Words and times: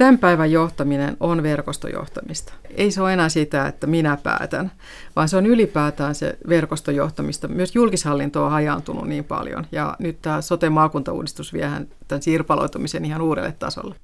Tämän 0.00 0.18
päivän 0.18 0.52
johtaminen 0.52 1.16
on 1.20 1.42
verkostojohtamista. 1.42 2.52
Ei 2.76 2.90
se 2.90 3.02
ole 3.02 3.12
enää 3.12 3.28
sitä, 3.28 3.66
että 3.66 3.86
minä 3.86 4.18
päätän, 4.22 4.72
vaan 5.16 5.28
se 5.28 5.36
on 5.36 5.46
ylipäätään 5.46 6.14
se 6.14 6.38
verkostojohtamista. 6.48 7.48
Myös 7.48 7.74
julkishallinto 7.74 8.44
on 8.44 8.50
hajaantunut 8.50 9.08
niin 9.08 9.24
paljon 9.24 9.66
ja 9.72 9.96
nyt 9.98 10.22
tämä 10.22 10.40
sote-maakuntauudistus 10.40 11.52
vie 11.52 11.70
tämän 12.08 12.22
sirpaloitumisen 12.22 13.04
ihan 13.04 13.22
uudelle 13.22 13.52
tasolle. 13.58 13.94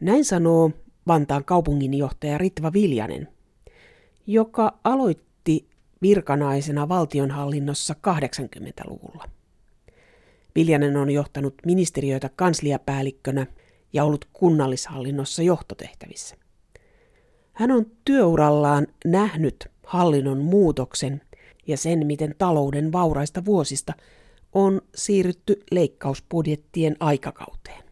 Näin 0.00 0.24
sanoo 0.24 0.70
Vantaan 1.06 1.44
kaupunginjohtaja 1.44 2.38
Ritva 2.38 2.72
Viljanen, 2.72 3.28
joka 4.26 4.78
aloitti 4.84 5.68
virkanaisena 6.02 6.88
valtionhallinnossa 6.88 7.94
80-luvulla. 8.08 9.24
Viljanen 10.54 10.96
on 10.96 11.10
johtanut 11.10 11.54
ministeriöitä 11.66 12.30
kansliapäällikkönä 12.36 13.46
ja 13.96 14.04
ollut 14.04 14.28
kunnallishallinnossa 14.32 15.42
johtotehtävissä. 15.42 16.36
Hän 17.52 17.70
on 17.70 17.86
työurallaan 18.04 18.86
nähnyt 19.04 19.70
hallinnon 19.86 20.38
muutoksen 20.38 21.20
ja 21.66 21.76
sen, 21.76 22.06
miten 22.06 22.34
talouden 22.38 22.92
vauraista 22.92 23.44
vuosista 23.44 23.92
on 24.52 24.80
siirrytty 24.94 25.62
leikkausbudjettien 25.70 26.96
aikakauteen. 27.00 27.84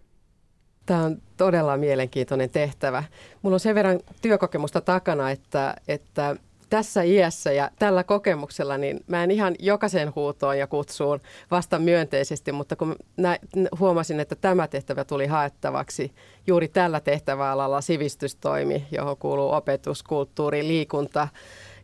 Tämä 0.87 1.05
on 1.05 1.23
todella 1.37 1.77
mielenkiintoinen 1.77 2.51
tehtävä. 2.51 3.05
Mulla 3.43 3.55
on 3.55 3.61
sen 3.61 3.75
verran 3.75 4.01
työkokemusta 4.23 4.81
takana, 4.81 5.31
että, 5.31 5.77
että 5.89 6.37
tässä 6.71 7.03
iässä 7.03 7.53
ja 7.53 7.71
tällä 7.79 8.05
kokemuksella, 8.05 8.79
niin 8.79 9.01
mä 9.07 9.25
en 9.25 9.31
ihan 9.31 9.55
jokaisen 9.59 10.13
huutoon 10.17 10.59
ja 10.59 10.67
kutsuun 10.67 11.21
vasta 11.51 11.79
myönteisesti, 11.79 12.53
mutta 12.53 12.77
kun 12.77 12.97
nä, 13.17 13.39
huomasin, 13.79 14.21
että 14.21 14.35
tämä 14.35 14.69
tehtävä 14.69 15.05
tuli 15.05 15.27
haettavaksi 15.27 16.13
juuri 16.47 16.69
tällä 16.69 17.01
tehtäväalalla 17.01 17.81
sivistystoimi, 17.81 18.87
johon 18.91 19.17
kuuluu 19.17 19.53
opetus, 19.53 20.03
kulttuuri, 20.03 20.67
liikunta 20.67 21.29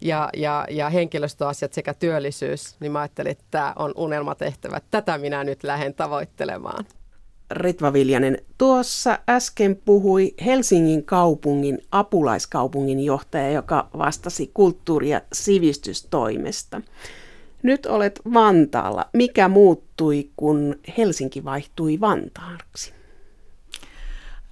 ja, 0.01 0.31
ja, 0.37 0.67
ja 0.71 0.91
henkilöstöasiat 0.91 1.73
sekä 1.73 1.95
työllisyys, 1.95 2.77
niin 2.81 2.93
mä 2.93 3.01
ajattelin, 3.01 3.31
että 3.31 3.45
tämä 3.51 3.73
on 3.77 3.93
unelmatehtävä. 3.97 4.81
Tätä 4.91 5.19
minä 5.19 5.45
nyt 5.45 5.65
lähden 5.65 5.95
tavoittelemaan. 5.95 6.85
Ritva 7.51 7.93
Viljanen, 7.93 8.39
tuossa 8.59 9.19
äsken 9.29 9.77
puhui 9.85 10.35
Helsingin 10.45 11.05
kaupungin 11.05 11.79
apulaiskaupungin 11.93 13.01
johtaja, 13.01 13.51
joka 13.51 13.89
vastasi 13.99 14.51
kulttuuri- 14.55 15.11
ja 15.11 15.21
sivistystoimesta. 15.33 16.81
Nyt 17.63 17.87
olet 17.87 18.21
Vantaalla. 18.35 19.07
Mikä 19.13 19.49
muuttui, 19.49 20.31
kun 20.37 20.79
Helsinki 20.99 21.45
vaihtui 21.45 22.01
Vantaaksi? 22.01 23.00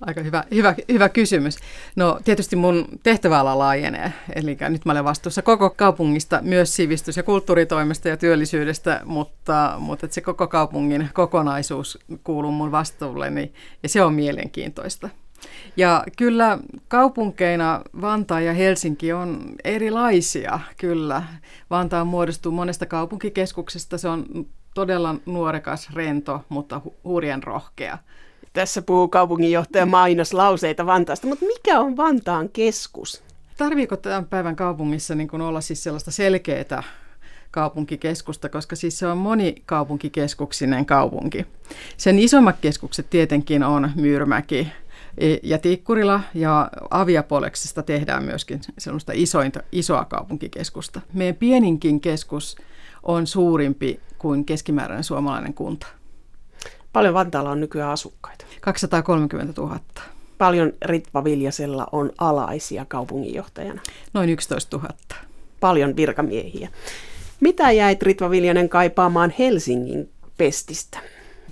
Aika 0.00 0.22
hyvä, 0.22 0.44
hyvä, 0.54 0.74
hyvä 0.92 1.08
kysymys. 1.08 1.56
No 1.96 2.20
tietysti 2.24 2.56
mun 2.56 2.86
tehtäväala 3.02 3.58
laajenee, 3.58 4.12
eli 4.34 4.56
nyt 4.68 4.84
mä 4.84 4.92
olen 4.92 5.04
vastuussa 5.04 5.42
koko 5.42 5.70
kaupungista, 5.70 6.40
myös 6.42 6.76
sivistys- 6.76 7.16
ja 7.16 7.22
kulttuuritoimesta 7.22 8.08
ja 8.08 8.16
työllisyydestä, 8.16 9.00
mutta, 9.04 9.74
mutta 9.78 10.06
se 10.10 10.20
koko 10.20 10.46
kaupungin 10.46 11.08
kokonaisuus 11.14 11.98
kuuluu 12.24 12.50
mun 12.52 12.72
vastuulleni 12.72 13.52
ja 13.82 13.88
se 13.88 14.02
on 14.02 14.14
mielenkiintoista. 14.14 15.08
Ja 15.76 16.04
kyllä 16.16 16.58
kaupunkeina 16.88 17.80
Vantaa 18.00 18.40
ja 18.40 18.52
Helsinki 18.52 19.12
on 19.12 19.54
erilaisia, 19.64 20.60
kyllä. 20.76 21.22
Vantaa 21.70 22.04
muodostuu 22.04 22.52
monesta 22.52 22.86
kaupunkikeskuksesta, 22.86 23.98
se 23.98 24.08
on 24.08 24.46
todella 24.74 25.14
nuorekas, 25.26 25.90
rento, 25.94 26.44
mutta 26.48 26.80
hu- 26.84 26.94
hurjen 27.04 27.42
rohkea. 27.42 27.98
Tässä 28.58 28.82
puhuu 28.82 29.08
kaupunginjohtaja 29.08 29.86
mainoslauseita 29.86 30.86
Vantaasta, 30.86 31.26
mutta 31.26 31.44
mikä 31.46 31.80
on 31.80 31.96
Vantaan 31.96 32.48
keskus? 32.48 33.22
Tarviiko 33.56 33.96
tämän 33.96 34.24
päivän 34.24 34.56
kaupungissa 34.56 35.14
niin 35.14 35.28
kuin 35.28 35.42
olla 35.42 35.60
siis 35.60 35.82
sellaista 35.82 36.10
selkeää 36.10 36.82
kaupunkikeskusta, 37.50 38.48
koska 38.48 38.76
siis 38.76 38.98
se 38.98 39.06
on 39.06 39.18
monikaupunkikeskuksinen 39.18 40.86
kaupunki. 40.86 41.46
Sen 41.96 42.18
isommat 42.18 42.56
keskukset 42.60 43.10
tietenkin 43.10 43.62
on 43.62 43.90
Myyrmäki 43.96 44.68
e, 45.18 45.36
ja 45.42 45.58
Tikkurila 45.58 46.20
ja 46.34 46.70
Aviapoleksista 46.90 47.82
tehdään 47.82 48.24
myöskin 48.24 48.60
sellaista 48.78 49.12
isointa, 49.14 49.60
isoa 49.72 50.04
kaupunkikeskusta. 50.04 51.00
Meidän 51.12 51.36
pieninkin 51.36 52.00
keskus 52.00 52.56
on 53.02 53.26
suurimpi 53.26 54.00
kuin 54.18 54.44
keskimääräinen 54.44 55.04
suomalainen 55.04 55.54
kunta. 55.54 55.97
Paljon 56.92 57.14
Vantaalla 57.14 57.50
on 57.50 57.60
nykyään 57.60 57.90
asukkaita? 57.90 58.44
230 58.60 59.60
000. 59.60 59.80
Paljon 60.38 60.72
Ritva 60.84 61.24
Viljasella 61.24 61.86
on 61.92 62.12
alaisia 62.18 62.84
kaupunginjohtajana? 62.88 63.80
Noin 64.12 64.30
11 64.30 64.76
000. 64.76 64.90
Paljon 65.60 65.96
virkamiehiä. 65.96 66.68
Mitä 67.40 67.70
jäit 67.70 68.02
Ritva 68.02 68.30
Viljanen 68.30 68.68
kaipaamaan 68.68 69.34
Helsingin 69.38 70.10
pestistä? 70.38 70.98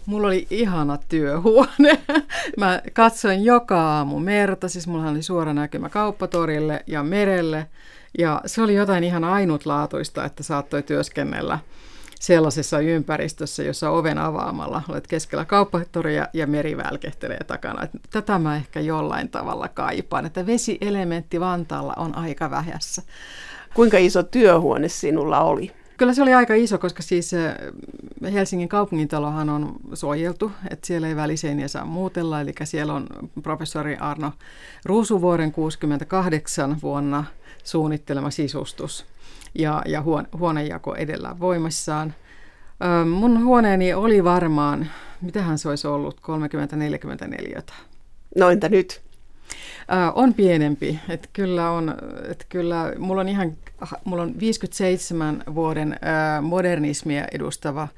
Mulla 0.06 0.26
oli 0.26 0.46
ihana 0.50 0.98
työhuone. 1.08 1.98
Mä 2.58 2.82
katsoin 2.92 3.44
joka 3.44 3.80
aamu 3.80 4.18
merta, 4.18 4.68
siis 4.68 4.86
mulla 4.86 5.10
oli 5.10 5.22
suora 5.22 5.54
näkymä 5.54 5.88
kauppatorille 5.88 6.84
ja 6.86 7.02
merelle. 7.02 7.66
Ja 8.18 8.40
se 8.46 8.62
oli 8.62 8.74
jotain 8.74 9.04
ihan 9.04 9.24
ainutlaatuista, 9.24 10.24
että 10.24 10.42
saattoi 10.42 10.82
työskennellä 10.82 11.58
sellaisessa 12.20 12.80
ympäristössä, 12.80 13.62
jossa 13.62 13.90
oven 13.90 14.18
avaamalla 14.18 14.82
olet 14.88 15.06
keskellä 15.06 15.44
kauppatoria 15.44 16.28
ja 16.32 16.46
meri 16.46 16.76
välkehtelee 16.76 17.44
takana. 17.46 17.88
Tätä 18.10 18.38
mä 18.38 18.56
ehkä 18.56 18.80
jollain 18.80 19.28
tavalla 19.28 19.68
kaipaan, 19.68 20.26
että 20.26 20.46
vesielementti 20.46 21.40
Vantaalla 21.40 21.94
on 21.96 22.18
aika 22.18 22.50
vähässä. 22.50 23.02
Kuinka 23.74 23.98
iso 23.98 24.22
työhuone 24.22 24.88
sinulla 24.88 25.40
oli? 25.40 25.72
Kyllä 25.96 26.14
se 26.14 26.22
oli 26.22 26.34
aika 26.34 26.54
iso, 26.54 26.78
koska 26.78 27.02
siis 27.02 27.30
Helsingin 28.32 28.68
kaupungintalohan 28.68 29.48
on 29.48 29.76
suojeltu, 29.94 30.52
että 30.70 30.86
siellä 30.86 31.08
ei 31.08 31.16
väliseiniä 31.16 31.68
saa 31.68 31.84
muutella. 31.84 32.40
Eli 32.40 32.52
siellä 32.64 32.94
on 32.94 33.06
professori 33.42 33.96
Arno 33.96 34.32
Ruusuvuoren 34.84 35.52
68 35.52 36.76
vuonna 36.82 37.24
suunnittelema 37.64 38.30
sisustus 38.30 39.06
ja, 39.58 39.82
ja 39.86 40.02
huonejako 40.38 40.94
edellä 40.94 41.36
voimissaan. 41.40 42.14
Ö, 42.84 43.04
mun 43.04 43.44
huoneeni 43.44 43.94
oli 43.94 44.24
varmaan, 44.24 44.90
mitähän 45.20 45.58
se 45.58 45.68
olisi 45.68 45.86
ollut, 45.86 46.20
30-44. 47.60 47.72
No 48.36 48.50
entä 48.50 48.68
nyt? 48.68 49.06
On 50.14 50.34
pienempi. 50.34 51.00
Et 51.08 51.30
kyllä 51.32 51.70
on, 51.70 51.94
et 52.30 52.46
kyllä, 52.48 52.92
mulla 52.98 53.20
on 53.20 53.28
ihan, 53.28 53.56
mulla 54.04 54.22
on 54.22 54.40
57 54.40 55.42
vuoden 55.54 55.96
modernismia 56.42 57.24
edustava 57.32 57.88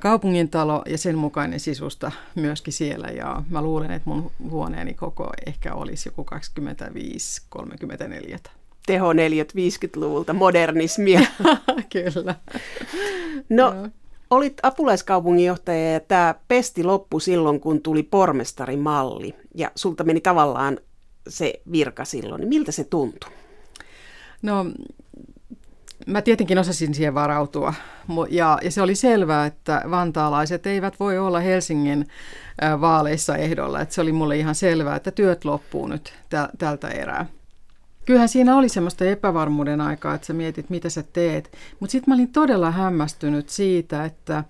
kaupungintalo 0.00 0.82
ja 0.86 0.98
sen 0.98 1.18
mukainen 1.18 1.60
sisusta 1.60 2.12
myöskin 2.34 2.72
siellä. 2.72 3.08
Ja 3.08 3.42
mä 3.50 3.62
luulen, 3.62 3.90
että 3.90 4.10
mun 4.10 4.30
huoneeni 4.50 4.94
koko 4.94 5.32
ehkä 5.46 5.74
olisi 5.74 6.08
joku 6.08 6.26
25-34 8.34 8.38
tehoneliöt 8.86 9.52
50-luvulta, 9.52 10.32
modernismia. 10.32 11.20
Kyllä. 11.92 12.34
No, 13.48 13.74
olit 14.30 14.54
apulaiskaupunginjohtaja 14.62 15.92
ja 15.92 16.00
tämä 16.00 16.34
pesti 16.48 16.84
loppu 16.84 17.20
silloin, 17.20 17.60
kun 17.60 17.82
tuli 17.82 18.02
pormestarimalli 18.02 19.34
ja 19.54 19.70
sulta 19.74 20.04
meni 20.04 20.20
tavallaan 20.20 20.78
se 21.28 21.52
virka 21.72 22.04
silloin. 22.04 22.40
Niin 22.40 22.48
miltä 22.48 22.72
se 22.72 22.84
tuntui? 22.84 23.30
No, 24.42 24.66
mä 26.06 26.22
tietenkin 26.22 26.58
osasin 26.58 26.94
siihen 26.94 27.14
varautua 27.14 27.74
ja, 28.30 28.58
ja 28.62 28.70
se 28.70 28.82
oli 28.82 28.94
selvää, 28.94 29.46
että 29.46 29.82
vantaalaiset 29.90 30.66
eivät 30.66 31.00
voi 31.00 31.18
olla 31.18 31.40
Helsingin 31.40 32.06
vaaleissa 32.80 33.36
ehdolla. 33.36 33.80
Että 33.80 33.94
se 33.94 34.00
oli 34.00 34.12
mulle 34.12 34.36
ihan 34.36 34.54
selvää, 34.54 34.96
että 34.96 35.10
työt 35.10 35.44
loppuu 35.44 35.86
nyt 35.86 36.14
tältä 36.58 36.88
erää. 36.88 37.26
Kyllähän 38.04 38.28
siinä 38.28 38.56
oli 38.56 38.68
semmoista 38.68 39.04
epävarmuuden 39.04 39.80
aikaa, 39.80 40.14
että 40.14 40.26
sä 40.26 40.32
mietit, 40.32 40.70
mitä 40.70 40.88
sä 40.88 41.04
teet. 41.12 41.52
Mutta 41.80 41.92
sitten 41.92 42.10
mä 42.10 42.14
olin 42.14 42.32
todella 42.32 42.70
hämmästynyt 42.70 43.48
siitä, 43.48 44.04
että 44.04 44.44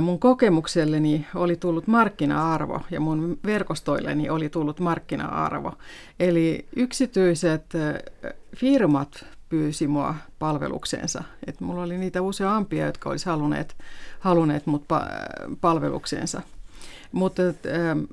mun 0.00 0.18
kokemukselleni 0.18 1.26
oli 1.34 1.56
tullut 1.56 1.86
markkina-arvo 1.86 2.80
ja 2.90 3.00
mun 3.00 3.38
verkostoilleni 3.44 4.30
oli 4.30 4.48
tullut 4.48 4.80
markkina-arvo. 4.80 5.72
Eli 6.20 6.66
yksityiset 6.76 7.64
firmat 8.56 9.24
pyysi 9.48 9.86
mua 9.86 10.14
palvelukseensa. 10.38 11.24
Et 11.46 11.60
mulla 11.60 11.82
oli 11.82 11.98
niitä 11.98 12.22
useampia, 12.22 12.86
jotka 12.86 13.10
olisi 13.10 13.26
halunneet, 13.26 13.76
halunneet 14.20 14.66
mut 14.66 14.84
palvelukseensa. 15.60 16.42
Mutta 17.16 17.42
äh, 17.42 17.54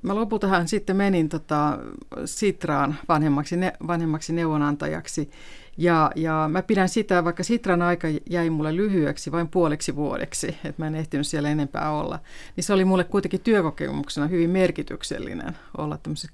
mä 0.01 0.15
lopultahan 0.15 0.67
sitten 0.67 0.95
menin 0.95 1.29
tota, 1.29 1.79
Sitraan 2.25 2.95
vanhemmaksi, 3.09 3.57
ne, 3.57 3.73
vanhemmaksi 3.87 4.33
neuvonantajaksi. 4.33 5.29
Ja, 5.77 6.11
ja 6.15 6.49
mä 6.51 6.61
pidän 6.61 6.89
sitä, 6.89 7.23
vaikka 7.23 7.43
Sitran 7.43 7.81
aika 7.81 8.07
jäi 8.29 8.49
mulle 8.49 8.75
lyhyeksi 8.75 9.31
vain 9.31 9.47
puoleksi 9.47 9.95
vuodeksi, 9.95 10.47
että 10.47 10.73
mä 10.81 10.87
en 10.87 10.95
ehtinyt 10.95 11.27
siellä 11.27 11.49
enempää 11.49 11.91
olla, 11.91 12.19
niin 12.55 12.63
se 12.63 12.73
oli 12.73 12.85
mulle 12.85 13.03
kuitenkin 13.03 13.41
työkokemuksena 13.41 14.27
hyvin 14.27 14.49
merkityksellinen 14.49 15.57
olla 15.77 15.97
tämmöisessä 15.97 16.31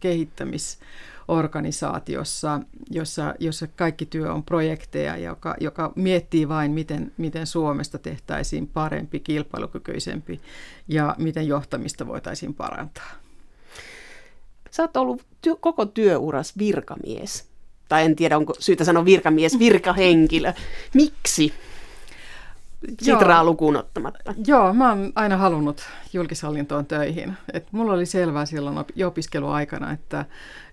kehittämisorganisaatiossa, 1.30 2.60
jossa, 2.90 3.36
jossa 3.40 3.68
kaikki 3.68 4.06
työ 4.06 4.34
on 4.34 4.44
projekteja, 4.44 5.18
joka, 5.18 5.56
joka 5.60 5.92
miettii 5.96 6.50
vain, 6.50 6.72
miten, 6.72 7.12
miten 7.18 7.48
Suomesta 7.48 7.98
tehtäisiin 7.98 8.68
parempi, 8.68 9.20
kilpailukykyisempi 9.20 10.42
ja 10.88 11.16
miten 11.18 11.48
johtamista 11.48 12.08
voitaisiin 12.08 12.54
parantaa. 12.54 13.12
Sä 14.72 14.84
oot 14.84 14.98
ollut 14.98 15.26
työ, 15.42 15.56
koko 15.56 15.86
työuras 15.86 16.58
virkamies. 16.58 17.50
Tai 17.90 18.06
en 18.06 18.16
tiedä, 18.16 18.38
onko 18.38 18.54
syytä 18.60 18.84
sanoa 18.84 19.06
virkamies, 19.06 19.60
virkahenkilö. 19.60 20.54
Miksi? 20.94 21.54
Sitraa 23.02 23.44
lukuun 23.44 23.78
ottamatta. 23.78 24.34
Joo, 24.48 24.74
mä 24.74 24.90
oon 24.90 25.12
aina 25.16 25.38
halunnut 25.38 25.82
julkishallintoon 26.14 26.86
töihin. 26.86 27.34
Et 27.54 27.68
mulla 27.72 27.94
oli 27.94 28.06
selvää 28.06 28.46
silloin 28.46 28.78
opiskeluaikana, 29.08 29.92
että, 29.92 30.26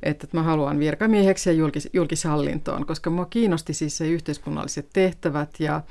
että 0.07 0.27
mä 0.33 0.43
haluan 0.43 0.79
virkamieheksi 0.79 1.51
ja 1.51 1.53
julkis, 1.53 1.89
julkishallintoon, 1.93 2.87
koska 2.87 3.11
mua 3.11 3.27
kiinnosti 3.27 3.75
siis 3.75 3.97
se 3.97 4.09
yhteiskunnalliset 4.09 4.89
tehtävät 4.93 5.61
ja, 5.61 5.83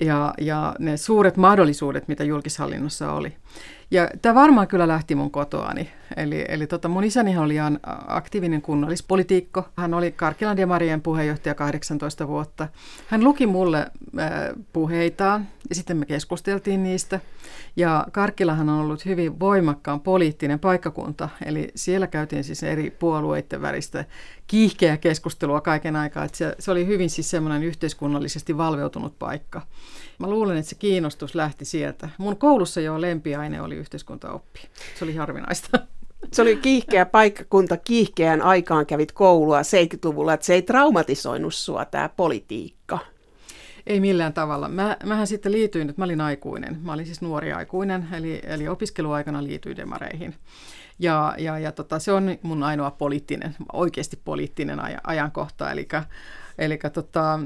ja, 0.00 0.34
ja 0.40 0.74
ne 0.78 0.96
suuret 0.96 1.36
mahdollisuudet, 1.36 2.08
mitä 2.08 2.24
julkishallinnossa 2.24 3.12
oli. 3.12 3.32
Ja 3.90 4.08
tämä 4.22 4.34
varmaan 4.34 4.68
kyllä 4.68 4.88
lähti 4.88 5.14
mun 5.14 5.30
kotoani. 5.30 5.90
Eli, 6.16 6.44
eli 6.48 6.66
tota 6.66 6.88
mun 6.88 7.04
isäni 7.04 7.38
oli 7.38 7.54
ihan 7.54 7.80
aktiivinen 8.06 8.62
kunnallispolitiikko. 8.62 9.68
Hän 9.76 9.94
oli 9.94 10.12
Karkilan 10.12 10.56
Demarien 10.56 11.02
puheenjohtaja 11.02 11.54
18 11.54 12.28
vuotta. 12.28 12.68
Hän 13.06 13.24
luki 13.24 13.46
mulle 13.46 13.78
äh, 13.78 14.30
puheitaan 14.72 15.48
ja 15.68 15.74
sitten 15.74 15.96
me 15.96 16.06
keskusteltiin 16.06 16.82
niistä. 16.82 17.20
Ja 17.76 18.06
Karkkilahan 18.12 18.68
on 18.68 18.80
ollut 18.80 19.04
hyvin 19.04 19.40
voimakkaan 19.40 20.00
poliittinen 20.00 20.58
paikkakunta. 20.58 21.28
Eli 21.44 21.68
siellä 21.74 22.06
käytiin 22.06 22.44
siis 22.44 22.62
eri 22.62 22.90
puolueiden 22.90 23.45
väristä 23.62 24.04
kiihkeä 24.46 24.96
keskustelua 24.96 25.60
kaiken 25.60 25.96
aikaa. 25.96 26.24
Että 26.24 26.38
se, 26.38 26.56
se 26.58 26.70
oli 26.70 26.86
hyvin 26.86 27.10
siis 27.10 27.30
semmoinen 27.30 27.62
yhteiskunnallisesti 27.62 28.56
valveutunut 28.56 29.18
paikka. 29.18 29.62
Mä 30.18 30.30
luulen, 30.30 30.56
että 30.56 30.68
se 30.68 30.76
kiinnostus 30.76 31.34
lähti 31.34 31.64
sieltä. 31.64 32.08
Mun 32.18 32.36
koulussa 32.36 32.80
jo 32.80 33.00
lempiaine 33.00 33.62
oli 33.62 33.74
yhteiskuntaoppi. 33.74 34.60
Se 34.98 35.04
oli 35.04 35.16
harvinaista. 35.16 35.78
Se 36.32 36.42
oli 36.42 36.56
kiihkeä 36.56 37.06
paikkakunta, 37.06 37.76
kiihkeään 37.76 38.42
aikaan 38.42 38.86
kävit 38.86 39.12
koulua 39.12 39.60
70-luvulla, 39.60 40.34
että 40.34 40.46
se 40.46 40.54
ei 40.54 40.62
traumatisoinut 40.62 41.54
sua 41.54 41.84
tämä 41.84 42.08
politiikka. 42.08 42.98
Ei 43.86 44.00
millään 44.00 44.32
tavalla. 44.32 44.68
Mä, 44.68 44.96
mähän 45.04 45.26
sitten 45.26 45.52
liityin, 45.52 45.88
että 45.88 46.00
mä 46.00 46.04
olin 46.04 46.20
aikuinen. 46.20 46.78
Mä 46.82 46.92
olin 46.92 47.06
siis 47.06 47.22
nuori 47.22 47.52
aikuinen, 47.52 48.08
eli, 48.12 48.40
eli 48.44 48.68
opiskeluaikana 48.68 49.44
liityin 49.44 49.76
demareihin. 49.76 50.34
Ja, 50.98 51.34
ja, 51.38 51.58
ja 51.58 51.72
tota, 51.72 51.98
se 51.98 52.12
on 52.12 52.38
mun 52.42 52.62
ainoa 52.62 52.90
poliittinen, 52.90 53.56
oikeasti 53.72 54.20
poliittinen 54.24 54.78
ajankohta, 55.04 55.70
eli 55.70 55.88
Eli 56.58 56.78
tota, 56.92 57.40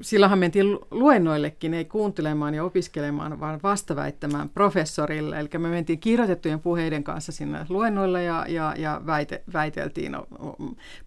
silloinhan 0.00 0.38
mentiin 0.38 0.78
luennoillekin, 0.90 1.74
ei 1.74 1.84
kuuntelemaan 1.84 2.54
ja 2.54 2.64
opiskelemaan, 2.64 3.40
vaan 3.40 3.60
vastaväittämään 3.62 4.48
professorille. 4.48 5.40
Eli 5.40 5.48
me 5.58 5.68
mentiin 5.68 6.00
kirjoitettujen 6.00 6.60
puheiden 6.60 7.04
kanssa 7.04 7.32
sinne 7.32 7.66
luennoille 7.68 8.22
ja, 8.22 8.46
ja, 8.48 8.74
ja 8.78 9.02
väite, 9.06 9.42
väiteltiin 9.52 10.16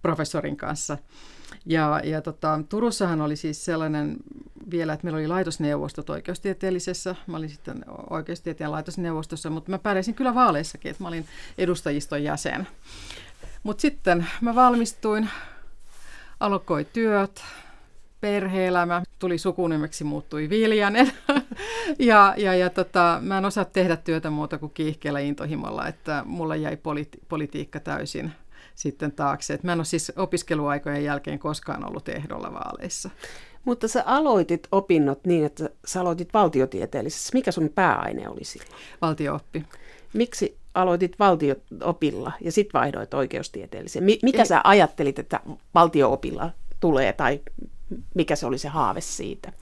professorin 0.01 0.57
kanssa. 0.57 0.97
Ja, 1.65 2.01
ja 2.03 2.21
tota, 2.21 2.59
Turussahan 2.69 3.21
oli 3.21 3.35
siis 3.35 3.65
sellainen 3.65 4.17
vielä, 4.71 4.93
että 4.93 5.05
meillä 5.05 5.17
oli 5.17 5.27
laitosneuvostot 5.27 6.09
oikeustieteellisessä. 6.09 7.15
Mä 7.27 7.37
olin 7.37 7.49
sitten 7.49 7.85
oikeustieteen 8.09 8.71
laitosneuvostossa, 8.71 9.49
mutta 9.49 9.71
mä 9.71 9.79
pärjäsin 9.79 10.13
kyllä 10.13 10.35
vaaleissakin, 10.35 10.91
että 10.91 11.03
mä 11.03 11.07
olin 11.07 11.25
edustajiston 11.57 12.23
jäsen. 12.23 12.67
Mutta 13.63 13.81
sitten 13.81 14.27
mä 14.41 14.55
valmistuin 14.55 15.29
alkoi 16.39 16.85
työt, 16.85 17.43
perheelämä, 18.21 19.03
tuli 19.19 19.37
sukunimeksi, 19.37 20.03
muuttui 20.03 20.49
Viljanen. 20.49 21.11
ja 21.99 22.33
ja, 22.37 22.55
ja 22.55 22.69
tota, 22.69 23.19
mä 23.21 23.37
en 23.37 23.45
osaa 23.45 23.65
tehdä 23.65 23.95
työtä 23.95 24.29
muuta 24.29 24.57
kuin 24.57 24.71
kiihkeellä 24.73 25.19
intohimolla, 25.19 25.87
että 25.87 26.23
mulla 26.25 26.55
jäi 26.55 26.75
politi- 26.75 27.19
politiikka 27.29 27.79
täysin 27.79 28.31
sitten 28.79 29.11
taakse. 29.11 29.53
Et 29.53 29.63
mä 29.63 29.71
en 29.71 29.79
ole 29.79 29.85
siis 29.85 30.11
opiskeluaikojen 30.15 31.03
jälkeen 31.03 31.39
koskaan 31.39 31.87
ollut 31.89 32.09
ehdolla 32.09 32.53
vaaleissa. 32.53 33.09
Mutta 33.65 33.87
sä 33.87 34.03
aloitit 34.05 34.67
opinnot 34.71 35.25
niin, 35.25 35.45
että 35.45 35.69
sä 35.85 36.01
aloitit 36.01 36.33
valtiotieteellisessä. 36.33 37.31
Mikä 37.33 37.51
sun 37.51 37.69
pääaine 37.75 38.29
oli 38.29 38.43
silloin? 38.43 38.71
Valtiooppi. 39.01 39.65
Miksi 40.13 40.57
aloitit 40.73 41.19
valtioopilla 41.19 42.31
ja 42.41 42.51
sitten 42.51 42.79
vaihdoit 42.79 43.13
oikeustieteelliseen? 43.13 44.05
Mitä 44.05 44.41
Ei. 44.41 44.45
sä 44.45 44.61
ajattelit, 44.63 45.19
että 45.19 45.39
valtioopilla 45.75 46.49
tulee 46.79 47.13
tai 47.13 47.39
mikä 48.15 48.35
se 48.35 48.45
oli 48.45 48.57
se 48.57 48.67
haave 48.67 49.01
siitä? 49.01 49.53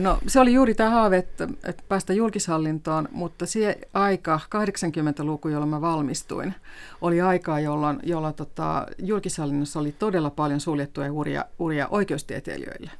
No 0.00 0.18
se 0.26 0.40
oli 0.40 0.52
juuri 0.52 0.74
tämä 0.74 0.90
haave, 0.90 1.16
että, 1.16 1.48
että 1.64 1.82
päästä 1.88 2.12
julkishallintoon, 2.12 3.08
mutta 3.12 3.46
se 3.46 3.78
aika, 3.94 4.40
80-luku, 4.54 5.48
jolloin 5.48 5.70
mä 5.70 5.80
valmistuin, 5.80 6.54
oli 7.00 7.20
aikaa, 7.20 7.60
jolloin, 7.60 8.00
jolloin 8.02 8.34
tota, 8.34 8.86
julkishallinnossa 8.98 9.80
oli 9.80 9.92
todella 9.92 10.30
paljon 10.30 10.60
suljettuja 10.60 11.12
uria, 11.12 11.44
uria 11.58 11.88
oikeustieteilijöille. 11.88 12.90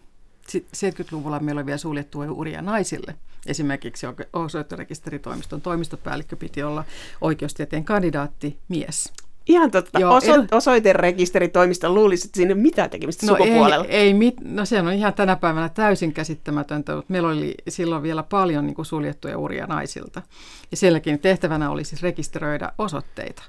70-luvulla 0.57 1.41
meillä 1.41 1.59
oli 1.59 1.67
vielä 1.67 1.79
suljettuja 1.79 2.33
uria 2.33 2.63
naisille. 2.63 3.15
Esimerkiksi 3.47 4.07
osoittorekisteritoimiston 4.33 5.61
toimistopäällikkö 5.61 6.37
piti 6.37 6.63
olla 6.63 6.85
oikeustieteen 7.21 7.85
kandidaatti 7.85 8.59
mies. 8.69 9.13
Ihan 9.49 9.71
totta. 9.71 10.01
Joo, 10.01 10.17
Oso- 10.17 10.35
edu... 10.35 10.47
Osoiterekisteritoimista 10.53 11.91
luulisi, 11.91 12.29
että 12.29 12.37
siinä 12.37 12.49
ei 12.49 12.53
ole 12.53 12.63
mitään 12.63 12.91
tekemistä 12.91 13.27
no 13.27 13.37
sukupuolella. 13.37 13.85
Ei, 13.85 13.97
ei 13.97 14.15
mit... 14.15 14.35
no 14.45 14.65
se 14.65 14.81
on 14.81 14.93
ihan 14.93 15.15
tänä 15.15 15.37
päivänä 15.37 15.69
täysin 15.69 16.13
käsittämätöntä, 16.13 16.97
mutta 16.97 17.13
meillä 17.13 17.29
oli 17.29 17.55
silloin 17.69 18.03
vielä 18.03 18.23
paljon 18.23 18.67
niin 18.67 18.75
kuin 18.75 18.87
suljettuja 18.87 19.39
uria 19.39 19.67
naisilta. 19.67 20.23
Ja 20.71 20.77
sielläkin 20.77 21.19
tehtävänä 21.19 21.71
oli 21.71 21.85
siis 21.85 22.03
rekisteröidä 22.03 22.73
osoitteita. 22.79 23.43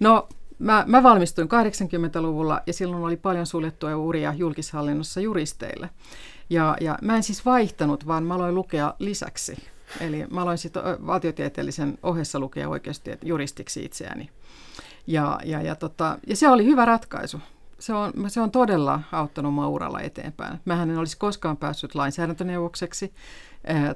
No 0.00 0.28
Mä, 0.58 0.84
mä 0.86 1.02
valmistuin 1.02 1.48
80-luvulla 1.48 2.60
ja 2.66 2.72
silloin 2.72 3.02
oli 3.02 3.16
paljon 3.16 3.46
suljettuja 3.46 3.98
uria 3.98 4.34
julkishallinnossa 4.36 5.20
juristeille. 5.20 5.90
Ja, 6.50 6.76
ja 6.80 6.98
mä 7.02 7.16
en 7.16 7.22
siis 7.22 7.44
vaihtanut, 7.44 8.06
vaan 8.06 8.24
mä 8.24 8.34
aloin 8.34 8.54
lukea 8.54 8.94
lisäksi. 8.98 9.56
Eli 10.00 10.26
mä 10.30 10.42
aloin 10.42 10.58
sitten 10.58 10.82
valtiotieteellisen 11.06 11.98
ohessa 12.02 12.38
lukea 12.38 12.68
oikeasti 12.68 13.10
juristiksi 13.22 13.84
itseäni. 13.84 14.30
Ja, 15.06 15.40
ja, 15.44 15.62
ja, 15.62 15.74
tota, 15.74 16.18
ja 16.26 16.36
se 16.36 16.48
oli 16.48 16.64
hyvä 16.64 16.84
ratkaisu. 16.84 17.40
Se 17.78 17.92
on, 17.92 18.12
se 18.28 18.40
on 18.40 18.50
todella 18.50 19.00
auttanut 19.12 19.54
mua 19.54 19.68
uralla 19.68 20.00
eteenpäin. 20.00 20.60
Mähän 20.64 20.90
en 20.90 20.98
olisi 20.98 21.18
koskaan 21.18 21.56
päässyt 21.56 21.94
lainsäädäntöneuvokseksi 21.94 23.12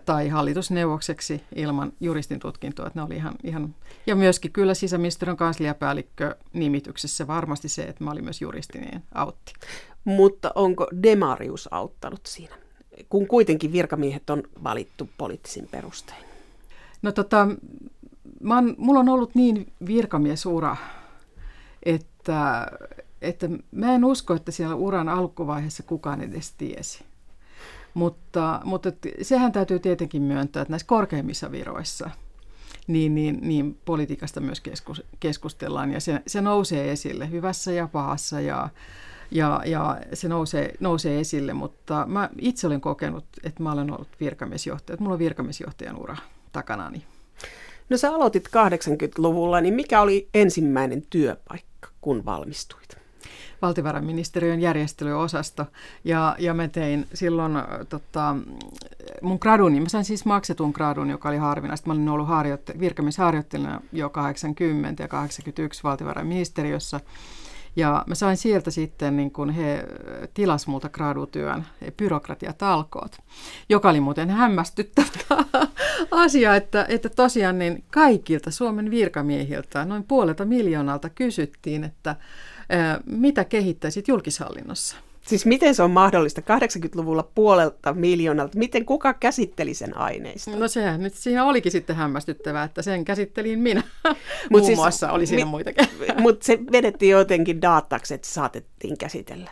tai 0.04 0.28
hallitusneuvokseksi 0.28 1.42
ilman 1.54 1.92
juristin 2.00 2.38
tutkintoa. 2.38 2.86
Että 2.86 2.98
ne 2.98 3.06
oli 3.06 3.16
ihan, 3.16 3.34
ihan, 3.44 3.74
ja 4.06 4.16
myöskin 4.16 4.52
kyllä 4.52 4.74
sisäministeriön 4.74 5.36
kansliapäällikkö 5.36 6.36
nimityksessä 6.52 7.26
varmasti 7.26 7.68
se, 7.68 7.82
että 7.82 8.04
mä 8.04 8.10
olin 8.10 8.24
myös 8.24 8.40
juristi, 8.40 8.78
niin 8.78 9.02
autti. 9.14 9.52
Mutta 10.04 10.52
onko 10.54 10.86
Demarius 11.02 11.68
auttanut 11.70 12.20
siinä, 12.26 12.54
kun 13.08 13.26
kuitenkin 13.26 13.72
virkamiehet 13.72 14.30
on 14.30 14.42
valittu 14.64 15.08
poliittisin 15.18 15.68
perustein? 15.70 16.24
No 17.02 17.12
tota, 17.12 17.48
mä 18.40 18.54
oon, 18.54 18.74
mulla 18.78 19.00
on 19.00 19.08
ollut 19.08 19.34
niin 19.34 19.72
virkamiesura, 19.86 20.76
että, 21.82 22.66
että 23.22 23.48
mä 23.70 23.94
en 23.94 24.04
usko, 24.04 24.34
että 24.34 24.52
siellä 24.52 24.74
uran 24.74 25.08
alkuvaiheessa 25.08 25.82
kukaan 25.82 26.20
edes 26.20 26.52
tiesi. 26.52 27.04
Mutta, 27.94 28.60
mutta 28.64 28.92
sehän 29.22 29.52
täytyy 29.52 29.78
tietenkin 29.78 30.22
myöntää, 30.22 30.62
että 30.62 30.72
näissä 30.72 30.86
korkeimmissa 30.86 31.52
viroissa 31.52 32.10
niin, 32.88 33.14
niin, 33.14 33.38
niin 33.42 33.78
politiikasta 33.84 34.40
myös 34.40 34.60
keskus, 34.60 35.02
keskustellaan 35.20 35.92
ja 35.92 36.00
se, 36.00 36.22
se 36.26 36.40
nousee 36.40 36.92
esille 36.92 37.30
hyvässä 37.30 37.72
ja 37.72 37.88
pahassa 37.88 38.40
ja, 38.40 38.68
ja, 39.30 39.62
ja 39.66 40.00
se 40.12 40.28
nousee, 40.28 40.74
nousee 40.80 41.20
esille, 41.20 41.52
mutta 41.52 42.06
mä 42.06 42.30
itse 42.38 42.66
olen 42.66 42.80
kokenut, 42.80 43.24
että 43.44 43.62
mä 43.62 43.72
olen 43.72 43.92
ollut 43.92 44.08
virkamiesjohtaja, 44.20 44.94
että 44.94 45.02
mulla 45.02 45.14
on 45.14 45.18
virkamiesjohtajan 45.18 45.96
ura 45.96 46.16
takanani. 46.52 47.04
No 47.88 47.96
sä 47.96 48.14
aloitit 48.14 48.48
80-luvulla, 48.48 49.60
niin 49.60 49.74
mikä 49.74 50.00
oli 50.00 50.28
ensimmäinen 50.34 51.02
työpaikka, 51.10 51.88
kun 52.00 52.24
valmistuit? 52.24 52.98
valtiovarainministeriön 53.62 54.60
järjestelyosasto. 54.60 55.66
Ja, 56.04 56.36
ja 56.38 56.54
mä 56.54 56.68
tein 56.68 57.06
silloin 57.14 57.52
tota, 57.88 58.36
mun 59.22 59.38
graduni, 59.40 59.80
mä 59.80 59.88
sain 59.88 60.04
siis 60.04 60.24
maksetun 60.24 60.70
gradun, 60.74 61.10
joka 61.10 61.28
oli 61.28 61.36
harvinaista. 61.36 61.86
Mä 61.86 61.92
olin 61.92 62.08
ollut 62.08 62.28
harjoitte- 62.28 62.80
virkamiesharjoittelijana 62.80 63.80
jo 63.92 64.10
80 64.10 65.02
ja 65.02 65.08
81 65.08 65.82
valtiovarainministeriössä. 65.82 67.00
Ja 67.78 68.04
mä 68.06 68.14
sain 68.14 68.36
sieltä 68.36 68.70
sitten, 68.70 69.16
niin 69.16 69.30
kun 69.30 69.50
he 69.50 69.84
tilas 70.34 70.66
multa 70.66 70.88
gradutyön, 70.88 71.66
byrokratiatalkoot, 71.96 73.16
joka 73.68 73.90
oli 73.90 74.00
muuten 74.00 74.30
hämmästyttävä 74.30 75.06
asia, 76.10 76.56
että, 76.56 76.86
että 76.88 77.08
tosiaan 77.08 77.58
niin 77.58 77.84
kaikilta 77.90 78.50
Suomen 78.50 78.90
virkamiehiltä, 78.90 79.84
noin 79.84 80.04
puolelta 80.04 80.44
miljoonalta 80.44 81.08
kysyttiin, 81.08 81.84
että 81.84 82.16
mitä 83.06 83.44
kehittäisit 83.44 84.08
julkishallinnossa. 84.08 84.96
Siis 85.28 85.46
miten 85.46 85.74
se 85.74 85.82
on 85.82 85.90
mahdollista 85.90 86.40
80-luvulla 86.40 87.28
puolelta 87.34 87.94
miljoonalta? 87.94 88.58
Miten 88.58 88.84
kuka 88.84 89.14
käsitteli 89.14 89.74
sen 89.74 89.96
aineista? 89.96 90.50
No 90.50 90.68
sehän 90.68 91.02
nyt 91.02 91.14
siinä 91.14 91.44
olikin 91.44 91.72
sitten 91.72 91.96
hämmästyttävää, 91.96 92.64
että 92.64 92.82
sen 92.82 93.04
käsittelin 93.04 93.58
minä. 93.58 93.82
Muun 94.50 94.64
siis, 94.64 94.78
muassa 94.78 95.12
oli 95.12 95.26
siinä 95.26 95.44
mi- 95.44 95.50
muitakin. 95.50 95.88
Mutta 96.20 96.46
se 96.46 96.58
vedettiin 96.72 97.12
jotenkin 97.12 97.62
dataksi, 97.62 98.14
että 98.14 98.28
saatettiin 98.28 98.98
käsitellä. 98.98 99.50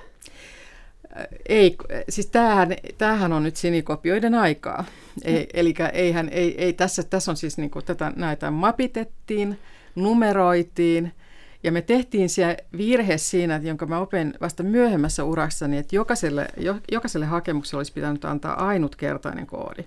Ei, 1.49 1.77
siis 2.09 2.27
tämähän, 2.27 2.77
tämähän 2.99 3.33
on 3.33 3.43
nyt 3.43 3.57
sinikopioiden 3.57 4.35
aikaa. 4.35 4.85
Ei, 5.25 5.47
eli 5.55 5.75
eihän, 5.93 6.29
ei, 6.29 6.65
ei 6.65 6.73
tässä, 6.73 7.03
tässä 7.03 7.31
on 7.31 7.37
siis 7.37 7.59
niin 7.59 7.71
tätä, 7.85 8.13
näitä 8.17 8.51
mapitettiin, 8.51 9.59
numeroitiin– 9.95 11.13
ja 11.63 11.73
me 11.73 11.83
tehtiin 11.83 12.29
se 12.29 12.57
virhe 12.77 13.19
siinä, 13.19 13.61
jonka 13.63 13.87
mä 13.87 13.99
opin 13.99 14.35
vasta 14.41 14.63
myöhemmässä 14.63 15.25
urassani, 15.25 15.79
että 15.79 15.97
jokaiselle, 15.97 16.49
jokaiselle 16.93 17.27
hakemukselle 17.27 17.81
olisi 17.81 17.93
pitänyt 17.93 18.25
antaa 18.25 18.67
ainutkertainen 18.67 19.47
koodi. 19.47 19.85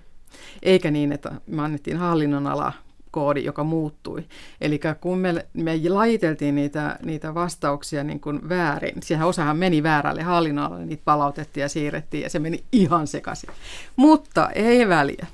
Eikä 0.62 0.90
niin, 0.90 1.12
että 1.12 1.32
me 1.46 1.62
annettiin 1.62 1.96
hallinnonala 1.96 2.72
koodi, 3.10 3.44
joka 3.44 3.64
muuttui. 3.64 4.24
Eli 4.60 4.80
kun 5.00 5.18
me, 5.18 5.46
me 5.52 5.80
lajiteltiin 5.88 6.54
niitä, 6.54 6.98
niitä 7.04 7.34
vastauksia 7.34 8.04
niin 8.04 8.20
kuin 8.20 8.48
väärin, 8.48 9.02
siihen 9.02 9.26
osahan 9.26 9.56
meni 9.56 9.82
väärälle 9.82 10.22
hallinnonalalle, 10.22 10.86
niitä 10.86 11.02
palautettiin 11.04 11.62
ja 11.62 11.68
siirrettiin 11.68 12.22
ja 12.22 12.30
se 12.30 12.38
meni 12.38 12.64
ihan 12.72 13.06
sekaisin. 13.06 13.50
Mutta 13.96 14.48
ei 14.48 14.88
väliä. 14.88 15.26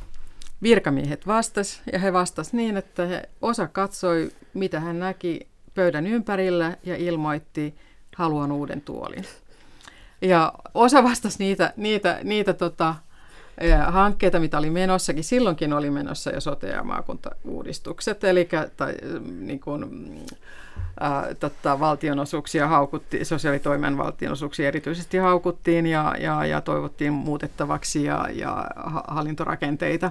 Virkamiehet 0.63 1.27
vastas 1.27 1.83
ja 1.93 1.99
he 1.99 2.13
vastas 2.13 2.53
niin, 2.53 2.77
että 2.77 3.07
he, 3.07 3.29
osa 3.43 3.67
katsoi, 3.67 4.31
mitä 4.55 4.81
hän 4.81 4.99
näki 4.99 5.49
pöydän 5.77 6.07
ympärillä 6.07 6.77
ja 6.85 6.97
ilmoitti, 6.97 7.75
haluan 8.17 8.53
uuden 8.53 8.81
tuolin. 8.81 9.25
Ja 10.23 10.53
osa 10.75 11.03
vastasi 11.03 11.39
niitä, 11.39 11.73
niitä, 11.77 12.19
niitä 12.23 12.53
tota, 12.53 12.95
hankkeita, 13.87 14.41
mitä 14.41 14.59
oli 14.59 14.71
menossakin. 14.71 15.25
Silloinkin 15.25 15.73
oli 15.73 15.91
menossa 15.91 16.31
jo 16.31 16.41
sote- 16.41 16.67
ja 16.67 16.83
maakuntauudistukset, 16.83 18.25
eli 18.25 18.49
tai, 18.77 18.95
niin 19.41 19.61
kuin, 19.61 19.85
ää, 21.01 21.35
tota, 21.41 21.81
valtionosuuksia 21.81 22.69
haukuttiin, 22.69 23.27
sosiaalitoimen 23.27 23.99
valtionosuuksia 23.99 24.69
erityisesti 24.69 25.19
haukuttiin 25.19 25.87
ja, 25.87 26.15
ja, 26.19 26.47
ja 26.47 26.61
toivottiin 26.61 27.13
muutettavaksi 27.13 28.05
ja, 28.05 28.29
ja 28.33 28.67
hallintorakenteita. 29.09 30.11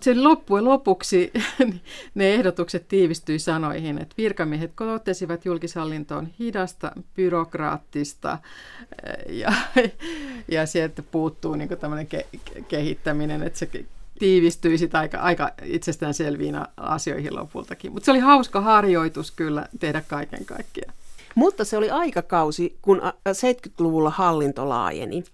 Sen 0.00 0.24
loppujen 0.24 0.64
lopuksi 0.64 1.32
ne 2.14 2.34
ehdotukset 2.34 2.88
tiivistyi 2.88 3.38
sanoihin, 3.38 3.98
että 3.98 4.14
virkamiehet 4.18 4.72
totesivat 4.76 5.44
julkishallintoon 5.44 6.28
hidasta, 6.38 6.92
byrokraattista 7.16 8.38
eh, 9.06 9.36
ja, 9.36 9.52
ja 10.54 10.66
sieltä 10.66 11.02
puuttuu 11.02 11.54
niin 11.54 11.68
tämmöinen 11.80 12.08
ke- 12.14 12.62
kehittäminen, 12.68 13.42
että 13.42 13.58
se 13.58 13.68
tiivistyi 14.18 14.76
aika, 14.92 15.18
aika 15.18 15.50
itsestäänselviin 15.62 16.54
asioihin 16.76 17.36
lopultakin. 17.36 17.92
Mutta 17.92 18.04
se 18.04 18.10
oli 18.10 18.20
hauska 18.20 18.60
harjoitus 18.60 19.30
kyllä 19.30 19.68
tehdä 19.80 20.02
kaiken 20.08 20.44
kaikkiaan. 20.44 20.94
Mutta 21.34 21.64
se 21.64 21.76
oli 21.76 21.90
aikakausi, 21.90 22.76
kun 22.82 23.02
70-luvulla 23.28 24.10
hallinto 24.10 24.68
laajeni 24.68 25.24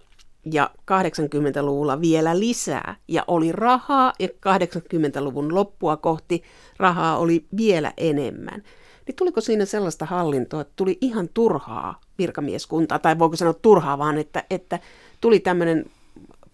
ja 0.45 0.69
80-luvulla 0.91 2.01
vielä 2.01 2.39
lisää. 2.39 2.95
Ja 3.07 3.23
oli 3.27 3.51
rahaa 3.51 4.13
ja 4.19 4.27
80-luvun 4.27 5.55
loppua 5.55 5.97
kohti 5.97 6.43
rahaa 6.77 7.17
oli 7.17 7.45
vielä 7.57 7.93
enemmän. 7.97 8.63
Niin 9.07 9.15
tuliko 9.15 9.41
siinä 9.41 9.65
sellaista 9.65 10.05
hallintoa, 10.05 10.61
että 10.61 10.73
tuli 10.75 10.97
ihan 11.01 11.29
turhaa 11.33 11.99
virkamieskuntaa, 12.17 12.99
tai 12.99 13.19
voiko 13.19 13.35
sanoa 13.35 13.53
turhaa 13.53 13.97
vaan, 13.97 14.17
että, 14.17 14.43
että 14.49 14.79
tuli 15.21 15.39
tämmöinen 15.39 15.85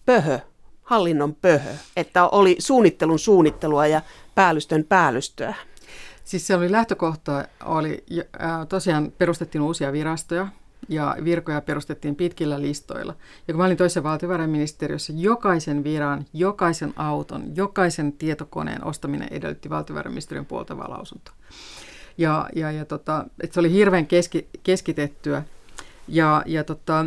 pöhö, 0.06 0.38
hallinnon 0.82 1.34
pöhö, 1.34 1.70
että 1.96 2.28
oli 2.28 2.56
suunnittelun 2.58 3.18
suunnittelua 3.18 3.86
ja 3.86 4.02
päällystön 4.34 4.84
päällystöä. 4.84 5.54
Siis 6.24 6.46
se 6.46 6.54
oli 6.54 6.72
lähtökohta, 6.72 7.44
oli, 7.64 8.04
äh, 8.42 8.66
tosiaan 8.68 9.12
perustettiin 9.18 9.62
uusia 9.62 9.92
virastoja, 9.92 10.48
ja 10.88 11.16
virkoja 11.24 11.60
perustettiin 11.60 12.16
pitkillä 12.16 12.62
listoilla. 12.62 13.14
Ja 13.48 13.54
kun 13.54 13.60
mä 13.60 13.66
olin 13.66 13.76
toisessa 13.76 14.02
valtiovarainministeriössä, 14.02 15.12
jokaisen 15.16 15.84
viran, 15.84 16.26
jokaisen 16.32 16.92
auton, 16.96 17.56
jokaisen 17.56 18.12
tietokoneen 18.12 18.84
ostaminen 18.84 19.28
edellytti 19.30 19.70
valtiovarainministeriön 19.70 20.46
puoltavaa 20.46 20.90
lausuntoa. 20.90 21.34
Ja, 22.18 22.48
ja, 22.56 22.72
ja 22.72 22.84
tota, 22.84 23.24
että 23.40 23.54
se 23.54 23.60
oli 23.60 23.72
hirveän 23.72 24.06
keski, 24.06 24.48
keskitettyä. 24.62 25.42
Ja, 26.08 26.42
ja 26.46 26.64
tota, 26.64 27.06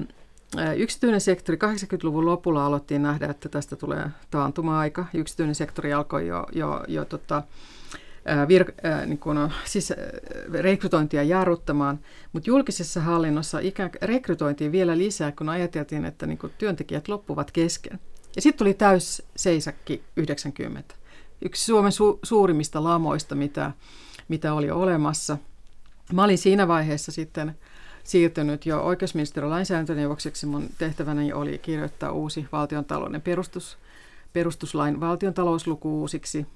yksityinen 0.77 1.21
sektori 1.21 1.57
80-luvun 1.57 2.25
lopulla 2.25 2.65
aloittiin 2.65 3.01
nähdä, 3.01 3.27
että 3.27 3.49
tästä 3.49 3.75
tulee 3.75 4.09
taantuma-aika. 4.31 5.05
Yksityinen 5.13 5.55
sektori 5.55 5.93
alkoi 5.93 6.27
jo, 6.27 6.45
jo, 6.51 6.83
jo 6.87 7.05
tota, 7.05 7.43
vir- 8.25 9.05
niin 9.05 9.19
kuin, 9.19 9.37
siis, 9.65 9.93
rekrytointia 10.53 11.23
jarruttamaan, 11.23 11.99
mutta 12.33 12.49
julkisessa 12.49 13.01
hallinnossa 13.01 13.59
ikään 13.59 13.89
rekrytointiin 14.01 14.71
vielä 14.71 14.97
lisää, 14.97 15.31
kun 15.31 15.49
ajateltiin, 15.49 16.05
että 16.05 16.25
niin 16.25 16.37
kuin, 16.37 16.53
työntekijät 16.57 17.07
loppuvat 17.07 17.51
kesken. 17.51 17.99
Ja 18.35 18.41
sitten 18.41 18.57
tuli 18.57 18.73
täys 18.73 19.21
seisakki 19.35 20.03
90. 20.17 20.95
Yksi 21.41 21.65
Suomen 21.65 21.91
su- 21.91 22.19
suurimmista 22.23 22.83
lamoista, 22.83 23.35
mitä, 23.35 23.71
mitä 24.27 24.53
oli 24.53 24.71
olemassa. 24.71 25.37
Mä 26.13 26.23
olin 26.23 26.37
siinä 26.37 26.67
vaiheessa 26.67 27.11
sitten 27.11 27.57
siirtynyt 28.03 28.65
jo 28.65 28.81
oikeusministeriön 28.81 29.51
lainsäädäntöneuvokseksi. 29.51 30.45
Mun 30.45 30.69
tehtäväni 30.77 31.33
oli 31.33 31.57
kirjoittaa 31.57 32.11
uusi 32.11 32.47
valtiontalouden 32.51 33.21
perustus, 33.21 33.77
perustuslain 34.33 34.99
valtiontalousluku 34.99 35.99
uusiksi– 36.01 36.45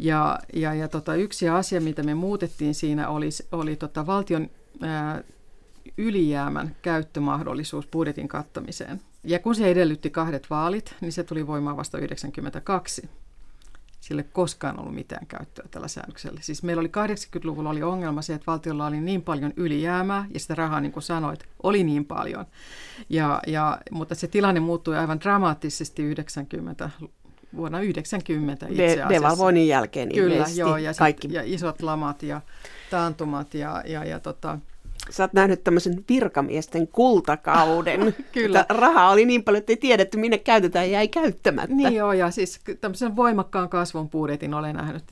ja, 0.00 0.38
ja, 0.52 0.74
ja 0.74 0.88
tota, 0.88 1.14
yksi 1.14 1.48
asia, 1.48 1.80
mitä 1.80 2.02
me 2.02 2.14
muutettiin 2.14 2.74
siinä, 2.74 3.08
oli, 3.08 3.28
oli 3.52 3.76
tota 3.76 4.06
valtion 4.06 4.50
ää, 4.82 5.22
ylijäämän 5.98 6.76
käyttömahdollisuus 6.82 7.86
budjetin 7.86 8.28
kattamiseen. 8.28 9.00
Ja 9.24 9.38
kun 9.38 9.54
se 9.54 9.70
edellytti 9.70 10.10
kahdet 10.10 10.50
vaalit, 10.50 10.94
niin 11.00 11.12
se 11.12 11.24
tuli 11.24 11.46
voimaan 11.46 11.76
vasta 11.76 11.98
1992. 11.98 13.08
Sille 14.00 14.22
koskaan 14.22 14.80
ollut 14.80 14.94
mitään 14.94 15.26
käyttöä 15.26 15.66
tällä 15.70 15.88
säännöksellä. 15.88 16.40
Siis 16.42 16.62
meillä 16.62 16.80
oli 16.80 16.88
80-luvulla 16.88 17.70
oli 17.70 17.82
ongelma 17.82 18.22
se, 18.22 18.34
että 18.34 18.46
valtiolla 18.46 18.86
oli 18.86 19.00
niin 19.00 19.22
paljon 19.22 19.52
ylijäämää, 19.56 20.26
ja 20.34 20.40
sitä 20.40 20.54
rahaa, 20.54 20.80
niin 20.80 20.92
kuin 20.92 21.02
sanoit, 21.02 21.48
oli 21.62 21.84
niin 21.84 22.04
paljon. 22.04 22.46
Ja, 23.08 23.40
ja, 23.46 23.78
mutta 23.90 24.14
se 24.14 24.28
tilanne 24.28 24.60
muuttui 24.60 24.96
aivan 24.96 25.20
dramaattisesti 25.20 26.02
90 26.02 26.90
vuonna 27.56 27.80
90 27.80 28.66
itse 28.68 28.84
asiassa. 28.84 29.08
Devalvoinnin 29.08 29.68
jälkeen 29.68 30.14
Kyllä, 30.14 30.46
joo, 30.54 30.76
ja, 30.76 30.94
kaikki. 30.98 31.28
Sit, 31.28 31.34
ja 31.34 31.42
isot 31.44 31.82
lamat 31.82 32.22
ja 32.22 32.40
taantumat 32.90 33.54
ja, 33.54 33.82
ja, 33.86 34.04
ja 34.04 34.20
tota, 34.20 34.58
Sä 35.10 35.24
oot 35.24 35.32
nähnyt 35.32 35.64
tämmöisen 35.64 36.04
virkamiesten 36.08 36.88
kultakauden. 36.88 38.00
Kyllä. 38.32 38.60
Että 38.60 38.74
rahaa 38.74 39.10
oli 39.10 39.26
niin 39.26 39.44
paljon, 39.44 39.58
että 39.58 39.72
ei 39.72 39.76
tiedetty, 39.76 40.18
minne 40.18 40.38
käytetään 40.38 40.90
ja 40.90 41.00
ei 41.00 41.08
käyttämättä. 41.08 41.76
Niin 41.76 41.94
joo, 41.94 42.12
ja 42.12 42.30
siis 42.30 42.60
tämmöisen 42.80 43.16
voimakkaan 43.16 43.68
kasvun 43.68 44.10
budjetin 44.10 44.54
olen 44.54 44.76
nähnyt. 44.76 45.04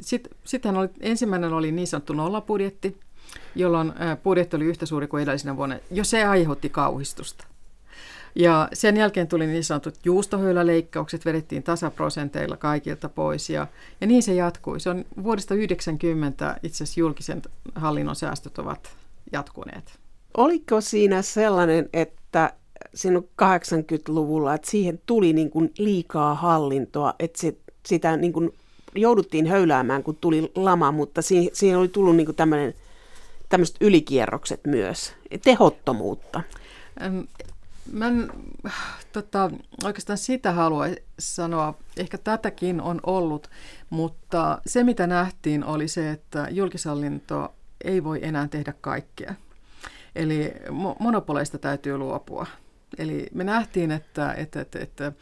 Sitten, 0.45 0.76
oli, 0.76 0.88
ensimmäinen 1.00 1.52
oli 1.52 1.73
niin 1.73 1.87
sanottu 1.87 2.12
nollapudjetti, 2.12 3.00
jolloin 3.54 3.92
budjetti 4.23 4.57
oli 4.57 4.64
yhtä 4.64 4.87
suuri 4.87 5.07
kuin 5.07 5.23
edellisenä 5.23 5.57
vuonna. 5.57 5.76
Jo 5.90 6.04
se 6.04 6.25
aiheutti 6.25 6.68
kauhistusta. 6.68 7.45
Ja 8.38 8.68
sen 8.73 8.97
jälkeen 8.97 9.28
tuli 9.28 9.47
niin 9.47 9.64
sanotut 9.64 9.95
juustohöyläleikkaukset, 10.04 11.25
vedettiin 11.25 11.62
tasaprosenteilla 11.62 12.57
kaikilta 12.57 13.09
pois 13.09 13.50
ja, 13.50 13.66
ja 14.00 14.07
niin 14.07 14.23
se 14.23 14.35
jatkui. 14.35 14.80
Se 14.80 14.90
on 14.90 15.04
vuodesta 15.23 15.54
90 15.54 16.57
itse 16.62 16.85
asiassa 16.85 17.00
julkisen 17.00 17.42
hallinnon 17.75 18.16
säästöt 18.16 18.59
ovat 18.59 18.90
jatkuneet. 19.33 19.99
Oliko 20.37 20.80
siinä 20.80 21.23
sellainen, 21.23 21.88
että 21.92 22.52
sinun 22.95 23.28
80-luvulla, 23.42 24.54
että 24.54 24.71
siihen 24.71 25.00
tuli 25.07 25.33
niin 25.33 25.50
kuin 25.50 25.73
liikaa 25.78 26.35
hallintoa, 26.35 27.14
että 27.18 27.40
se, 27.40 27.57
sitä 27.87 28.16
niin 28.16 28.33
kuin 28.33 28.50
jouduttiin 28.95 29.47
höyläämään, 29.47 30.02
kun 30.02 30.16
tuli 30.16 30.52
lama, 30.54 30.92
mutta 30.92 31.23
siihen, 31.23 31.50
siihen 31.52 31.78
oli 31.78 31.88
tullut 31.88 32.16
niin 32.16 32.26
kuin 32.26 32.37
tämmöinen, 32.37 32.75
tämmöiset 33.49 33.76
ylikierrokset 33.80 34.61
myös, 34.66 35.12
tehottomuutta? 35.45 36.42
Mä 37.92 38.07
en 38.07 38.33
tota, 39.12 39.50
oikeastaan 39.85 40.18
sitä 40.18 40.52
halua 40.52 40.85
sanoa. 41.18 41.75
Ehkä 41.97 42.18
tätäkin 42.18 42.80
on 42.80 43.00
ollut, 43.02 43.50
mutta 43.90 44.59
se 44.66 44.85
mitä 44.85 45.07
nähtiin 45.07 45.64
oli 45.64 45.88
se, 45.88 46.11
että 46.11 46.49
julkishallinto 46.50 47.54
ei 47.85 48.04
voi 48.04 48.18
enää 48.23 48.49
tehdä 48.49 48.75
kaikkea. 48.80 49.35
Eli 50.14 50.52
monopoleista 50.99 51.59
täytyy 51.59 51.99
luopua. 51.99 52.47
Eli 52.99 53.26
me 53.35 53.45
nähtiin, 53.45 53.90
että, 53.90 54.33
että, 54.33 54.61
että, 54.61 54.78
että 54.78 55.12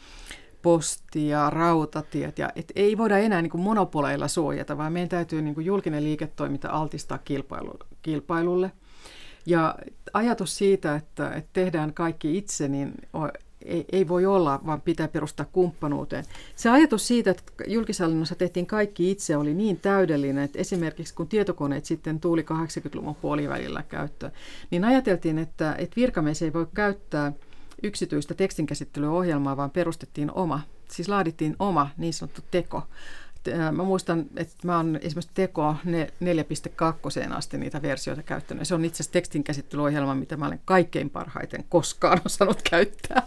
posti 0.62 1.28
ja 1.28 1.50
rautatiet, 1.50 2.38
ja 2.38 2.50
et 2.56 2.73
ei 2.76 2.99
voida 2.99 3.18
enää 3.18 3.42
niin 3.42 3.61
monopoleilla 3.61 4.28
suojata, 4.28 4.78
vaan 4.78 4.92
meidän 4.92 5.08
täytyy 5.08 5.42
niin 5.42 5.64
julkinen 5.64 6.04
liiketoiminta 6.04 6.70
altistaa 6.70 7.18
kilpailu, 7.18 7.73
kilpailulle. 8.02 8.73
Ja 9.47 9.75
ajatus 10.12 10.59
siitä, 10.59 10.95
että, 10.95 11.31
että 11.31 11.50
tehdään 11.53 11.95
kaikki 11.95 12.38
itse, 12.38 12.69
niin 12.69 12.95
ei, 13.67 13.85
ei 13.93 14.09
voi 14.09 14.26
olla, 14.26 14.61
vaan 14.67 14.81
pitää 14.81 15.09
perustaa 15.09 15.47
kumppanuuteen. 15.53 16.25
Se 16.57 16.71
ajatus 16.71 17.07
siitä, 17.07 17.31
että 17.31 17.43
julkishallinnossa 17.67 18.35
tehtiin 18.35 18.67
kaikki 18.67 19.11
itse, 19.11 19.37
oli 19.37 19.55
niin 19.55 19.81
täydellinen, 19.81 20.45
että 20.45 20.59
esimerkiksi 20.59 21.15
kun 21.15 21.29
tietokoneet 21.29 21.85
sitten 21.85 22.21
tuli 22.21 22.43
80-luvun 22.43 23.15
puolivälillä 23.15 23.83
käyttöön, 23.88 24.33
niin 24.71 24.85
ajateltiin, 24.85 25.38
että, 25.38 25.75
että 25.79 25.97
virkamies 25.97 26.43
ei 26.43 26.53
voi 26.53 26.67
käyttää 26.75 27.33
yksityistä 27.83 28.35
tekstinkäsittelyohjelmaa, 28.35 29.57
vaan 29.57 29.71
perustettiin 29.71 30.31
oma, 30.33 30.61
siis 30.91 31.09
laadittiin 31.09 31.57
oma 31.59 31.91
niin 31.97 32.12
sanottu 32.12 32.43
teko. 32.50 32.83
Mä 33.73 33.83
muistan, 33.83 34.26
että 34.37 34.55
mä 34.62 34.76
oon 34.76 34.99
esimerkiksi 35.03 35.35
Teko 35.35 35.75
4.2 35.85 37.35
asti 37.35 37.59
niitä 37.59 37.83
versioita 37.83 38.23
käyttänyt. 38.23 38.69
Se 38.69 38.75
on 38.75 38.85
itse 38.85 38.97
asiassa 38.97 39.12
tekstinkäsittelyohjelma, 39.12 40.15
mitä 40.15 40.37
mä 40.37 40.47
olen 40.47 40.61
kaikkein 40.65 41.11
parhaiten 41.11 41.65
koskaan 41.69 42.21
osannut 42.26 42.62
käyttää. 42.71 43.26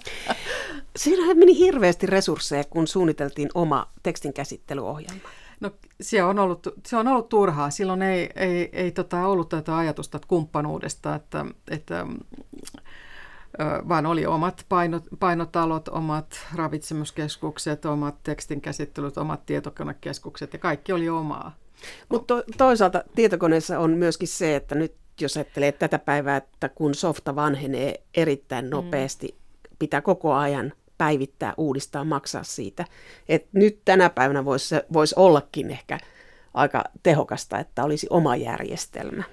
Siinähän 0.95 1.37
meni 1.37 1.57
hirveästi 1.57 2.05
resursseja, 2.05 2.63
kun 2.63 2.87
suunniteltiin 2.87 3.49
oma 3.53 3.87
tekstinkäsittelyohjelma. 4.03 5.29
No 5.59 5.71
se 6.01 6.23
on 6.23 6.39
ollut, 6.39 6.67
se 6.85 6.97
on 6.97 7.07
ollut 7.07 7.29
turhaa. 7.29 7.69
Silloin 7.69 8.01
ei, 8.01 8.29
ei, 8.35 8.69
ei 8.73 8.91
tota, 8.91 9.27
ollut 9.27 9.49
tätä 9.49 9.77
ajatusta 9.77 10.19
kumppanuudesta, 10.27 11.15
että, 11.15 11.45
että 11.67 12.05
vaan 13.89 14.05
oli 14.05 14.25
omat 14.25 14.65
painot, 14.69 15.03
painotalot, 15.19 15.87
omat 15.87 16.47
ravitsemuskeskukset, 16.55 17.85
omat 17.85 18.15
tekstinkäsittelyt, 18.23 19.17
omat 19.17 19.45
tietokonekeskukset 19.45 20.53
ja 20.53 20.59
kaikki 20.59 20.93
oli 20.93 21.09
omaa. 21.09 21.55
Mutta 22.09 22.35
to, 22.35 22.43
toisaalta 22.57 23.03
tietokoneessa 23.15 23.79
on 23.79 23.91
myöskin 23.91 24.27
se, 24.27 24.55
että 24.55 24.75
nyt 24.75 24.95
jos 25.21 25.37
ajattelee 25.37 25.71
tätä 25.71 25.99
päivää, 25.99 26.37
että 26.37 26.69
kun 26.69 26.95
softa 26.95 27.35
vanhenee 27.35 28.03
erittäin 28.13 28.65
mm. 28.65 28.71
nopeasti, 28.71 29.27
mm. 29.27 29.75
pitää 29.79 30.01
koko 30.01 30.33
ajan 30.33 30.73
päivittää, 30.97 31.53
uudistaa, 31.57 32.03
maksaa 32.03 32.43
siitä. 32.43 32.85
Et 33.29 33.47
nyt 33.53 33.79
tänä 33.85 34.09
päivänä 34.09 34.45
voisi 34.45 34.75
vois 34.93 35.13
ollakin 35.13 35.71
ehkä 35.71 35.99
aika 36.53 36.83
tehokasta, 37.03 37.59
että 37.59 37.83
olisi 37.83 38.07
oma 38.09 38.35
järjestelmä. 38.35 39.23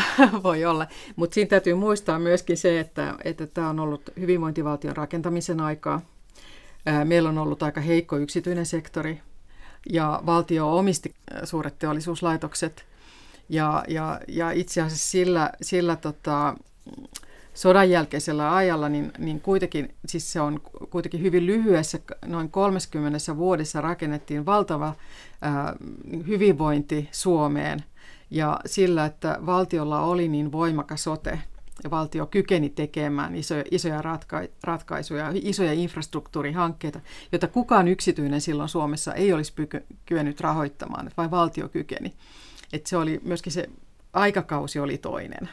Voi 0.42 0.64
olla, 0.64 0.86
mutta 1.16 1.34
siinä 1.34 1.48
täytyy 1.48 1.74
muistaa 1.74 2.18
myöskin 2.18 2.56
se, 2.56 2.80
että, 2.80 3.14
että 3.24 3.46
tämä 3.46 3.68
on 3.68 3.80
ollut 3.80 4.10
hyvinvointivaltion 4.20 4.96
rakentamisen 4.96 5.60
aikaa. 5.60 6.00
Meillä 7.04 7.28
on 7.28 7.38
ollut 7.38 7.62
aika 7.62 7.80
heikko 7.80 8.16
yksityinen 8.16 8.66
sektori 8.66 9.20
ja 9.90 10.22
valtio 10.26 10.76
omisti 10.78 11.14
suuret 11.44 11.78
teollisuuslaitokset. 11.78 12.84
Ja, 13.48 13.84
ja, 13.88 14.20
ja 14.28 14.50
itse 14.50 14.82
asiassa 14.82 15.10
sillä, 15.10 15.50
sillä 15.62 15.96
tota, 15.96 16.56
sodan 17.54 17.90
jälkeisellä 17.90 18.54
ajalla, 18.54 18.88
niin, 18.88 19.12
niin 19.18 19.40
kuitenkin, 19.40 19.94
siis 20.06 20.32
se 20.32 20.40
on 20.40 20.60
kuitenkin 20.90 21.22
hyvin 21.22 21.46
lyhyessä, 21.46 21.98
noin 22.26 22.50
30 22.50 23.36
vuodessa 23.36 23.80
rakennettiin 23.80 24.46
valtava 24.46 24.94
ää, 25.42 25.76
hyvinvointi 26.26 27.08
Suomeen– 27.12 27.84
ja 28.32 28.60
sillä, 28.66 29.04
että 29.04 29.38
valtiolla 29.46 30.00
oli 30.00 30.28
niin 30.28 30.52
voimakas 30.52 31.04
sote, 31.04 31.38
ja 31.84 31.90
valtio 31.90 32.26
kykeni 32.26 32.68
tekemään 32.68 33.34
isoja, 33.34 33.64
isoja 33.70 34.02
ratka- 34.02 34.48
ratkaisuja, 34.64 35.32
isoja 35.34 35.72
infrastruktuurihankkeita, 35.72 37.00
joita 37.32 37.48
kukaan 37.48 37.88
yksityinen 37.88 38.40
silloin 38.40 38.68
Suomessa 38.68 39.14
ei 39.14 39.32
olisi 39.32 39.52
pyky- 39.54 39.86
kyennyt 40.06 40.40
rahoittamaan, 40.40 41.10
vain 41.16 41.30
valtio 41.30 41.68
kykeni. 41.68 42.14
Et 42.72 42.86
se 42.86 42.96
oli 42.96 43.20
myöskin 43.24 43.52
se 43.52 43.70
aikakausi 44.12 44.80
oli 44.80 44.98
toinen. 44.98 45.48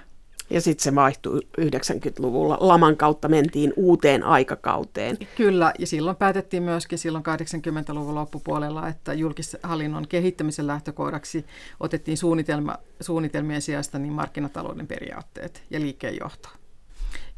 Ja 0.49 0.61
sitten 0.61 0.83
se 0.83 0.95
vaihtui 0.95 1.39
90-luvulla. 1.61 2.57
Laman 2.59 2.97
kautta 2.97 3.27
mentiin 3.27 3.73
uuteen 3.75 4.23
aikakauteen. 4.23 5.17
Kyllä, 5.35 5.73
ja 5.79 5.87
silloin 5.87 6.17
päätettiin 6.17 6.63
myöskin 6.63 6.97
silloin 6.97 7.23
80-luvun 7.23 8.15
loppupuolella, 8.15 8.87
että 8.87 9.13
julkishallinnon 9.13 10.07
kehittämisen 10.07 10.67
lähtökohdaksi 10.67 11.45
otettiin 11.79 12.17
suunnitelma, 12.17 12.77
suunnitelmien 13.01 13.61
sijasta 13.61 13.99
niin 13.99 14.13
markkinatalouden 14.13 14.87
periaatteet 14.87 15.63
ja 15.69 15.79
liikkeenjohto. 15.79 16.49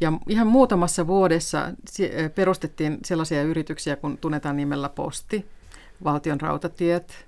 Ja 0.02 0.14
ihan 0.28 0.48
muutamassa 0.48 1.08
vuodessa 1.08 1.72
perustettiin 2.36 3.00
sellaisia 3.06 3.44
yrityksiä, 3.44 3.96
kun 3.96 4.18
tunnetaan 4.18 4.58
nimellä 4.58 4.90
Posti, 4.90 5.46
Valtion 6.04 6.42
rautatiet, 6.42 7.26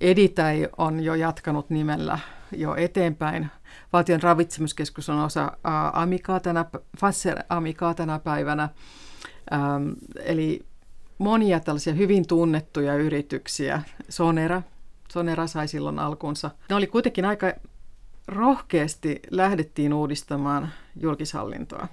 Editai 0.00 0.68
on 0.78 1.00
jo 1.04 1.14
jatkanut 1.14 1.70
nimellä 1.70 2.18
jo 2.52 2.74
eteenpäin. 2.74 3.46
Valtion 3.92 4.22
ravitsemuskeskus 4.22 5.08
on 5.08 5.18
osa 5.18 5.52
Amikaa 5.92 6.40
tänä, 6.40 6.64
Fasser 6.98 7.42
Amikaa 7.48 7.94
tänä 7.94 8.18
päivänä. 8.18 8.68
Ähm, 9.52 9.90
eli 10.24 10.66
monia 11.18 11.60
tällaisia 11.60 11.94
hyvin 11.94 12.26
tunnettuja 12.26 12.94
yrityksiä. 12.94 13.82
Sonera, 14.08 14.62
Sonera 15.12 15.46
sai 15.46 15.68
silloin 15.68 15.98
alkunsa. 15.98 16.50
Ne 16.68 16.76
oli 16.76 16.86
kuitenkin 16.86 17.24
aika 17.24 17.52
rohkeasti 18.30 19.20
lähdettiin 19.30 19.94
uudistamaan 19.94 20.68
julkishallintoa. 21.00 21.88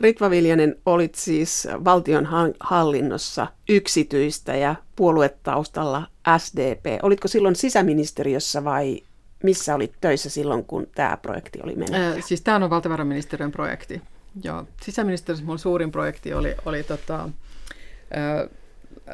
Ritva 0.00 0.30
Viljanen, 0.30 0.76
olit 0.86 1.14
siis 1.14 1.68
valtion 1.84 2.28
hallinnossa 2.60 3.46
yksityistä 3.68 4.56
ja 4.56 4.74
puoluetaustalla 4.96 6.06
SDP. 6.38 6.84
Olitko 7.02 7.28
silloin 7.28 7.56
sisäministeriössä 7.56 8.64
vai 8.64 9.02
missä 9.42 9.74
olit 9.74 9.92
töissä 10.00 10.30
silloin, 10.30 10.64
kun 10.64 10.86
tämä 10.94 11.16
projekti 11.22 11.58
oli 11.62 11.76
mennyt? 11.76 12.00
Äh, 12.00 12.24
siis 12.24 12.40
tämä 12.40 12.64
on 12.64 12.70
valtiovarainministeriön 12.70 13.52
projekti. 13.52 14.02
Joo. 14.44 14.66
Sisäministeriössä 14.82 15.46
mun 15.46 15.58
suurin 15.58 15.92
projekti 15.92 16.34
oli, 16.34 16.54
oli 16.64 16.82
tota, 16.82 17.22
äh, 17.22 18.48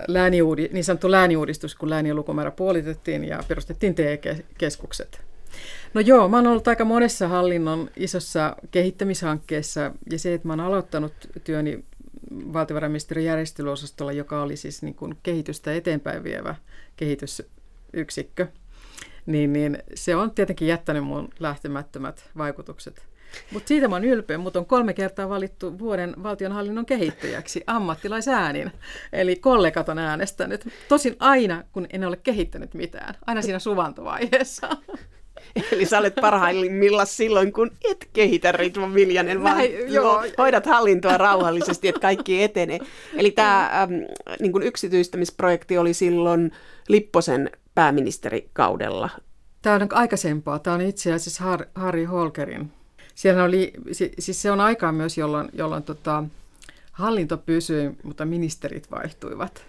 lääniuudi, 0.08 0.68
niin 0.72 0.84
sanottu 0.84 1.10
lääniuudistus, 1.10 1.74
kun 1.74 1.90
läänien 1.90 2.16
lukumäärä 2.16 2.50
puolitettiin 2.50 3.24
ja 3.24 3.40
perustettiin 3.48 3.94
TE-keskukset. 3.94 5.27
No 5.94 6.00
joo, 6.00 6.28
mä 6.28 6.36
oon 6.36 6.46
ollut 6.46 6.68
aika 6.68 6.84
monessa 6.84 7.28
hallinnon 7.28 7.90
isossa 7.96 8.56
kehittämishankkeessa 8.70 9.92
ja 10.10 10.18
se, 10.18 10.34
että 10.34 10.48
mä 10.48 10.52
oon 10.52 10.60
aloittanut 10.60 11.12
työni 11.44 11.84
valtiovarainministeriön 12.30 13.24
järjestelyosastolla, 13.24 14.12
joka 14.12 14.42
oli 14.42 14.56
siis 14.56 14.82
niin 14.82 14.94
kuin 14.94 15.14
kehitystä 15.22 15.74
eteenpäin 15.74 16.24
vievä 16.24 16.54
kehitysyksikkö, 16.96 18.46
niin, 19.26 19.52
niin 19.52 19.78
se 19.94 20.16
on 20.16 20.30
tietenkin 20.30 20.68
jättänyt 20.68 21.04
mun 21.04 21.28
lähtemättömät 21.40 22.30
vaikutukset. 22.38 23.08
Mutta 23.52 23.68
siitä 23.68 23.88
mä 23.88 23.94
oon 23.94 24.04
ylpeä. 24.04 24.38
Mut 24.38 24.56
on 24.56 24.66
kolme 24.66 24.94
kertaa 24.94 25.28
valittu 25.28 25.78
vuoden 25.78 26.14
valtionhallinnon 26.22 26.86
kehittäjäksi 26.86 27.64
ammattilaisäänin. 27.66 28.72
Eli 29.12 29.36
kollegat 29.36 29.88
on 29.88 29.98
äänestänyt. 29.98 30.68
Tosin 30.88 31.16
aina, 31.18 31.64
kun 31.72 31.86
en 31.90 32.04
ole 32.04 32.16
kehittänyt 32.16 32.74
mitään. 32.74 33.14
Aina 33.26 33.42
siinä 33.42 33.58
suvantovaiheessa. 33.58 34.68
Eli 35.72 35.84
sä 35.84 35.98
olet 35.98 36.14
parhaimmilla 36.14 37.04
silloin, 37.04 37.52
kun 37.52 37.70
et 37.90 38.08
kehitä 38.12 38.52
Ritva 38.52 38.94
Viljanen, 38.94 39.42
vaan 39.42 39.56
Näin, 39.56 39.92
joo. 39.92 40.24
hoidat 40.38 40.66
hallintoa 40.66 41.18
rauhallisesti, 41.18 41.88
että 41.88 42.00
kaikki 42.00 42.42
etenee. 42.42 42.78
Eli 43.16 43.30
tämä 43.30 43.70
ähm, 43.82 43.92
niin 44.40 44.62
yksityistämisprojekti 44.62 45.78
oli 45.78 45.94
silloin 45.94 46.52
Lipposen 46.88 47.50
pääministerikaudella. 47.74 49.10
Tämä 49.62 49.76
on 49.76 49.88
aikaisempaa. 49.92 50.58
Tämä 50.58 50.74
on 50.74 50.80
itse 50.80 51.12
asiassa 51.12 51.44
Har- 51.44 51.66
Harry 51.74 52.04
Holkerin. 52.04 52.72
Siellä 53.14 53.44
oli, 53.44 53.72
siis 54.18 54.42
se 54.42 54.50
on 54.50 54.60
aikaa 54.60 54.92
myös, 54.92 55.18
jolloin, 55.18 55.48
jolloin 55.52 55.82
tota, 55.82 56.24
hallinto 56.92 57.38
pysyi, 57.38 57.90
mutta 58.02 58.24
ministerit 58.24 58.90
vaihtuivat. 58.90 59.62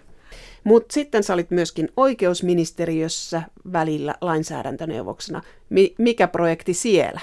Mutta 0.64 0.94
sitten 0.94 1.22
sä 1.22 1.34
olit 1.34 1.50
myöskin 1.50 1.88
oikeusministeriössä 1.96 3.42
välillä 3.72 4.14
lainsäädäntöneuvoksena. 4.20 5.42
Mi- 5.70 5.94
mikä 5.98 6.28
projekti 6.28 6.74
siellä? 6.74 7.20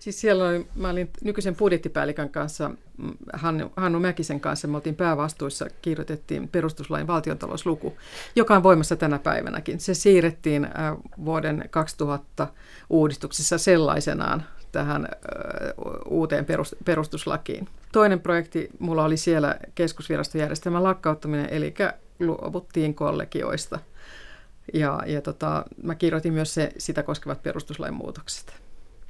Siis 0.00 0.20
siellä 0.20 0.48
oli, 0.48 0.66
mä 0.74 0.90
olin 0.90 1.10
nykyisen 1.24 1.56
budjettipäällikön 1.56 2.30
kanssa, 2.30 2.68
mm, 2.68 3.12
Hannu, 3.32 3.72
Hannu 3.76 4.00
Mäkisen 4.00 4.40
kanssa, 4.40 4.68
me 4.68 4.76
oltiin 4.76 4.94
päävastuissa, 4.94 5.66
kirjoitettiin 5.82 6.48
perustuslain 6.48 7.06
valtiontalousluku, 7.06 7.96
joka 8.36 8.56
on 8.56 8.62
voimassa 8.62 8.96
tänä 8.96 9.18
päivänäkin. 9.18 9.80
Se 9.80 9.94
siirrettiin 9.94 10.64
äh, 10.64 10.72
vuoden 11.24 11.64
2000 11.70 12.48
uudistuksessa 12.90 13.58
sellaisenaan 13.58 14.44
tähän 14.72 15.04
äh, 15.04 15.10
uuteen 16.08 16.46
perustuslakiin. 16.84 17.68
Toinen 17.92 18.20
projekti 18.20 18.68
mulla 18.78 19.04
oli 19.04 19.16
siellä 19.16 19.56
keskusvirastojärjestelmän 19.74 20.82
lakkauttaminen, 20.82 21.48
eli 21.50 21.74
luovuttiin 22.20 22.94
kollegioista. 22.94 23.78
Ja, 24.74 25.00
ja 25.06 25.22
tota, 25.22 25.64
mä 25.82 25.94
kirjoitin 25.94 26.32
myös 26.32 26.54
se, 26.54 26.72
sitä 26.78 27.02
koskevat 27.02 27.42
perustuslain 27.42 27.94
muutokset. 27.94 28.60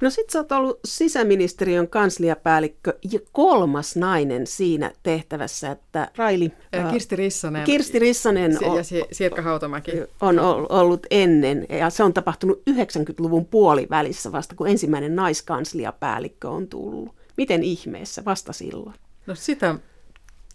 No 0.01 0.09
sit 0.09 0.29
sä 0.29 0.39
oot 0.39 0.51
ollut 0.51 0.79
sisäministeriön 0.85 1.87
kansliapäällikkö 1.87 2.93
ja 3.11 3.19
kolmas 3.31 3.95
nainen 3.95 4.47
siinä 4.47 4.91
tehtävässä, 5.03 5.71
että 5.71 6.11
Raili... 6.15 6.51
Kirsti 6.91 7.15
Rissanen. 7.15 7.63
Kirsti 7.63 7.99
Rissanen 7.99 8.57
on, 8.63 8.77
ja 8.77 8.83
Sirkka 9.11 9.41
Hautamäki. 9.41 9.91
On 10.21 10.39
ollut 10.69 11.07
ennen 11.11 11.65
ja 11.69 11.89
se 11.89 12.03
on 12.03 12.13
tapahtunut 12.13 12.61
90-luvun 12.69 13.45
puolivälissä 13.45 14.31
vasta, 14.31 14.55
kun 14.55 14.67
ensimmäinen 14.67 15.15
naiskansliapäällikkö 15.15 16.49
on 16.49 16.67
tullut. 16.67 17.15
Miten 17.37 17.63
ihmeessä 17.63 18.25
vasta 18.25 18.53
silloin? 18.53 18.95
No 19.25 19.35
sitä 19.35 19.75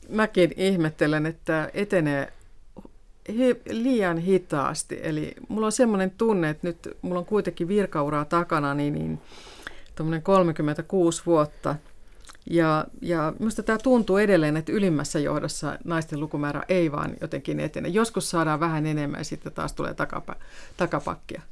mäkin 0.08 0.52
ihmettelen, 0.56 1.26
että 1.26 1.70
etenee 1.74 2.32
he, 3.38 3.56
liian 3.70 4.18
hitaasti. 4.18 5.00
Eli 5.02 5.34
mulla 5.48 5.66
on 5.66 5.72
semmoinen 5.72 6.10
tunne, 6.10 6.50
että 6.50 6.66
nyt 6.66 6.96
mulla 7.02 7.18
on 7.18 7.26
kuitenkin 7.26 7.68
virkauraa 7.68 8.24
takana, 8.24 8.74
niin, 8.74 8.92
niin 8.94 9.20
36 10.22 11.22
vuotta. 11.26 11.74
Ja, 12.50 12.84
ja 13.00 13.32
minusta 13.38 13.62
tämä 13.62 13.78
tuntuu 13.78 14.16
edelleen, 14.16 14.56
että 14.56 14.72
ylimmässä 14.72 15.18
johdossa 15.18 15.78
naisten 15.84 16.20
lukumäärä 16.20 16.62
ei 16.68 16.92
vaan 16.92 17.16
jotenkin 17.20 17.60
etene. 17.60 17.88
Joskus 17.88 18.30
saadaan 18.30 18.60
vähän 18.60 18.86
enemmän 18.86 19.20
ja 19.20 19.24
sitten 19.24 19.52
taas 19.52 19.72
tulee 19.72 19.94
takapä, 19.94 20.36
takapakkia. 20.76 21.42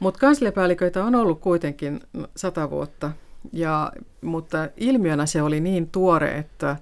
Mutta 0.00 0.20
kansliapäälliköitä 0.20 1.04
on 1.04 1.14
ollut 1.14 1.40
kuitenkin 1.40 2.00
sata 2.36 2.70
vuotta, 2.70 3.10
ja, 3.52 3.92
mutta 4.20 4.68
ilmiönä 4.76 5.26
se 5.26 5.42
oli 5.42 5.60
niin 5.60 5.90
tuore, 5.90 6.38
että, 6.38 6.76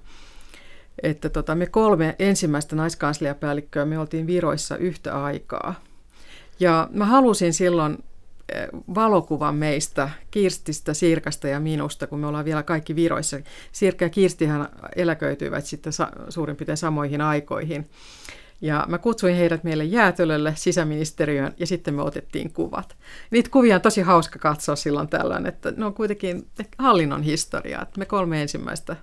että 1.03 1.29
tota, 1.29 1.55
me 1.55 1.65
kolme 1.65 2.15
ensimmäistä 2.19 2.75
naiskansliapäällikköä, 2.75 3.85
me 3.85 3.99
oltiin 3.99 4.27
viroissa 4.27 4.77
yhtä 4.77 5.23
aikaa. 5.23 5.75
Ja 6.59 6.89
mä 6.91 7.05
halusin 7.05 7.53
silloin 7.53 8.03
eh, 8.53 8.67
valokuvan 8.95 9.55
meistä, 9.55 10.09
Kirstistä, 10.31 10.93
Sirkasta 10.93 11.47
ja 11.47 11.59
minusta, 11.59 12.07
kun 12.07 12.19
me 12.19 12.27
ollaan 12.27 12.45
vielä 12.45 12.63
kaikki 12.63 12.95
viroissa. 12.95 13.37
Sirkka 13.71 14.05
ja 14.05 14.09
Kirstihan 14.09 14.69
eläköityivät 14.95 15.65
sitten 15.65 15.93
suurin 16.29 16.55
piirtein 16.55 16.77
samoihin 16.77 17.21
aikoihin. 17.21 17.89
Ja 18.61 18.85
mä 18.89 18.97
kutsuin 18.97 19.35
heidät 19.35 19.63
meille 19.63 19.83
jäätölölle 19.83 20.53
sisäministeriöön 20.55 21.53
ja 21.59 21.67
sitten 21.67 21.93
me 21.93 22.01
otettiin 22.01 22.53
kuvat. 22.53 22.95
Niitä 23.31 23.49
kuvia 23.49 23.75
on 23.75 23.81
tosi 23.81 24.01
hauska 24.01 24.39
katsoa 24.39 24.75
silloin 24.75 25.07
tällöin, 25.07 25.45
että 25.45 25.73
ne 25.77 25.85
on 25.85 25.93
kuitenkin 25.93 26.47
hallinnon 26.77 27.23
historiaa. 27.23 27.85
Me 27.97 28.05
kolme 28.05 28.41
ensimmäistä 28.41 28.95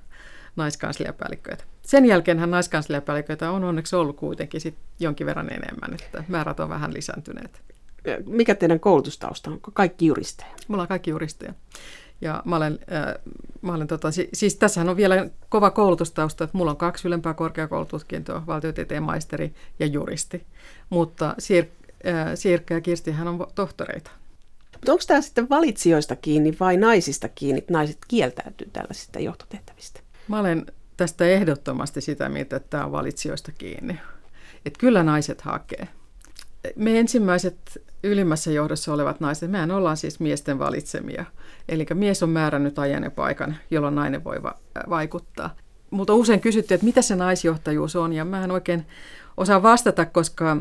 naiskansliapäällikköitä. 0.58 1.64
Sen 1.82 2.06
jälkeenhän 2.06 2.50
naiskansliapäälliköitä 2.50 3.50
on 3.50 3.64
onneksi 3.64 3.96
ollut 3.96 4.16
kuitenkin 4.16 4.60
sit 4.60 4.74
jonkin 5.00 5.26
verran 5.26 5.52
enemmän, 5.52 5.94
että 5.94 6.24
määrät 6.28 6.60
on 6.60 6.68
vähän 6.68 6.94
lisääntyneet. 6.94 7.62
Mikä 8.26 8.54
teidän 8.54 8.80
koulutustausta 8.80 9.50
on? 9.50 9.60
Kaikki 9.72 10.06
juristeja? 10.06 10.50
Me 10.68 10.74
ollaan 10.74 10.88
kaikki 10.88 11.10
juristeja. 11.10 11.54
Ja 12.20 12.42
mä 12.44 12.56
olen, 12.56 12.78
äh, 12.92 13.14
mä 13.62 13.74
olen 13.74 13.86
tota, 13.86 14.08
siis 14.32 14.56
tässähän 14.56 14.88
on 14.88 14.96
vielä 14.96 15.28
kova 15.48 15.70
koulutustausta, 15.70 16.44
että 16.44 16.58
mulla 16.58 16.70
on 16.70 16.76
kaksi 16.76 17.08
ylempää 17.08 17.34
korkeakoulututkintoa, 17.34 18.46
valtiotieteen 18.46 19.02
maisteri 19.02 19.54
ja 19.78 19.86
juristi. 19.86 20.46
Mutta 20.90 21.34
Sir- 21.40 21.88
äh, 22.06 22.26
Sirkka 22.34 22.74
ja 22.74 22.80
Kirstihän 22.80 23.28
on 23.28 23.46
tohtoreita. 23.54 24.10
Mutta 24.72 24.92
onko 24.92 25.04
tämä 25.06 25.20
sitten 25.20 25.48
valitsijoista 25.48 26.16
kiinni 26.16 26.56
vai 26.60 26.76
naisista 26.76 27.28
kiinni, 27.28 27.58
että 27.58 27.72
naiset 27.72 27.98
kieltäytyy 28.08 28.70
tällaisista 28.72 29.18
johtotehtävistä? 29.18 30.00
Mä 30.28 30.38
olen 30.38 30.66
tästä 30.96 31.24
ehdottomasti 31.24 32.00
sitä 32.00 32.28
mieltä, 32.28 32.56
että 32.56 32.70
tämä 32.70 32.84
on 32.84 32.92
valitsijoista 32.92 33.52
kiinni. 33.52 34.00
Että 34.66 34.78
kyllä 34.78 35.02
naiset 35.02 35.40
hakee. 35.40 35.88
Me 36.76 36.98
ensimmäiset 36.98 37.82
ylimmässä 38.02 38.50
johdossa 38.50 38.92
olevat 38.94 39.20
naiset, 39.20 39.50
mehän 39.50 39.70
ollaan 39.70 39.96
siis 39.96 40.20
miesten 40.20 40.58
valitsemia. 40.58 41.24
Eli 41.68 41.86
mies 41.94 42.22
on 42.22 42.30
määrännyt 42.30 42.78
ajan 42.78 43.02
ja 43.02 43.10
paikan, 43.10 43.56
jolloin 43.70 43.94
nainen 43.94 44.24
voi 44.24 44.42
va- 44.42 44.58
vaikuttaa. 44.88 45.56
Mutta 45.90 46.14
usein 46.14 46.40
kysyttiin, 46.40 46.76
että 46.76 46.84
mitä 46.84 47.02
se 47.02 47.16
naisjohtajuus 47.16 47.96
on, 47.96 48.12
ja 48.12 48.24
mä 48.24 48.44
en 48.44 48.50
oikein 48.50 48.86
osaa 49.38 49.62
vastata, 49.62 50.06
koska, 50.06 50.56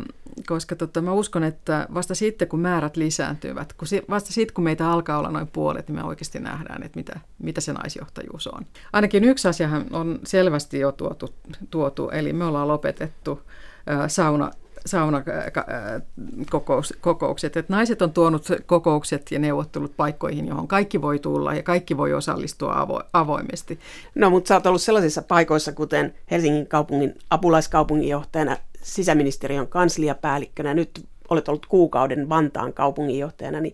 koska 0.48 0.76
tota, 0.76 1.02
mä 1.02 1.12
uskon, 1.12 1.44
että 1.44 1.88
vasta 1.94 2.16
sitten, 2.16 2.48
kun 2.48 2.60
määrät 2.60 2.98
lisääntyvät, 2.98 3.74
kun 3.74 3.88
si, 3.88 4.02
vasta 4.10 4.34
sitten, 4.34 4.54
kun 4.54 4.64
meitä 4.64 4.92
alkaa 4.92 5.20
olla 5.20 5.32
noin 5.32 5.48
puolet, 5.48 5.88
niin 5.88 5.96
me 5.96 6.04
oikeasti 6.04 6.40
nähdään, 6.40 6.84
että 6.84 7.00
mitä, 7.00 7.20
mitä 7.40 7.62
se 7.62 7.74
naisjohtajuus 7.74 8.48
on. 8.48 8.66
Ainakin 8.94 9.24
yksi 9.24 9.48
asiahan 9.48 9.86
on 9.92 10.20
selvästi 10.24 10.80
jo 10.80 10.92
tuotu, 10.92 11.34
tuotu 11.70 12.10
eli 12.10 12.34
me 12.34 12.46
ollaan 12.46 12.68
lopetettu 12.68 13.42
sauna 14.08 14.52
saunakokoukset. 14.88 17.58
Että 17.58 17.74
naiset 17.74 18.02
on 18.02 18.14
tuonut 18.14 18.48
kokoukset 18.66 19.32
ja 19.32 19.40
neuvottelut 19.40 19.98
paikkoihin, 19.98 20.48
johon 20.48 20.68
kaikki 20.68 21.02
voi 21.02 21.20
tulla 21.20 21.54
ja 21.54 21.64
kaikki 21.64 21.98
voi 21.98 22.14
osallistua 22.14 22.86
avo- 22.86 23.06
avoimesti. 23.14 23.80
No, 24.16 24.30
mutta 24.30 24.48
sä 24.48 24.56
oot 24.56 24.66
ollut 24.66 24.82
sellaisissa 24.82 25.22
paikoissa, 25.22 25.72
kuten 25.72 26.14
Helsingin 26.32 26.68
kaupungin 26.68 27.16
apulaiskaupunginjohtajana, 27.30 28.58
sisäministeriön 28.82 29.68
kansliapäällikkönä, 29.68 30.74
nyt 30.74 31.06
olet 31.30 31.48
ollut 31.48 31.66
kuukauden 31.66 32.30
Vantaan 32.30 32.74
kaupunginjohtajana, 32.74 33.60
niin 33.60 33.74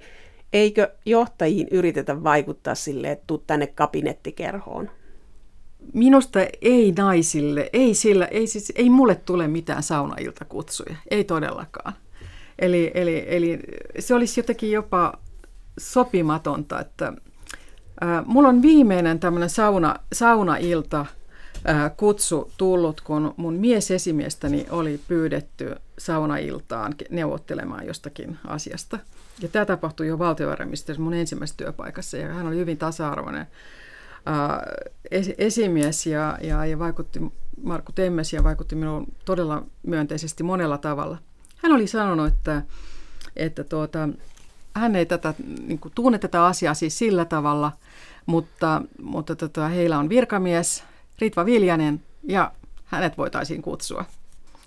eikö 0.53 0.91
johtajiin 1.05 1.67
yritetä 1.71 2.23
vaikuttaa 2.23 2.75
sille, 2.75 3.11
että 3.11 3.23
tuu 3.27 3.37
tänne 3.37 3.67
kabinettikerhoon? 3.67 4.89
Minusta 5.93 6.39
ei 6.61 6.93
naisille, 6.97 7.69
ei, 7.73 7.93
sillä, 7.93 8.25
ei, 8.25 8.47
siis, 8.47 8.73
ei 8.75 8.89
mulle 8.89 9.15
tule 9.15 9.47
mitään 9.47 9.83
saunailtakutsuja, 9.83 10.95
ei 11.11 11.23
todellakaan. 11.23 11.93
Eli, 12.59 12.91
eli, 12.93 13.25
eli 13.27 13.59
se 13.99 14.15
olisi 14.15 14.39
jotenkin 14.39 14.71
jopa 14.71 15.13
sopimatonta, 15.79 16.79
että 16.79 17.13
ää, 18.01 18.23
mulla 18.25 18.49
on 18.49 18.61
viimeinen 18.61 19.19
tämmöinen 19.19 19.49
sauna, 19.49 19.95
saunailta 20.13 21.05
ää, 21.65 21.89
kutsu 21.89 22.51
tullut, 22.57 23.01
kun 23.01 23.33
mun 23.37 23.53
miesesimiestäni 23.53 24.65
oli 24.69 24.99
pyydetty 25.07 25.75
saunailtaan 25.97 26.95
neuvottelemaan 27.09 27.85
jostakin 27.87 28.37
asiasta. 28.47 28.99
Ja 29.41 29.47
tämä 29.47 29.65
tapahtui 29.65 30.07
jo 30.07 30.19
valtiovarainministeriössä 30.19 31.03
mun 31.03 31.13
ensimmäisessä 31.13 31.57
työpaikassa, 31.57 32.17
ja 32.17 32.27
hän 32.27 32.47
oli 32.47 32.55
hyvin 32.55 32.77
tasa-arvoinen 32.77 33.47
esimies 35.37 36.05
ja, 36.05 36.37
ja, 36.41 36.65
ja 36.65 36.79
vaikutti, 36.79 37.19
Markku 37.63 37.91
Temmes 37.91 38.33
ja 38.33 38.43
vaikutti 38.43 38.75
minuun 38.75 39.07
todella 39.25 39.63
myönteisesti 39.83 40.43
monella 40.43 40.77
tavalla. 40.77 41.17
Hän 41.57 41.71
oli 41.71 41.87
sanonut, 41.87 42.27
että, 42.27 42.61
että 43.35 43.63
tuota, 43.63 44.09
hän 44.75 44.95
ei 44.95 45.05
tätä, 45.05 45.33
niin 45.67 45.79
kuin, 45.79 45.91
tunne 45.95 46.17
tätä 46.17 46.45
asiaa 46.45 46.73
siis 46.73 46.97
sillä 46.97 47.25
tavalla, 47.25 47.71
mutta, 48.25 48.81
mutta 49.01 49.35
tota, 49.35 49.67
heillä 49.67 49.99
on 49.99 50.09
virkamies, 50.09 50.83
Ritva 51.19 51.45
Viljanen, 51.45 52.01
ja 52.23 52.51
hänet 52.85 53.17
voitaisiin 53.17 53.61
kutsua. 53.61 54.05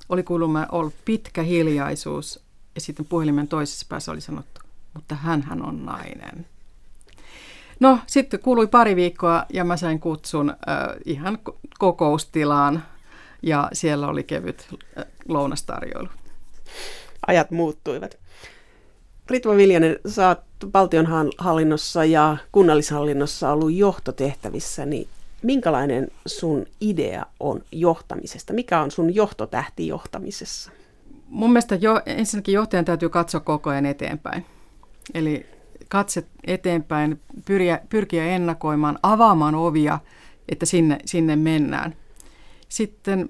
Oli 0.08 0.22
kuulemma 0.22 0.66
ollut 0.72 0.94
pitkä 1.04 1.42
hiljaisuus, 1.42 2.40
ja 2.74 2.80
sitten 2.80 3.06
puhelimen 3.06 3.48
toisessa 3.48 3.86
päässä 3.88 4.12
oli 4.12 4.20
sanottu, 4.20 4.60
mutta 4.94 5.14
hän 5.14 5.62
on 5.62 5.86
nainen. 5.86 6.46
No 7.80 7.98
sitten 8.06 8.40
kului 8.40 8.66
pari 8.66 8.96
viikkoa 8.96 9.44
ja 9.52 9.64
mä 9.64 9.76
sain 9.76 10.00
kutsun 10.00 10.50
äh, 10.50 10.56
ihan 11.04 11.38
kokoustilaan 11.78 12.82
ja 13.42 13.68
siellä 13.72 14.08
oli 14.08 14.24
kevyt 14.24 14.66
äh, 14.98 15.04
lounastarjoilu. 15.28 16.08
Ajat 17.26 17.50
muuttuivat. 17.50 18.18
Ritva 19.30 19.56
Viljanen, 19.56 19.98
sä 20.06 20.28
oot 20.28 20.38
valtionhallinnossa 20.74 22.04
ja 22.04 22.36
kunnallishallinnossa 22.52 23.52
ollut 23.52 23.72
johtotehtävissä, 23.72 24.86
niin 24.86 25.08
minkälainen 25.42 26.08
sun 26.26 26.66
idea 26.80 27.26
on 27.40 27.62
johtamisesta? 27.72 28.52
Mikä 28.52 28.80
on 28.80 28.90
sun 28.90 29.14
johtotähti 29.14 29.86
johtamisessa? 29.86 30.70
Mun 31.28 31.52
mielestä 31.52 31.74
jo, 31.74 32.00
ensinnäkin 32.06 32.54
johtajan 32.54 32.84
täytyy 32.84 33.08
katsoa 33.08 33.40
koko 33.40 33.70
ajan 33.70 33.86
eteenpäin. 33.86 34.46
Eli 35.14 35.46
katse 35.88 36.26
eteenpäin, 36.46 37.20
pyrkiä, 37.44 37.80
pyrkiä 37.88 38.26
ennakoimaan, 38.26 38.98
avaamaan 39.02 39.54
ovia, 39.54 39.98
että 40.48 40.66
sinne, 40.66 40.98
sinne 41.04 41.36
mennään. 41.36 41.96
Sitten 42.68 43.28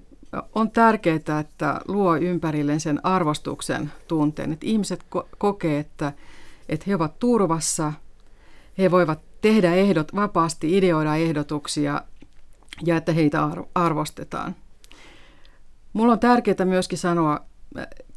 on 0.54 0.70
tärkeää, 0.70 1.40
että 1.40 1.80
luo 1.88 2.16
ympärilleen 2.16 2.80
sen 2.80 3.06
arvostuksen 3.06 3.92
tunteen, 4.08 4.52
että 4.52 4.66
ihmiset 4.66 5.06
ko- 5.16 5.26
kokee, 5.38 5.78
että, 5.78 6.12
että 6.68 6.84
he 6.86 6.94
ovat 6.94 7.18
turvassa, 7.18 7.92
he 8.78 8.90
voivat 8.90 9.20
tehdä 9.40 9.74
ehdot, 9.74 10.14
vapaasti 10.14 10.76
ideoida 10.76 11.16
ehdotuksia 11.16 12.02
ja 12.84 12.96
että 12.96 13.12
heitä 13.12 13.48
arvostetaan. 13.74 14.56
Mulla 15.92 16.12
on 16.12 16.20
tärkeää 16.20 16.64
myöskin 16.64 16.98
sanoa 16.98 17.40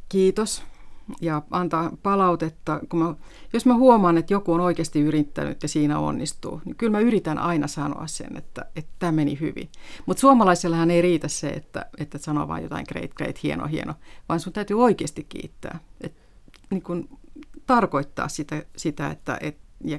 kiitos 0.08 0.62
ja 1.20 1.42
antaa 1.50 1.90
palautetta. 2.02 2.80
Kun 2.88 2.98
mä, 3.02 3.14
jos 3.52 3.66
mä 3.66 3.74
huomaan, 3.74 4.18
että 4.18 4.34
joku 4.34 4.52
on 4.52 4.60
oikeasti 4.60 5.00
yrittänyt 5.00 5.62
ja 5.62 5.68
siinä 5.68 5.98
onnistuu, 5.98 6.60
niin 6.64 6.76
kyllä 6.76 6.90
mä 6.90 7.00
yritän 7.00 7.38
aina 7.38 7.66
sanoa 7.66 8.06
sen, 8.06 8.36
että, 8.36 8.64
että 8.76 8.92
tämä 8.98 9.12
meni 9.12 9.40
hyvin. 9.40 9.68
Mutta 10.06 10.20
suomalaisellahan 10.20 10.90
ei 10.90 11.02
riitä 11.02 11.28
se, 11.28 11.48
että, 11.48 11.86
että 11.98 12.18
sanoo 12.18 12.48
vain 12.48 12.62
jotain 12.62 12.86
great, 12.88 13.14
great, 13.14 13.42
hieno, 13.42 13.66
hieno, 13.66 13.94
vaan 14.28 14.40
sun 14.40 14.52
täytyy 14.52 14.82
oikeasti 14.82 15.24
kiittää. 15.24 15.78
Et, 16.00 16.14
niin 16.70 16.82
kun, 16.82 17.08
tarkoittaa 17.66 18.28
sitä, 18.28 18.62
sitä 18.76 19.10
että 19.10 19.38
et, 19.40 19.56
ja 19.84 19.98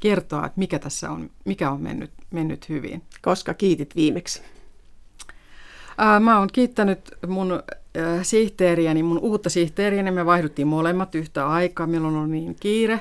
kertoa, 0.00 0.46
että 0.46 0.58
mikä 0.58 0.78
tässä 0.78 1.10
on, 1.10 1.30
mikä 1.44 1.70
on 1.70 1.80
mennyt, 1.80 2.10
mennyt 2.30 2.68
hyvin. 2.68 3.02
Koska 3.22 3.54
kiitit 3.54 3.96
viimeksi? 3.96 4.42
Ää, 5.98 6.20
mä 6.20 6.38
oon 6.38 6.48
kiittänyt 6.52 7.00
mun 7.28 7.62
sihteeriäni, 8.22 9.02
mun 9.02 9.18
uutta 9.18 9.50
sihteeriäni. 9.50 10.10
Me 10.10 10.26
vaihduttiin 10.26 10.68
molemmat 10.68 11.14
yhtä 11.14 11.48
aikaa. 11.48 11.86
Meillä 11.86 12.08
on 12.08 12.16
ollut 12.16 12.30
niin 12.30 12.56
kiire, 12.60 13.00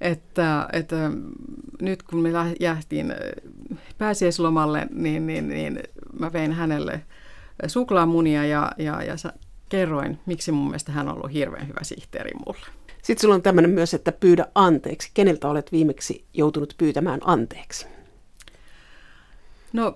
että, 0.00 0.68
että 0.72 1.10
nyt 1.82 2.02
kun 2.02 2.18
me 2.18 2.30
jäähtiin 2.60 3.14
pääsiäislomalle, 3.98 4.86
niin, 4.90 5.26
niin, 5.26 5.48
niin 5.48 5.80
mä 6.18 6.32
vein 6.32 6.52
hänelle 6.52 7.02
suklaamunia 7.66 8.46
ja, 8.46 8.72
ja, 8.78 9.02
ja 9.02 9.14
kerroin, 9.68 10.18
miksi 10.26 10.52
mun 10.52 10.66
mielestä 10.66 10.92
hän 10.92 11.08
on 11.08 11.14
ollut 11.14 11.32
hirveän 11.32 11.68
hyvä 11.68 11.80
sihteeri 11.82 12.30
mulle. 12.46 12.66
Sitten 13.02 13.20
sulla 13.20 13.34
on 13.34 13.42
tämmöinen 13.42 13.70
myös, 13.70 13.94
että 13.94 14.12
pyydä 14.12 14.46
anteeksi. 14.54 15.10
Keneltä 15.14 15.48
olet 15.48 15.72
viimeksi 15.72 16.24
joutunut 16.34 16.74
pyytämään 16.78 17.20
anteeksi? 17.24 17.86
No 19.72 19.94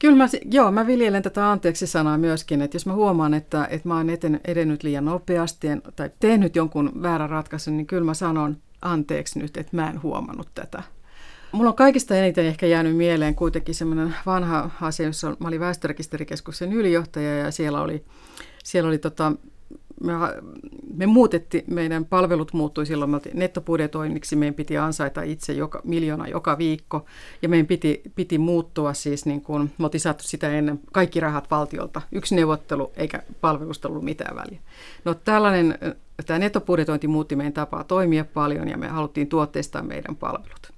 Kyllä 0.00 0.16
mä, 0.16 0.26
joo, 0.50 0.70
mä 0.70 0.86
viljelen 0.86 1.22
tätä 1.22 1.50
anteeksi-sanaa 1.50 2.18
myöskin, 2.18 2.62
että 2.62 2.74
jos 2.74 2.86
mä 2.86 2.92
huomaan, 2.92 3.34
että, 3.34 3.66
että 3.70 3.88
mä 3.88 3.96
oon 3.96 4.10
eten, 4.10 4.40
edennyt 4.44 4.82
liian 4.82 5.04
nopeasti 5.04 5.68
tai 5.96 6.10
tehnyt 6.20 6.56
jonkun 6.56 7.02
väärän 7.02 7.30
ratkaisun, 7.30 7.76
niin 7.76 7.86
kyllä 7.86 8.04
mä 8.04 8.14
sanon 8.14 8.56
anteeksi 8.82 9.38
nyt, 9.38 9.56
että 9.56 9.76
mä 9.76 9.90
en 9.90 10.02
huomannut 10.02 10.48
tätä. 10.54 10.82
Mulla 11.52 11.70
on 11.70 11.76
kaikista 11.76 12.16
eniten 12.16 12.46
ehkä 12.46 12.66
jäänyt 12.66 12.96
mieleen 12.96 13.34
kuitenkin 13.34 13.74
semmoinen 13.74 14.14
vanha 14.26 14.70
asia, 14.80 15.06
jossa 15.06 15.36
mä 15.38 15.48
olin 15.48 15.60
väestörekisterikeskuksen 15.60 16.72
ylijohtaja 16.72 17.38
ja 17.38 17.50
siellä 17.50 17.80
oli, 17.80 18.04
siellä 18.64 18.88
oli 18.88 18.98
tota, 18.98 19.32
me, 20.00 20.12
me 20.94 21.06
muutettiin, 21.06 21.64
meidän 21.70 22.04
palvelut 22.04 22.52
muuttui 22.52 22.86
silloin, 22.86 23.10
me 23.10 23.16
oltiin 23.16 23.38
nettobudjetoinniksi, 23.38 24.36
meidän 24.36 24.54
piti 24.54 24.78
ansaita 24.78 25.22
itse 25.22 25.52
joka, 25.52 25.80
miljoona 25.84 26.28
joka 26.28 26.58
viikko, 26.58 27.04
ja 27.42 27.48
meidän 27.48 27.66
piti, 27.66 28.02
piti 28.14 28.38
muuttua 28.38 28.94
siis, 28.94 29.26
niin 29.26 29.40
kuin, 29.40 29.70
me 29.78 29.84
oltiin 29.84 30.00
saatu 30.00 30.24
sitä 30.24 30.50
ennen 30.50 30.80
kaikki 30.92 31.20
rahat 31.20 31.50
valtiolta, 31.50 32.02
yksi 32.12 32.34
neuvottelu, 32.34 32.92
eikä 32.96 33.22
palvelusta 33.40 33.88
ollut 33.88 34.04
mitään 34.04 34.36
väliä. 34.36 34.60
No 35.04 35.14
tällainen, 35.14 35.78
tämä 36.26 36.38
nettobudjetointi 36.38 37.08
muutti 37.08 37.36
meidän 37.36 37.52
tapaa 37.52 37.84
toimia 37.84 38.24
paljon, 38.24 38.68
ja 38.68 38.78
me 38.78 38.88
haluttiin 38.88 39.28
tuotteistaa 39.28 39.82
meidän 39.82 40.16
palvelut. 40.16 40.72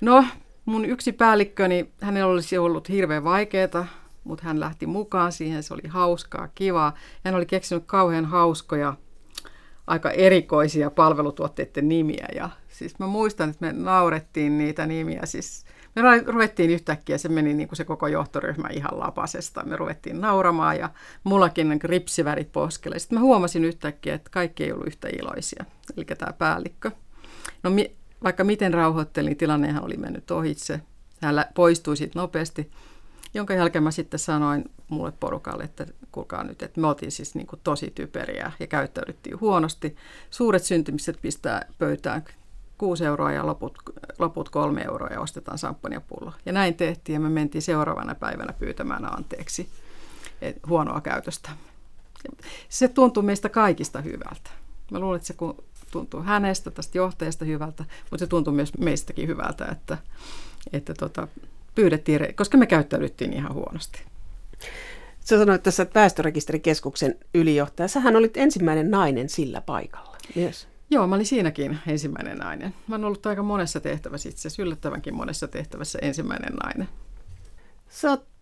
No, 0.00 0.24
mun 0.64 0.84
yksi 0.84 1.12
päällikköni, 1.12 1.88
hänellä 2.00 2.32
olisi 2.32 2.58
ollut 2.58 2.88
hirveän 2.88 3.24
vaikeaa, 3.24 3.86
mutta 4.24 4.44
hän 4.44 4.60
lähti 4.60 4.86
mukaan 4.86 5.32
siihen, 5.32 5.62
se 5.62 5.74
oli 5.74 5.88
hauskaa, 5.88 6.48
kivaa. 6.54 6.94
Hän 7.24 7.34
oli 7.34 7.46
keksinyt 7.46 7.84
kauhean 7.86 8.24
hauskoja, 8.24 8.94
aika 9.86 10.10
erikoisia 10.10 10.90
palvelutuotteiden 10.90 11.88
nimiä 11.88 12.26
ja 12.34 12.50
siis 12.68 12.98
mä 12.98 13.06
muistan, 13.06 13.50
että 13.50 13.66
me 13.66 13.72
naurettiin 13.72 14.58
niitä 14.58 14.86
nimiä, 14.86 15.20
siis 15.24 15.64
me 15.96 16.02
ruvettiin 16.26 16.70
yhtäkkiä, 16.70 17.18
se 17.18 17.28
meni 17.28 17.54
niin 17.54 17.68
kuin 17.68 17.76
se 17.76 17.84
koko 17.84 18.06
johtoryhmä 18.06 18.68
ihan 18.68 19.00
lapasesta. 19.00 19.64
Me 19.64 19.76
ruvettiin 19.76 20.20
nauramaan 20.20 20.78
ja 20.78 20.90
mullakin 21.24 21.80
ripsivärit 21.84 22.52
poskelle. 22.52 22.98
Sitten 22.98 23.18
mä 23.18 23.22
huomasin 23.22 23.64
yhtäkkiä, 23.64 24.14
että 24.14 24.30
kaikki 24.30 24.64
ei 24.64 24.72
ollut 24.72 24.86
yhtä 24.86 25.08
iloisia, 25.08 25.64
eli 25.96 26.04
tämä 26.04 26.32
päällikkö. 26.32 26.90
No 27.62 27.70
vaikka 28.22 28.44
miten 28.44 28.74
rauhoittelin, 28.74 29.28
niin 29.28 29.36
tilannehan 29.36 29.84
oli 29.84 29.96
mennyt 29.96 30.30
ohitse. 30.30 30.80
Hän 31.22 31.44
poistui 31.54 31.96
sitten 31.96 32.20
nopeasti 32.20 32.70
jonka 33.34 33.54
jälkeen 33.54 33.84
mä 33.84 33.90
sitten 33.90 34.20
sanoin 34.20 34.64
mulle 34.88 35.12
porukalle, 35.20 35.64
että 35.64 35.86
kuulkaa 36.12 36.44
nyt, 36.44 36.62
että 36.62 36.80
me 36.80 36.86
oltiin 36.86 37.12
siis 37.12 37.34
niin 37.34 37.46
kuin 37.46 37.60
tosi 37.64 37.92
typeriä 37.94 38.52
ja 38.60 38.66
käyttäydyttiin 38.66 39.40
huonosti. 39.40 39.96
Suuret 40.30 40.64
syntymiset 40.64 41.18
pistää 41.22 41.66
pöytään 41.78 42.24
6 42.78 43.04
euroa 43.04 43.32
ja 43.32 43.46
loput, 43.46 43.78
loput 44.18 44.48
3 44.48 44.82
euroa 44.82 45.08
ja 45.08 45.20
ostetaan 45.20 45.58
samppaniapullo. 45.58 46.32
Ja 46.46 46.52
näin 46.52 46.74
tehtiin 46.74 47.14
ja 47.14 47.20
me 47.20 47.28
mentiin 47.28 47.62
seuraavana 47.62 48.14
päivänä 48.14 48.52
pyytämään 48.52 49.16
anteeksi 49.16 49.68
huonoa 50.68 51.00
käytöstä. 51.00 51.50
Se 52.68 52.88
tuntui 52.88 53.22
meistä 53.22 53.48
kaikista 53.48 54.00
hyvältä. 54.00 54.50
Mä 54.90 54.98
luulen, 54.98 55.16
että 55.16 55.26
se 55.26 55.34
tuntuu 55.90 56.22
hänestä, 56.22 56.70
tästä 56.70 56.98
johtajasta 56.98 57.44
hyvältä, 57.44 57.84
mutta 58.10 58.18
se 58.18 58.26
tuntuu 58.26 58.52
myös 58.52 58.78
meistäkin 58.78 59.28
hyvältä, 59.28 59.64
että, 59.64 59.98
että 60.72 60.94
tota, 60.94 61.28
pyydettiin, 61.74 62.34
koska 62.34 62.58
me 62.58 62.66
käyttäydyttiin 62.66 63.32
ihan 63.32 63.54
huonosti. 63.54 64.02
Sä 65.20 65.38
sanoit 65.38 65.62
tässä, 65.62 65.82
että 65.82 66.00
väestörekisterikeskuksen 66.00 67.18
ylijohtaja, 67.34 67.88
sähän 67.88 68.16
olit 68.16 68.36
ensimmäinen 68.36 68.90
nainen 68.90 69.28
sillä 69.28 69.60
paikalla 69.60 70.12
Yes. 70.36 70.68
Joo, 70.90 71.06
mä 71.06 71.14
olin 71.14 71.26
siinäkin 71.26 71.78
ensimmäinen 71.86 72.38
nainen. 72.38 72.74
Mä 72.88 72.94
oon 72.94 73.04
ollut 73.04 73.26
aika 73.26 73.42
monessa 73.42 73.80
tehtävässä 73.80 74.28
itse 74.28 74.40
asiassa, 74.40 74.62
yllättävänkin 74.62 75.14
monessa 75.14 75.48
tehtävässä 75.48 75.98
ensimmäinen 76.02 76.54
nainen. 76.54 76.88
Sä 77.88 78.10
oot 78.10 78.32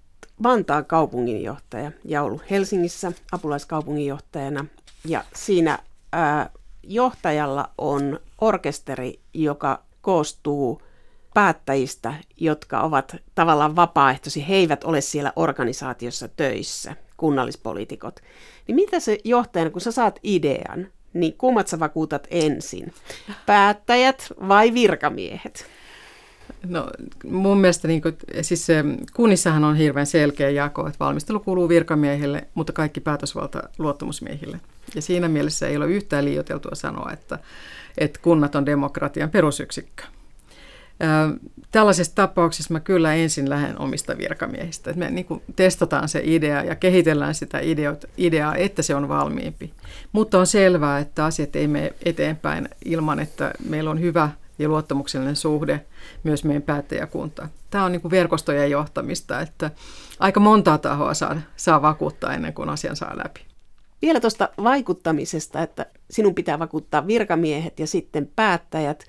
Vantaan 0.42 0.84
kaupunginjohtaja 0.84 1.92
ja 2.04 2.22
ollut 2.22 2.50
Helsingissä 2.50 3.12
apulaiskaupunginjohtajana. 3.32 4.66
Ja 5.04 5.24
siinä 5.34 5.78
ää, 6.12 6.50
johtajalla 6.82 7.70
on 7.78 8.20
orkesteri, 8.40 9.20
joka 9.34 9.82
koostuu 10.00 10.82
päättäjistä, 11.34 12.14
jotka 12.36 12.80
ovat 12.80 13.16
tavallaan 13.34 13.76
vapaaehtoisia, 13.76 14.44
he 14.44 14.54
eivät 14.54 14.84
ole 14.84 15.00
siellä 15.00 15.32
organisaatiossa 15.36 16.28
töissä, 16.28 16.96
kunnallispoliitikot. 17.16 18.20
Niin 18.66 18.74
mitä 18.74 19.00
se 19.00 19.18
johtajana, 19.24 19.70
kun 19.70 19.80
sä 19.80 19.92
saat 19.92 20.20
idean, 20.22 20.86
niin 21.12 21.34
kummat 21.38 21.68
sä 21.68 21.80
vakuutat 21.80 22.26
ensin? 22.30 22.92
Päättäjät 23.46 24.32
vai 24.48 24.74
virkamiehet? 24.74 25.66
No 26.66 26.90
mun 27.30 27.58
mielestä 27.58 27.88
niin 27.88 28.02
kuin, 28.02 28.16
siis 28.42 28.66
kunnissahan 29.14 29.64
on 29.64 29.76
hirveän 29.76 30.06
selkeä 30.06 30.50
jako, 30.50 30.86
että 30.86 31.04
valmistelu 31.04 31.40
kuuluu 31.40 31.68
virkamiehille, 31.68 32.48
mutta 32.54 32.72
kaikki 32.72 33.00
päätösvalta 33.00 33.62
luottamusmiehille. 33.78 34.60
Ja 34.94 35.02
siinä 35.02 35.28
mielessä 35.28 35.68
ei 35.68 35.76
ole 35.76 35.86
yhtään 35.86 36.24
liioiteltua 36.24 36.74
sanoa, 36.74 37.12
että, 37.12 37.38
että 37.98 38.20
kunnat 38.22 38.54
on 38.54 38.66
demokratian 38.66 39.30
perusyksikkö. 39.30 40.02
Tällaisessa 41.72 42.14
tapauksessa 42.14 42.72
mä 42.72 42.80
kyllä 42.80 43.14
ensin 43.14 43.50
lähden 43.50 43.78
omista 43.78 44.18
virkamiehistä. 44.18 44.92
Me 44.92 45.10
niin 45.10 45.24
kuin 45.24 45.42
testataan 45.56 46.08
se 46.08 46.20
idea 46.24 46.62
ja 46.62 46.74
kehitellään 46.74 47.34
sitä 47.34 47.58
ideaa, 48.16 48.54
että 48.54 48.82
se 48.82 48.94
on 48.94 49.08
valmiimpi. 49.08 49.72
Mutta 50.12 50.38
on 50.38 50.46
selvää, 50.46 50.98
että 50.98 51.24
asiat 51.24 51.56
ei 51.56 51.68
mene 51.68 51.92
eteenpäin 52.04 52.68
ilman, 52.84 53.20
että 53.20 53.52
meillä 53.68 53.90
on 53.90 54.00
hyvä 54.00 54.30
ja 54.58 54.68
luottamuksellinen 54.68 55.36
suhde 55.36 55.84
myös 56.22 56.44
meidän 56.44 56.62
päättäjäkuntaan. 56.62 57.48
Tämä 57.70 57.84
on 57.84 57.92
niin 57.92 58.02
kuin 58.02 58.10
verkostojen 58.10 58.70
johtamista, 58.70 59.40
että 59.40 59.70
aika 60.18 60.40
montaa 60.40 60.78
tahoa 60.78 61.14
saa, 61.14 61.40
saa 61.56 61.82
vakuuttaa 61.82 62.34
ennen 62.34 62.54
kuin 62.54 62.68
asian 62.68 62.96
saa 62.96 63.18
läpi. 63.24 63.40
Vielä 64.02 64.20
tuosta 64.20 64.48
vaikuttamisesta, 64.62 65.62
että 65.62 65.86
sinun 66.10 66.34
pitää 66.34 66.58
vakuuttaa 66.58 67.06
virkamiehet 67.06 67.80
ja 67.80 67.86
sitten 67.86 68.30
päättäjät. 68.36 69.04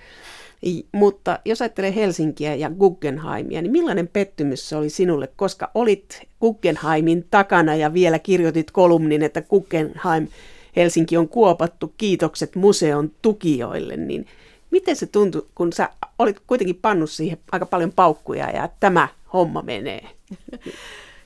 Mutta 0.91 1.39
jos 1.45 1.62
ajattelee 1.62 1.95
Helsinkiä 1.95 2.56
ja 2.56 2.69
Guggenheimia, 2.69 3.62
niin 3.62 3.71
millainen 3.71 4.08
pettymys 4.08 4.69
se 4.69 4.76
oli 4.76 4.89
sinulle, 4.89 5.28
koska 5.36 5.71
olit 5.76 6.21
Guggenheimin 6.41 7.26
takana 7.32 7.76
ja 7.76 7.93
vielä 7.93 8.19
kirjoitit 8.19 8.71
kolumnin, 8.71 9.24
että 9.24 9.41
Guggenheim 9.41 10.28
Helsinki 10.76 11.17
on 11.17 11.30
kuopattu, 11.30 11.93
kiitokset 11.97 12.56
museon 12.56 13.12
tukijoille, 13.21 13.97
niin 13.97 14.26
miten 14.71 14.95
se 14.95 15.06
tuntui, 15.06 15.47
kun 15.56 15.74
sä 15.74 15.89
olit 16.19 16.39
kuitenkin 16.47 16.80
pannut 16.82 17.10
siihen 17.10 17.38
aika 17.52 17.65
paljon 17.65 17.91
paukkuja 17.91 18.50
ja 18.50 18.69
tämä 18.80 19.08
homma 19.34 19.62
menee? 19.62 20.02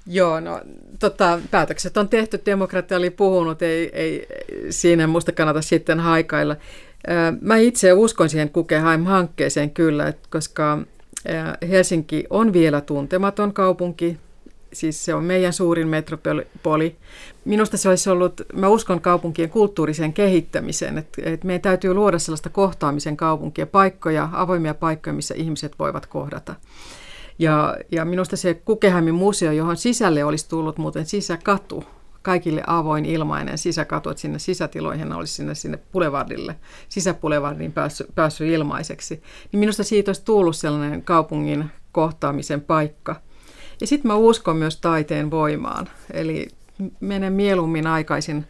Joo, 0.08 0.40
no 0.40 0.62
tota, 1.00 1.40
päätökset 1.52 1.98
on 1.98 2.10
tehty, 2.10 2.42
demokratia 2.46 2.98
oli 2.98 3.10
puhunut, 3.10 3.62
ei, 3.62 3.90
ei 3.94 4.28
siinä 4.70 5.08
musta 5.08 5.32
kannata 5.32 5.62
sitten 5.62 6.00
haikailla. 6.00 6.56
Mä 7.42 7.58
itse 7.58 7.94
uskon 7.94 8.30
siihen 8.30 8.50
Kukeheim-hankkeeseen 8.50 9.72
kyllä, 9.72 10.14
koska 10.30 10.78
Helsinki 11.70 12.26
on 12.30 12.54
vielä 12.54 12.82
tuntematon 12.82 13.54
kaupunki, 13.54 14.18
siis 14.74 15.06
se 15.06 15.14
on 15.14 15.24
meidän 15.24 15.54
suurin 15.54 15.88
metropoli. 15.88 16.96
Minusta 17.46 17.78
se 17.78 17.90
olisi 17.90 18.10
ollut, 18.10 18.42
mä 18.54 18.68
uskon 18.68 19.02
kaupunkien 19.02 19.50
kulttuuriseen 19.50 20.14
kehittämiseen, 20.14 20.98
että, 20.98 21.22
että 21.26 21.48
meidän 21.48 21.62
täytyy 21.62 21.94
luoda 21.94 22.20
sellaista 22.20 22.50
kohtaamisen 22.50 23.18
kaupunkia, 23.18 23.68
paikkoja, 23.68 24.30
avoimia 24.34 24.74
paikkoja, 24.74 25.14
missä 25.14 25.36
ihmiset 25.38 25.74
voivat 25.80 26.06
kohdata. 26.06 26.56
Ja, 27.40 27.78
ja 27.92 28.06
minusta 28.06 28.38
se 28.38 28.54
Kukeheimin 28.54 29.16
museo, 29.16 29.52
johon 29.52 29.78
sisälle 29.78 30.24
olisi 30.24 30.50
tullut 30.50 30.78
muuten 30.78 31.06
sisäkatu, 31.06 31.84
kaikille 32.26 32.64
avoin 32.68 33.06
ilmainen 33.06 33.58
sisäkatu, 33.58 34.10
että 34.10 34.22
sinne 34.22 34.40
sisätiloihin 34.40 35.14
olisi 35.14 35.34
sinne, 35.34 35.56
sinne 35.56 35.80
Boulevardille, 35.92 36.56
sisäpulevardin 36.90 37.72
päässyt, 37.72 38.08
päässyt 38.16 38.48
ilmaiseksi. 38.48 39.24
Niin 39.52 39.60
minusta 39.60 39.84
siitä 39.84 40.10
olisi 40.10 40.26
tullut 40.26 40.56
sellainen 40.56 41.04
kaupungin 41.04 41.72
kohtaamisen 41.92 42.62
paikka. 42.62 43.16
Ja 43.82 43.88
sitten 43.88 44.12
mä 44.12 44.16
uskon 44.16 44.58
myös 44.58 44.78
taiteen 44.78 45.32
voimaan. 45.32 45.90
Eli 46.14 46.48
menen 47.00 47.34
mieluummin 47.34 47.88
aikaisin 47.88 48.46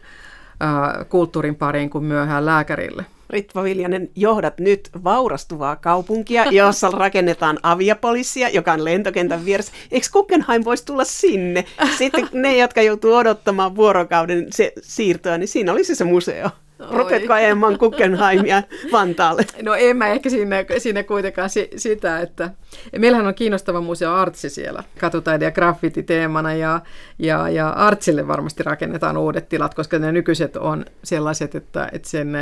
ää, 0.60 1.04
kulttuurin 1.08 1.54
pariin 1.54 1.90
kuin 1.90 2.04
myöhään 2.04 2.46
lääkärille. 2.46 3.06
Ritva 3.30 3.62
Viljanen, 3.62 4.10
johdat 4.16 4.58
nyt 4.58 4.90
vaurastuvaa 5.04 5.76
kaupunkia, 5.76 6.44
jossa 6.60 6.90
rakennetaan 6.90 7.58
aviapolissia, 7.62 8.48
joka 8.48 8.72
on 8.72 8.84
lentokentän 8.84 9.44
vieressä. 9.44 9.72
Eikö 9.90 10.06
Guggenheim 10.12 10.64
voisi 10.64 10.84
tulla 10.84 11.04
sinne? 11.04 11.64
Sitten 11.98 12.28
ne, 12.32 12.56
jotka 12.56 12.82
joutuu 12.82 13.14
odottamaan 13.14 13.76
vuorokauden 13.76 14.46
se, 14.50 14.72
siirtoa, 14.82 15.38
niin 15.38 15.48
siinä 15.48 15.72
olisi 15.72 15.94
se 15.94 16.04
museo. 16.04 16.50
Rupeatko 16.90 17.32
ajamaan 17.32 17.76
Guggenheimia 17.78 18.62
Vantaalle? 18.92 19.46
No 19.62 19.74
en 19.74 19.96
mä 19.96 20.08
ehkä 20.08 20.30
sinne, 20.30 20.66
sinne 20.78 21.02
kuitenkaan 21.02 21.50
si, 21.50 21.70
sitä, 21.76 22.20
että 22.20 22.50
meillähän 22.98 23.26
on 23.26 23.34
kiinnostava 23.34 23.80
museo 23.80 24.14
Artsi 24.14 24.50
siellä, 24.50 24.84
katutaide 25.00 25.44
ja 25.44 25.50
graffiti 25.50 26.02
teemana 26.02 26.54
ja, 26.54 26.80
ja, 27.18 27.48
ja 27.48 27.68
Artsille 27.68 28.28
varmasti 28.28 28.62
rakennetaan 28.62 29.16
uudet 29.16 29.48
tilat, 29.48 29.74
koska 29.74 29.98
ne 29.98 30.12
nykyiset 30.12 30.56
on 30.56 30.84
sellaiset, 31.04 31.54
että, 31.54 31.88
että 31.92 32.08
sen, 32.08 32.36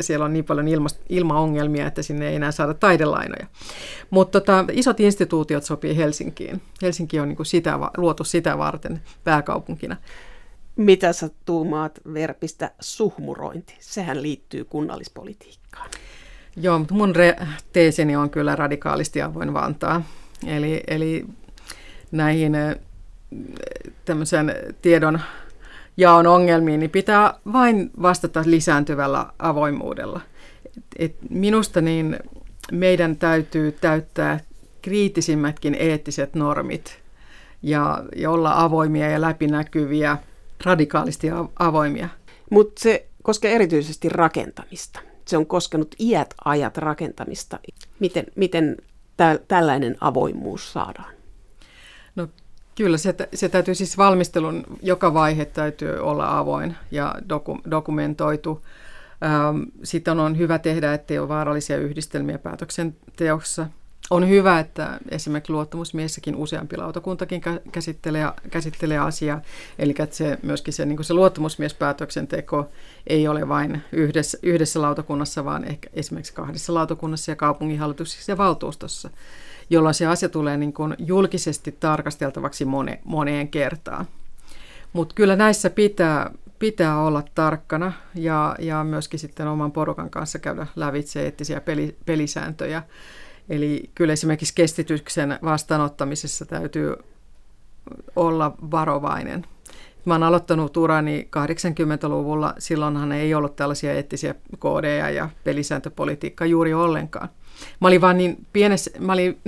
siellä 0.00 0.24
on 0.24 0.32
niin 0.32 0.44
paljon 0.44 0.68
ilma, 0.68 0.88
ilmaongelmia, 1.08 1.86
että 1.86 2.02
sinne 2.02 2.28
ei 2.28 2.36
enää 2.36 2.50
saada 2.52 2.74
taidelainoja. 2.74 3.46
Mutta 4.10 4.40
tota, 4.40 4.64
isot 4.72 5.00
instituutiot 5.00 5.64
sopii 5.64 5.96
Helsinkiin. 5.96 6.62
Helsinki 6.82 7.20
on 7.20 7.28
niin 7.28 7.36
kuin 7.36 7.46
sitä, 7.46 7.78
luotu 7.96 8.24
sitä 8.24 8.58
varten 8.58 9.00
pääkaupunkina. 9.24 9.96
Mitä 10.78 11.12
sä 11.12 11.30
tuumaat 11.44 12.00
verpistä 12.14 12.70
suhmurointi? 12.80 13.76
Sehän 13.80 14.22
liittyy 14.22 14.64
kunnallispolitiikkaan. 14.64 15.90
Joo, 16.56 16.78
mutta 16.78 16.94
mun 16.94 17.14
re- 17.16 17.46
teesini 17.72 18.16
on 18.16 18.30
kyllä 18.30 18.56
radikaalisti 18.56 19.22
avoin 19.22 19.54
Vantaa. 19.54 20.02
Eli, 20.46 20.80
eli 20.86 21.26
näihin 22.12 22.52
tämmöisen 24.04 24.54
tiedon 24.82 25.20
jaon 25.96 26.26
ongelmiin, 26.26 26.80
niin 26.80 26.90
pitää 26.90 27.34
vain 27.52 27.90
vastata 28.02 28.42
lisääntyvällä 28.46 29.26
avoimuudella. 29.38 30.20
Et 30.96 31.16
minusta 31.30 31.80
niin 31.80 32.18
meidän 32.72 33.16
täytyy 33.16 33.72
täyttää 33.72 34.40
kriittisimmätkin 34.82 35.76
eettiset 35.78 36.34
normit 36.34 37.02
ja, 37.62 38.04
ja 38.16 38.30
olla 38.30 38.60
avoimia 38.60 39.10
ja 39.10 39.20
läpinäkyviä– 39.20 40.16
radikaalisti 40.64 41.28
avoimia. 41.58 42.08
Mutta 42.50 42.80
se 42.82 43.08
koskee 43.22 43.54
erityisesti 43.54 44.08
rakentamista. 44.08 45.00
Se 45.24 45.36
on 45.36 45.46
koskenut 45.46 45.94
iät 46.00 46.34
ajat 46.44 46.78
rakentamista. 46.78 47.58
Miten, 48.00 48.26
miten 48.36 48.76
tä, 49.16 49.38
tällainen 49.48 49.96
avoimuus 50.00 50.72
saadaan? 50.72 51.14
No 52.16 52.28
kyllä, 52.74 52.96
se, 52.96 53.14
se 53.34 53.48
täytyy 53.48 53.74
siis 53.74 53.98
valmistelun, 53.98 54.64
joka 54.82 55.14
vaihe 55.14 55.44
täytyy 55.44 55.98
olla 55.98 56.38
avoin 56.38 56.76
ja 56.90 57.14
doku, 57.28 57.58
dokumentoitu. 57.70 58.64
Ähm, 59.24 59.62
sitten 59.82 60.20
on 60.20 60.38
hyvä 60.38 60.58
tehdä, 60.58 60.94
ettei 60.94 61.18
ole 61.18 61.28
vaarallisia 61.28 61.76
yhdistelmiä 61.76 62.38
päätöksenteossa– 62.38 63.66
on 64.10 64.28
hyvä, 64.28 64.58
että 64.58 64.98
esimerkiksi 65.10 65.52
luottamusmiessäkin 65.52 66.36
useampi 66.36 66.76
lautakuntakin 66.76 67.40
käsittelee, 67.72 68.28
käsittelee 68.50 68.98
asiaa, 68.98 69.40
eli 69.78 69.94
että 69.98 70.16
se, 70.16 70.38
myöskin 70.42 70.74
se, 70.74 70.86
niin 70.86 71.04
se 71.04 71.14
luottamusmiespäätöksenteko 71.14 72.68
ei 73.06 73.28
ole 73.28 73.48
vain 73.48 73.82
yhdessä, 73.92 74.38
yhdessä 74.42 74.82
lautakunnassa, 74.82 75.44
vaan 75.44 75.64
ehkä 75.64 75.90
esimerkiksi 75.92 76.34
kahdessa 76.34 76.74
lautakunnassa 76.74 77.32
ja 77.32 77.36
kaupunginhallituksessa 77.36 78.32
ja 78.32 78.38
valtuustossa, 78.38 79.10
jolloin 79.70 79.94
se 79.94 80.06
asia 80.06 80.28
tulee 80.28 80.56
niin 80.56 80.72
kuin 80.72 80.94
julkisesti 80.98 81.72
tarkasteltavaksi 81.72 82.64
mone, 82.64 83.00
moneen 83.04 83.48
kertaan. 83.48 84.06
Mutta 84.92 85.14
kyllä 85.14 85.36
näissä 85.36 85.70
pitää, 85.70 86.30
pitää 86.58 87.00
olla 87.00 87.22
tarkkana 87.34 87.92
ja, 88.14 88.56
ja 88.58 88.84
myöskin 88.84 89.20
sitten 89.20 89.48
oman 89.48 89.72
porukan 89.72 90.10
kanssa 90.10 90.38
käydä 90.38 90.66
lävitse 90.76 91.22
eettisiä 91.22 91.60
peli, 91.60 91.96
pelisääntöjä 92.06 92.82
Eli 93.48 93.90
kyllä 93.94 94.12
esimerkiksi 94.12 94.54
kestityksen 94.54 95.38
vastaanottamisessa 95.44 96.46
täytyy 96.46 96.94
olla 98.16 98.54
varovainen. 98.70 99.46
Mä 100.04 100.14
oon 100.14 100.22
aloittanut 100.22 100.76
urani 100.76 101.28
80-luvulla, 101.36 102.54
silloinhan 102.58 103.12
ei 103.12 103.34
ollut 103.34 103.56
tällaisia 103.56 103.92
eettisiä 103.92 104.34
koodeja 104.58 105.10
ja 105.10 105.28
pelisääntöpolitiikkaa 105.44 106.46
juuri 106.46 106.74
ollenkaan. 106.74 107.28
Mä 107.80 107.88
olin 107.88 108.00
vaan 108.00 108.18
niin 108.18 108.46
pienessä, 108.52 108.90
mä 108.98 109.12
olin, 109.12 109.38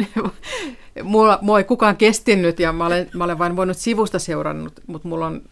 mua, 1.03 1.39
mua 1.43 1.59
ei 1.59 1.65
kukaan 1.65 1.97
kestinyt 1.97 2.61
ja 2.61 2.73
mä 2.73 2.87
olen, 2.87 3.11
mä 3.15 3.25
olen 3.25 3.39
vain 3.39 3.57
voinut 3.57 3.77
sivusta 3.77 4.19
seurannut, 4.19 4.81
mutta 4.87 5.09
mulla 5.09 5.27
on 5.27 5.43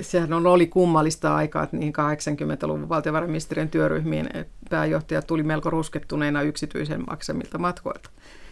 sehän 0.00 0.32
on, 0.32 0.46
oli 0.46 0.66
kummallista 0.66 1.36
aikaa, 1.36 1.62
että 1.62 1.76
niin 1.76 1.92
80-luvun 1.92 2.88
valtiovarainministeriön 2.88 3.68
työryhmiin 3.68 4.28
pääjohtaja 4.70 5.22
tuli 5.22 5.42
melko 5.42 5.70
ruskettuneena 5.70 6.42
yksityisen 6.42 7.04
maksamilta 7.06 7.58
matkoilta. 7.58 8.10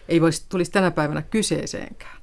Ei 0.09 0.20
voisi, 0.20 0.46
tulisi 0.49 0.70
tänä 0.70 0.90
päivänä 0.90 1.22
kyseeseenkään. 1.22 2.16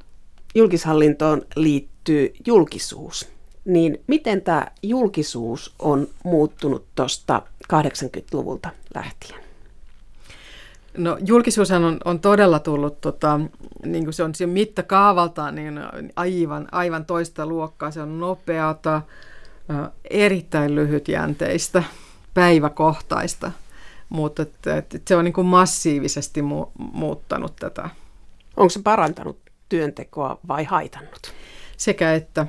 Julkishallintoon 0.55 1.41
liittyy 1.55 2.33
julkisuus. 2.47 3.29
Niin 3.65 4.03
miten 4.07 4.41
tämä 4.41 4.67
julkisuus 4.83 5.75
on 5.79 6.07
muuttunut 6.23 6.85
tuosta 6.95 7.41
80-luvulta 7.73 8.69
lähtien? 8.95 9.42
No 10.97 11.17
julkisuushan 11.25 11.83
on, 11.83 11.97
on 12.05 12.19
todella 12.19 12.59
tullut, 12.59 13.01
tota, 13.01 13.39
niin 13.85 14.03
kuin 14.03 14.13
se 14.13 14.23
on 14.23 14.35
se 14.35 14.45
mittakaavaltaan 14.45 15.55
niin 15.55 15.79
aivan, 16.15 16.67
aivan 16.71 17.05
toista 17.05 17.45
luokkaa. 17.45 17.91
Se 17.91 18.01
on 18.01 18.19
nopeata, 18.19 19.01
erittäin 20.09 20.75
lyhytjänteistä, 20.75 21.83
päiväkohtaista, 22.33 23.51
mutta 24.09 24.41
että, 24.41 24.77
että 24.77 24.99
se 25.07 25.15
on 25.15 25.25
niin 25.25 25.33
kuin 25.33 25.47
massiivisesti 25.47 26.41
mu- 26.41 26.71
muuttanut 26.77 27.55
tätä. 27.55 27.89
Onko 28.57 28.69
se 28.69 28.81
parantanut 28.83 29.39
työntekoa 29.69 30.39
vai 30.47 30.63
haitannut? 30.63 31.33
Sekä 31.77 32.13
että 32.13 32.47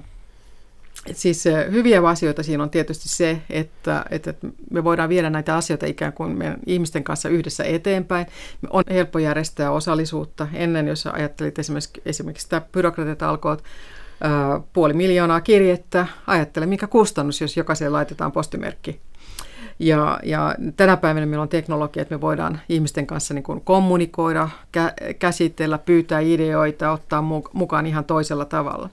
Siis 1.12 1.44
hyviä 1.70 2.08
asioita 2.08 2.42
siinä 2.42 2.62
on 2.62 2.70
tietysti 2.70 3.08
se, 3.08 3.42
että, 3.50 4.04
että 4.10 4.34
me 4.70 4.84
voidaan 4.84 5.08
viedä 5.08 5.30
näitä 5.30 5.56
asioita 5.56 5.86
ikään 5.86 6.12
kuin 6.12 6.38
meidän 6.38 6.58
ihmisten 6.66 7.04
kanssa 7.04 7.28
yhdessä 7.28 7.64
eteenpäin. 7.64 8.26
On 8.70 8.84
helppo 8.90 9.18
järjestää 9.18 9.70
osallisuutta. 9.70 10.48
Ennen, 10.52 10.88
jos 10.88 11.06
ajattelit 11.06 11.58
esimerkiksi, 11.58 12.02
esimerkiksi 12.06 12.42
sitä 12.44 12.62
byrokratiatalkoot, 12.72 13.64
puoli 14.72 14.92
miljoonaa 14.92 15.40
kirjettä, 15.40 16.06
ajattele 16.26 16.66
mikä 16.66 16.86
kustannus, 16.86 17.40
jos 17.40 17.56
jokaiseen 17.56 17.92
laitetaan 17.92 18.32
postimerkki. 18.32 19.00
Ja, 19.78 20.20
ja 20.22 20.54
tänä 20.76 20.96
päivänä 20.96 21.26
meillä 21.26 21.42
on 21.42 21.48
teknologia, 21.48 22.02
että 22.02 22.14
me 22.14 22.20
voidaan 22.20 22.60
ihmisten 22.68 23.06
kanssa 23.06 23.34
niin 23.34 23.42
kuin 23.42 23.60
kommunikoida, 23.60 24.48
kä- 24.76 25.14
käsitellä, 25.18 25.78
pyytää 25.78 26.20
ideoita, 26.20 26.92
ottaa 26.92 27.24
mukaan 27.52 27.86
ihan 27.86 28.04
toisella 28.04 28.44
tavalla. 28.44 28.90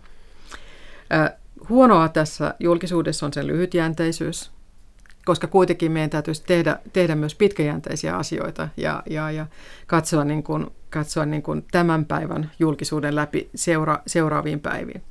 Huonoa 1.69 2.09
tässä 2.09 2.55
julkisuudessa 2.59 3.25
on 3.25 3.33
sen 3.33 3.47
lyhytjänteisyys, 3.47 4.51
koska 5.25 5.47
kuitenkin 5.47 5.91
meidän 5.91 6.09
täytyisi 6.09 6.43
tehdä, 6.47 6.79
tehdä 6.93 7.15
myös 7.15 7.35
pitkäjänteisiä 7.35 8.17
asioita 8.17 8.69
ja, 8.77 9.03
ja, 9.09 9.31
ja 9.31 9.45
katsoa, 9.87 10.23
niin 10.23 10.43
kuin, 10.43 10.67
katsoa 10.89 11.25
niin 11.25 11.43
kuin 11.43 11.65
tämän 11.71 12.05
päivän 12.05 12.51
julkisuuden 12.59 13.15
läpi 13.15 13.49
seura, 13.55 13.99
seuraaviin 14.07 14.59
päiviin. 14.59 15.01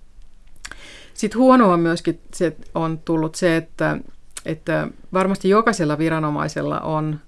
Sitten 1.15 1.39
huonoa 1.39 1.77
myöskin 1.77 2.21
se 2.35 2.57
on 2.75 2.99
tullut 3.05 3.35
se, 3.35 3.57
että, 3.57 3.99
että 4.45 4.89
varmasti 5.13 5.49
jokaisella 5.49 5.99
viranomaisella 5.99 6.81
on 6.81 7.21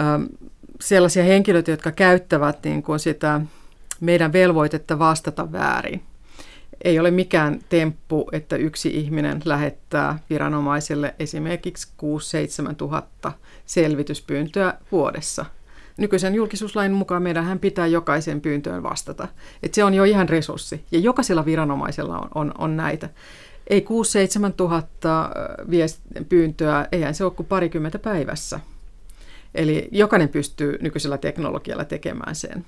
ähm, 0.00 0.22
sellaisia 0.80 1.24
henkilöitä, 1.24 1.70
jotka 1.70 1.92
käyttävät 1.92 2.64
niin 2.64 2.82
kuin 2.82 2.98
sitä 2.98 3.40
meidän 4.00 4.32
velvoitetta 4.32 4.98
vastata 4.98 5.52
väärin 5.52 6.02
ei 6.84 6.98
ole 6.98 7.10
mikään 7.10 7.60
temppu, 7.68 8.28
että 8.32 8.56
yksi 8.56 8.88
ihminen 8.88 9.42
lähettää 9.44 10.18
viranomaiselle 10.30 11.14
esimerkiksi 11.18 11.88
6-7 12.70 12.74
tuhatta 12.74 13.32
selvityspyyntöä 13.66 14.74
vuodessa. 14.92 15.44
Nykyisen 15.96 16.34
julkisuuslain 16.34 16.92
mukaan 16.92 17.22
meidän 17.22 17.58
pitää 17.58 17.86
jokaisen 17.86 18.40
pyyntöön 18.40 18.82
vastata. 18.82 19.28
Et 19.62 19.74
se 19.74 19.84
on 19.84 19.94
jo 19.94 20.04
ihan 20.04 20.28
resurssi. 20.28 20.84
Ja 20.92 20.98
jokaisella 20.98 21.44
viranomaisella 21.44 22.18
on, 22.18 22.28
on, 22.34 22.54
on 22.58 22.76
näitä. 22.76 23.08
Ei 23.66 23.86
6-7 24.50 24.52
tuhatta 24.56 25.30
pyyntöä, 26.28 26.88
eihän 26.92 27.14
se 27.14 27.24
ole 27.24 27.32
kuin 27.32 27.46
parikymmentä 27.46 27.98
päivässä. 27.98 28.60
Eli 29.54 29.88
jokainen 29.92 30.28
pystyy 30.28 30.78
nykyisellä 30.80 31.18
teknologialla 31.18 31.84
tekemään 31.84 32.34
sen. 32.34 32.64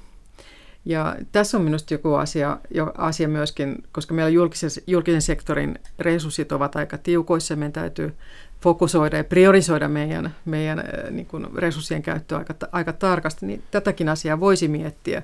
Ja 0.84 1.16
tässä 1.32 1.56
on 1.56 1.64
minusta 1.64 1.94
joku 1.94 2.14
asia, 2.14 2.58
jo, 2.74 2.92
asia 2.98 3.28
myöskin, 3.28 3.82
koska 3.92 4.14
meillä 4.14 4.28
julkisen, 4.28 4.70
julkisen 4.86 5.22
sektorin 5.22 5.78
resurssit 5.98 6.52
ovat 6.52 6.76
aika 6.76 6.98
tiukoissa, 6.98 7.56
meidän 7.56 7.72
täytyy 7.72 8.14
fokusoida 8.60 9.16
ja 9.16 9.24
priorisoida 9.24 9.88
meidän, 9.88 10.34
meidän 10.44 10.84
niin 11.10 11.26
kuin 11.26 11.46
resurssien 11.54 12.02
käyttöä 12.02 12.38
aika, 12.38 12.54
aika 12.72 12.92
tarkasti, 12.92 13.46
niin 13.46 13.62
tätäkin 13.70 14.08
asiaa 14.08 14.40
voisi 14.40 14.68
miettiä, 14.68 15.22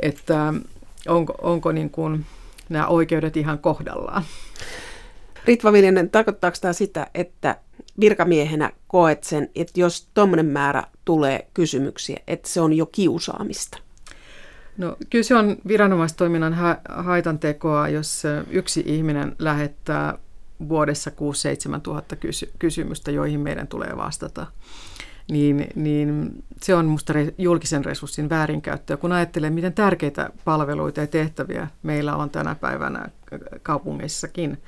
että 0.00 0.54
onko, 1.08 1.34
onko 1.42 1.72
niin 1.72 1.90
kuin 1.90 2.26
nämä 2.68 2.86
oikeudet 2.86 3.36
ihan 3.36 3.58
kohdallaan. 3.58 4.22
Ritva 5.44 5.72
Viljanen, 5.72 6.10
tarkoittaako 6.10 6.56
tämä 6.60 6.72
sitä, 6.72 7.06
että 7.14 7.56
virkamiehenä 8.00 8.72
koet 8.88 9.24
sen, 9.24 9.50
että 9.54 9.80
jos 9.80 10.08
tuommoinen 10.14 10.46
määrä 10.46 10.84
tulee 11.04 11.46
kysymyksiä, 11.54 12.20
että 12.26 12.48
se 12.48 12.60
on 12.60 12.72
jo 12.72 12.86
kiusaamista? 12.86 13.78
No, 14.78 14.96
kyllä 15.10 15.22
se 15.22 15.34
on 15.34 15.56
viranomaistoiminnan 15.68 16.54
ha- 16.54 16.80
haitantekoa, 16.88 17.88
jos 17.88 18.22
yksi 18.50 18.82
ihminen 18.86 19.36
lähettää 19.38 20.18
vuodessa 20.68 21.10
6-7 21.10 21.80
tuhatta 21.82 22.16
kysy- 22.16 22.52
kysymystä, 22.58 23.10
joihin 23.10 23.40
meidän 23.40 23.68
tulee 23.68 23.96
vastata. 23.96 24.46
Niin, 25.30 25.66
niin 25.74 26.30
se 26.62 26.74
on 26.74 26.84
minusta 26.84 27.12
re- 27.12 27.34
julkisen 27.38 27.84
resurssin 27.84 28.30
väärinkäyttöä, 28.30 28.96
kun 28.96 29.12
ajattelee, 29.12 29.50
miten 29.50 29.72
tärkeitä 29.72 30.30
palveluita 30.44 31.00
ja 31.00 31.06
tehtäviä 31.06 31.68
meillä 31.82 32.16
on 32.16 32.30
tänä 32.30 32.54
päivänä 32.54 33.08
kaupungeissakin 33.62 34.58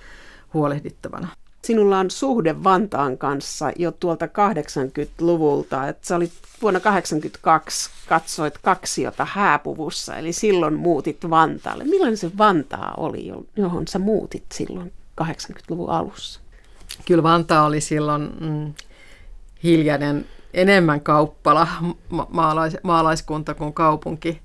huolehdittavana. 0.54 1.28
Sinulla 1.62 1.98
on 1.98 2.11
suhde 2.11 2.64
Vantaan 2.64 3.18
kanssa 3.18 3.72
jo 3.76 3.92
tuolta 3.92 4.26
80-luvulta, 4.26 5.88
että 5.88 6.06
sä 6.06 6.16
olit 6.16 6.32
vuonna 6.62 6.80
82 6.80 7.90
katsoit 8.08 8.58
kaksiota 8.58 9.26
hääpuvussa, 9.30 10.16
eli 10.16 10.32
silloin 10.32 10.74
muutit 10.74 11.30
Vantaalle. 11.30 11.84
Millainen 11.84 12.16
se 12.16 12.30
Vantaa 12.38 12.94
oli, 12.96 13.32
johon 13.56 13.88
sä 13.88 13.98
muutit 13.98 14.44
silloin 14.52 14.92
80-luvun 15.22 15.90
alussa? 15.90 16.40
Kyllä 17.06 17.22
Vantaa 17.22 17.64
oli 17.64 17.80
silloin 17.80 18.30
mm, 18.40 18.74
hiljainen, 19.62 20.26
enemmän 20.54 21.00
kauppala 21.00 21.68
ma- 22.08 22.26
maalais, 22.30 22.76
maalaiskunta 22.82 23.54
kuin 23.54 23.72
kaupunki. 23.72 24.40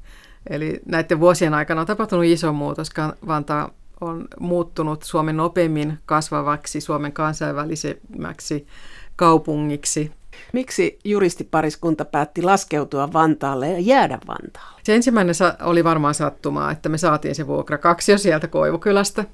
Eli 0.49 0.81
näiden 0.85 1.19
vuosien 1.19 1.53
aikana 1.53 1.81
on 1.81 1.87
tapahtunut 1.87 2.25
iso 2.25 2.53
muutos. 2.53 2.89
Vantaa 3.27 3.71
on 4.01 4.27
muuttunut 4.39 5.03
Suomen 5.03 5.37
nopeimmin 5.37 5.99
kasvavaksi, 6.05 6.81
Suomen 6.81 7.13
kansainvälisemmäksi 7.13 8.67
kaupungiksi. 9.15 10.11
Miksi 10.53 10.99
juristipariskunta 11.03 12.05
päätti 12.05 12.41
laskeutua 12.41 13.13
Vantaalle 13.13 13.71
ja 13.71 13.79
jäädä 13.79 14.19
Vantaalle? 14.27 14.81
Se 14.83 14.95
ensimmäinen 14.95 15.35
oli 15.61 15.83
varmaan 15.83 16.13
sattumaa, 16.13 16.71
että 16.71 16.89
me 16.89 16.97
saatiin 16.97 17.35
se 17.35 17.47
vuokra 17.47 17.77
kaksi 17.77 18.11
jo 18.11 18.17
sieltä 18.17 18.47
Koivukylästä. 18.47 19.25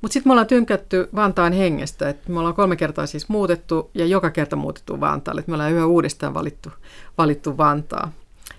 Mutta 0.00 0.12
sitten 0.12 0.30
me 0.30 0.32
ollaan 0.32 0.46
tynkätty 0.46 1.08
Vantaan 1.14 1.52
hengestä, 1.52 2.08
että 2.08 2.32
me 2.32 2.38
ollaan 2.38 2.54
kolme 2.54 2.76
kertaa 2.76 3.06
siis 3.06 3.28
muutettu 3.28 3.90
ja 3.94 4.06
joka 4.06 4.30
kerta 4.30 4.56
muutettu 4.56 5.00
Vantaalle. 5.00 5.40
Että 5.40 5.50
me 5.50 5.54
ollaan 5.54 5.72
yhä 5.72 5.86
uudestaan 5.86 6.34
valittu, 6.34 6.70
valittu 7.18 7.56
Vantaa. 7.56 8.12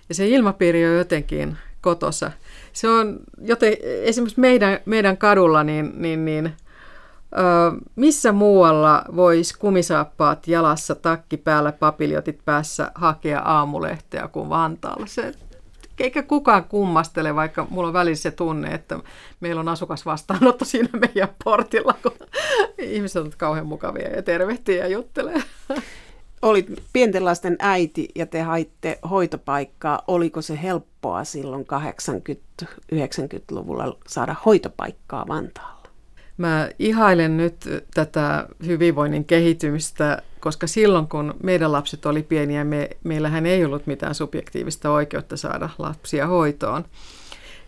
Ja 0.09 0.15
se 0.15 0.27
ilmapiiri 0.27 0.85
on 0.85 0.97
jotenkin 0.97 1.57
kotossa. 1.81 2.31
Se 2.73 2.89
on 2.89 3.19
joten 3.41 3.73
esimerkiksi 3.81 4.39
meidän, 4.39 4.79
meidän 4.85 5.17
kadulla, 5.17 5.63
niin, 5.63 5.93
niin, 5.95 6.25
niin 6.25 6.45
ö, 6.45 7.81
missä 7.95 8.31
muualla 8.31 9.05
voisi 9.15 9.57
kumisaappaat 9.59 10.47
jalassa, 10.47 10.95
takki 10.95 11.37
päällä, 11.37 11.71
papiljotit 11.71 12.39
päässä 12.45 12.91
hakea 12.95 13.39
aamulehteä 13.39 14.27
kuin 14.27 14.49
Vantaalla? 14.49 15.05
Se, 15.07 15.33
eikä 15.99 16.23
kukaan 16.23 16.63
kummastele, 16.63 17.35
vaikka 17.35 17.67
mulla 17.69 17.87
on 17.87 17.93
välillä 17.93 18.15
se 18.15 18.31
tunne, 18.31 18.73
että 18.73 18.99
meillä 19.39 19.59
on 19.59 19.69
asukas 19.69 20.05
vastaanotto 20.05 20.65
siinä 20.65 20.89
meidän 20.99 21.35
portilla, 21.43 21.95
kun 22.03 22.27
ihmiset 22.77 23.21
ovat 23.21 23.35
kauhean 23.35 23.67
mukavia 23.67 24.09
ja 24.09 24.23
tervehtiä 24.23 24.77
ja 24.77 24.87
juttelee 24.87 25.43
olit 26.41 26.83
pienten 26.93 27.25
lasten 27.25 27.55
äiti 27.59 28.07
ja 28.15 28.25
te 28.25 28.41
haitte 28.41 28.99
hoitopaikkaa. 29.09 30.01
Oliko 30.07 30.41
se 30.41 30.61
helppoa 30.61 31.23
silloin 31.23 31.65
80-90-luvulla 32.93 33.97
saada 34.07 34.35
hoitopaikkaa 34.45 35.27
Vantaalla? 35.27 35.81
Mä 36.37 36.69
ihailen 36.79 37.37
nyt 37.37 37.55
tätä 37.93 38.47
hyvinvoinnin 38.65 39.25
kehittymistä, 39.25 40.21
koska 40.39 40.67
silloin 40.67 41.07
kun 41.07 41.33
meidän 41.43 41.71
lapset 41.71 42.05
oli 42.05 42.23
pieniä, 42.23 42.63
me, 42.63 42.89
meillähän 43.03 43.45
ei 43.45 43.65
ollut 43.65 43.87
mitään 43.87 44.15
subjektiivista 44.15 44.91
oikeutta 44.91 45.37
saada 45.37 45.69
lapsia 45.77 46.27
hoitoon. 46.27 46.85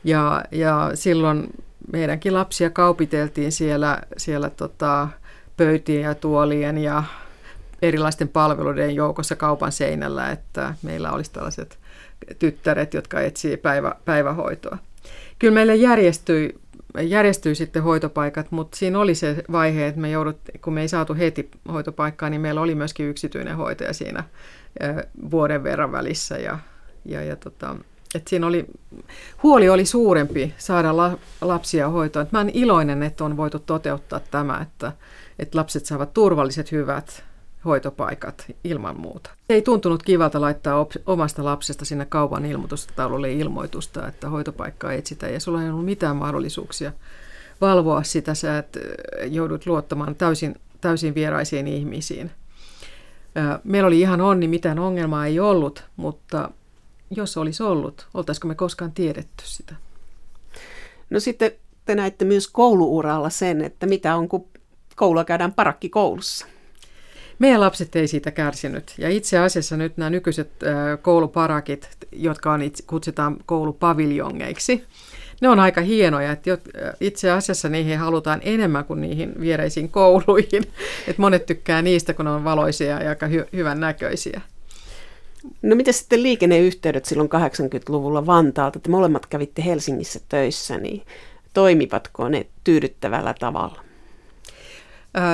Ja, 0.04 0.44
ja 0.52 0.92
silloin 0.94 1.48
meidänkin 1.92 2.34
lapsia 2.34 2.70
kaupiteltiin 2.70 3.52
siellä, 3.52 4.02
siellä 4.18 4.50
tota, 4.50 5.08
pöytien 5.58 6.02
ja 6.02 6.16
tuolien 6.16 6.78
ja 6.78 7.04
erilaisten 7.84 8.28
palveluiden 8.28 8.96
joukossa 8.96 9.36
kaupan 9.36 9.72
seinällä, 9.72 10.32
että 10.32 10.76
meillä 10.84 11.12
olisi 11.12 11.32
tällaiset 11.32 11.80
tyttäret, 12.40 12.94
jotka 12.94 13.22
etsii 13.22 13.58
päivä, 13.58 13.96
päivähoitoa. 14.06 14.78
Kyllä 15.40 15.54
meille 15.54 15.76
järjestyi, 15.76 16.60
järjestyi 17.02 17.56
sitten 17.56 17.84
hoitopaikat, 17.84 18.52
mutta 18.52 18.78
siinä 18.78 19.00
oli 19.00 19.16
se 19.16 19.44
vaihe, 19.52 19.88
että 19.88 20.02
me 20.02 20.12
joudut, 20.12 20.38
kun 20.62 20.74
me 20.74 20.82
ei 20.82 20.88
saatu 20.88 21.16
heti 21.16 21.50
hoitopaikkaa, 21.74 22.30
niin 22.30 22.42
meillä 22.42 22.62
oli 22.62 22.76
myöskin 22.76 23.10
yksityinen 23.10 23.56
hoitaja 23.58 23.94
siinä 23.94 24.24
vuoden 25.32 25.64
verran 25.64 25.92
välissä. 25.92 26.38
Ja, 26.38 26.60
ja, 27.06 27.24
ja 27.24 27.36
tota, 27.36 27.76
että 28.16 28.30
siinä 28.30 28.48
oli, 28.48 28.66
huoli 29.44 29.70
oli 29.70 29.86
suurempi 29.86 30.54
saada 30.58 30.98
la, 30.98 31.18
lapsia 31.42 31.90
hoitoon. 31.90 32.28
mä 32.32 32.40
olen 32.40 32.52
iloinen, 32.54 33.04
että 33.04 33.24
on 33.24 33.38
voitu 33.38 33.60
toteuttaa 33.60 34.20
tämä, 34.20 34.60
että, 34.62 34.92
että 35.40 35.58
lapset 35.58 35.86
saavat 35.86 36.14
turvalliset, 36.14 36.72
hyvät 36.72 37.24
hoitopaikat 37.66 38.46
ilman 38.64 39.00
muuta. 39.00 39.30
Ei 39.50 39.62
tuntunut 39.62 40.04
kivalta 40.04 40.42
laittaa 40.42 40.80
op- 40.80 40.92
omasta 41.06 41.44
lapsesta 41.46 41.86
sinne 41.86 42.06
kaupan 42.06 42.46
ilmoitustaululle 42.46 43.32
ilmoitusta, 43.32 44.08
että 44.08 44.30
hoitopaikkaa 44.30 44.94
etsitään 44.94 45.34
ja 45.34 45.40
sulla 45.40 45.64
ei 45.64 45.70
ollut 45.70 45.86
mitään 45.86 46.16
mahdollisuuksia 46.16 46.94
valvoa 47.62 48.04
sitä, 48.04 48.34
sä 48.34 48.58
et 48.58 48.78
joudut 49.26 49.66
luottamaan 49.66 50.16
täysin, 50.16 50.56
täysin 50.82 51.16
vieraisiin 51.16 51.68
ihmisiin. 51.68 52.32
Meillä 53.64 53.88
oli 53.88 54.00
ihan 54.00 54.22
onni, 54.22 54.48
mitään 54.48 54.80
ongelmaa 54.80 55.26
ei 55.26 55.40
ollut, 55.40 55.84
mutta 55.96 56.52
jos 57.12 57.38
olisi 57.38 57.64
ollut, 57.64 58.08
oltaisiko 58.14 58.48
me 58.48 58.56
koskaan 58.56 58.92
tiedetty 58.92 59.44
sitä? 59.44 59.76
No 61.10 61.20
sitten 61.20 61.52
te 61.86 61.96
näitte 61.96 62.26
myös 62.26 62.48
kouluuralla 62.48 63.30
sen, 63.30 63.62
että 63.62 63.86
mitä 63.86 64.16
on, 64.16 64.30
kun 64.30 64.48
koulua 64.96 65.26
käydään 65.26 65.54
parakkikoulussa. 65.54 66.48
Meidän 67.40 67.62
lapset 67.62 67.96
ei 67.96 68.08
siitä 68.08 68.32
kärsinyt. 68.32 68.94
Ja 68.98 69.10
itse 69.10 69.38
asiassa 69.38 69.78
nyt 69.78 69.98
nämä 69.98 70.10
nykyiset 70.10 70.52
kouluparakit, 71.02 71.90
jotka 72.12 72.52
on 72.52 72.62
itse, 72.62 72.84
kutsutaan 72.88 73.38
koulupaviljongeiksi, 73.46 74.84
ne 75.42 75.50
on 75.50 75.60
aika 75.60 75.82
hienoja. 75.82 76.32
Että 76.32 76.58
itse 77.02 77.32
asiassa 77.32 77.70
niihin 77.70 77.98
halutaan 77.98 78.42
enemmän 78.44 78.86
kuin 78.86 79.02
niihin 79.02 79.34
viereisiin 79.40 79.90
kouluihin. 79.90 80.64
Että 81.08 81.22
monet 81.22 81.46
tykkää 81.46 81.82
niistä, 81.82 82.14
kun 82.14 82.26
ne 82.26 82.32
on 82.32 82.44
valoisia 82.44 83.04
ja 83.04 83.10
aika 83.10 83.28
hy- 83.28 83.48
hyvän 83.54 83.80
näköisiä. 83.80 84.42
No 85.62 85.76
miten 85.76 85.94
sitten 85.94 86.24
liikenneyhteydet 86.24 87.06
silloin 87.06 87.30
80-luvulla 87.30 88.26
Vantaalta? 88.26 88.80
Te 88.80 88.90
molemmat 88.90 89.26
kävitte 89.26 89.66
Helsingissä 89.66 90.20
töissä, 90.30 90.78
niin 90.78 91.02
toimivatko 91.54 92.30
ne 92.30 92.46
tyydyttävällä 92.64 93.36
tavalla? 93.40 93.84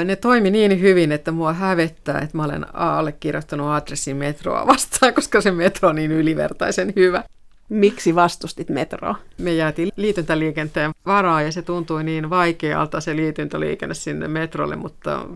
Ne 0.05 0.15
toimi 0.15 0.51
niin 0.51 0.81
hyvin, 0.81 1.11
että 1.11 1.31
mua 1.31 1.53
hävettää, 1.53 2.19
että 2.19 2.37
mä 2.37 2.43
olen 2.43 2.75
allekirjoittanut 2.75 3.69
adressin 3.69 4.17
metroa 4.17 4.67
vastaan, 4.67 5.13
koska 5.15 5.41
se 5.41 5.51
metro 5.51 5.89
on 5.89 5.95
niin 5.95 6.11
ylivertaisen 6.11 6.93
hyvä. 6.95 7.23
Miksi 7.69 8.15
vastustit 8.15 8.69
metroa? 8.69 9.15
Me 9.37 9.53
jäätiin 9.53 9.89
liityntäliikenteen 9.95 10.91
varaa 11.05 11.41
ja 11.41 11.51
se 11.51 11.61
tuntui 11.61 12.03
niin 12.03 12.29
vaikealta 12.29 13.01
se 13.01 13.15
liityntäliikenne 13.15 13.95
sinne 13.95 14.27
metrolle, 14.27 14.75
mutta 14.75 15.27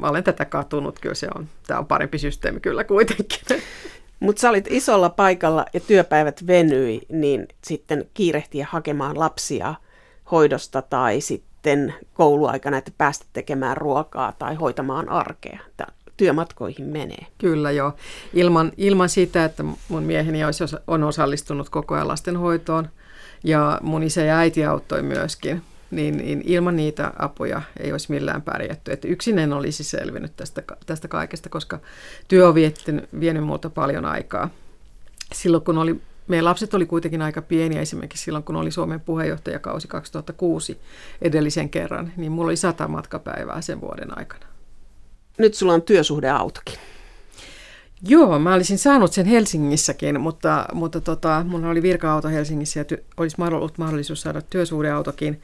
mä 0.00 0.08
olen 0.08 0.24
tätä 0.24 0.44
katunut. 0.44 0.98
Kyllä 0.98 1.14
se 1.14 1.28
on, 1.34 1.48
tämä 1.66 1.80
on 1.80 1.86
parempi 1.86 2.18
systeemi 2.18 2.60
kyllä 2.60 2.84
kuitenkin. 2.84 3.40
Mutta 4.20 4.40
sä 4.40 4.50
olit 4.50 4.66
isolla 4.70 5.08
paikalla 5.08 5.66
ja 5.74 5.80
työpäivät 5.80 6.46
venyi, 6.46 7.00
niin 7.08 7.48
sitten 7.64 8.06
kiirehtiä 8.14 8.66
hakemaan 8.70 9.18
lapsia 9.18 9.74
hoidosta 10.30 10.82
tai 10.82 11.20
sitten 11.20 11.49
sitten 11.60 11.94
kouluaikana, 12.14 12.78
että 12.78 12.92
päästä 12.98 13.26
tekemään 13.32 13.76
ruokaa 13.76 14.32
tai 14.32 14.54
hoitamaan 14.54 15.08
arkea. 15.08 15.58
Työmatkoihin 16.16 16.86
menee. 16.86 17.26
Kyllä 17.38 17.70
joo. 17.70 17.92
Ilman, 18.34 18.72
ilman 18.76 19.08
sitä, 19.08 19.44
että 19.44 19.64
mun 19.88 20.02
mieheni 20.02 20.44
olisi, 20.44 20.64
on 20.86 21.04
osallistunut 21.04 21.68
koko 21.68 21.94
ajan 21.94 22.08
lastenhoitoon 22.08 22.88
ja 23.44 23.78
mun 23.82 24.02
isä 24.02 24.20
ja 24.22 24.38
äiti 24.38 24.64
auttoi 24.64 25.02
myöskin, 25.02 25.62
niin, 25.90 26.16
niin 26.16 26.42
ilman 26.44 26.76
niitä 26.76 27.12
apuja 27.18 27.62
ei 27.80 27.92
olisi 27.92 28.12
millään 28.12 28.42
pärjätty. 28.42 28.92
Että 28.92 29.08
yksin 29.08 29.38
en 29.38 29.52
olisi 29.52 29.84
selvinnyt 29.84 30.32
tästä, 30.36 30.62
tästä 30.86 31.08
kaikesta, 31.08 31.48
koska 31.48 31.78
työ 32.28 32.48
on 32.48 32.54
vienyt 33.20 33.44
muuta 33.44 33.70
paljon 33.70 34.04
aikaa. 34.04 34.50
Silloin 35.32 35.64
kun 35.64 35.78
oli 35.78 36.00
meidän 36.30 36.44
lapset 36.44 36.74
oli 36.74 36.86
kuitenkin 36.86 37.22
aika 37.22 37.42
pieniä 37.42 37.80
esimerkiksi 37.80 38.24
silloin, 38.24 38.44
kun 38.44 38.56
oli 38.56 38.70
Suomen 38.70 39.00
puheenjohtajakausi 39.00 39.88
2006 39.88 40.80
edellisen 41.22 41.70
kerran, 41.70 42.12
niin 42.16 42.32
mulla 42.32 42.48
oli 42.48 42.56
sata 42.56 42.88
matkapäivää 42.88 43.60
sen 43.60 43.80
vuoden 43.80 44.18
aikana. 44.18 44.46
Nyt 45.38 45.54
sulla 45.54 45.72
on 45.72 45.82
työsuhdeautokin. 45.82 46.78
Joo, 48.02 48.38
mä 48.38 48.54
olisin 48.54 48.78
saanut 48.78 49.12
sen 49.12 49.26
Helsingissäkin, 49.26 50.20
mutta, 50.20 50.66
mutta 50.72 51.00
tota, 51.00 51.44
mulla 51.48 51.68
oli 51.68 51.82
virka-auto 51.82 52.28
Helsingissä 52.28 52.80
ja 52.80 52.84
ty- 52.92 53.04
olisi 53.16 53.36
ollut 53.40 53.78
mahdollisuus 53.78 54.20
saada 54.20 54.42
työsuhdeautokin, 54.42 55.42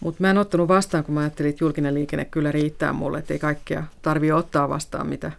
Mutta 0.00 0.22
mä 0.22 0.30
en 0.30 0.38
ottanut 0.38 0.68
vastaan, 0.68 1.04
kun 1.04 1.14
mä 1.14 1.20
ajattelin, 1.20 1.50
että 1.50 1.64
julkinen 1.64 1.94
liikenne 1.94 2.24
kyllä 2.24 2.52
riittää 2.52 2.92
mulle, 2.92 3.18
että 3.18 3.34
ei 3.34 3.38
kaikkea 3.38 3.84
tarvitse 4.02 4.34
ottaa 4.34 4.68
vastaan, 4.68 5.06
mitä, 5.06 5.32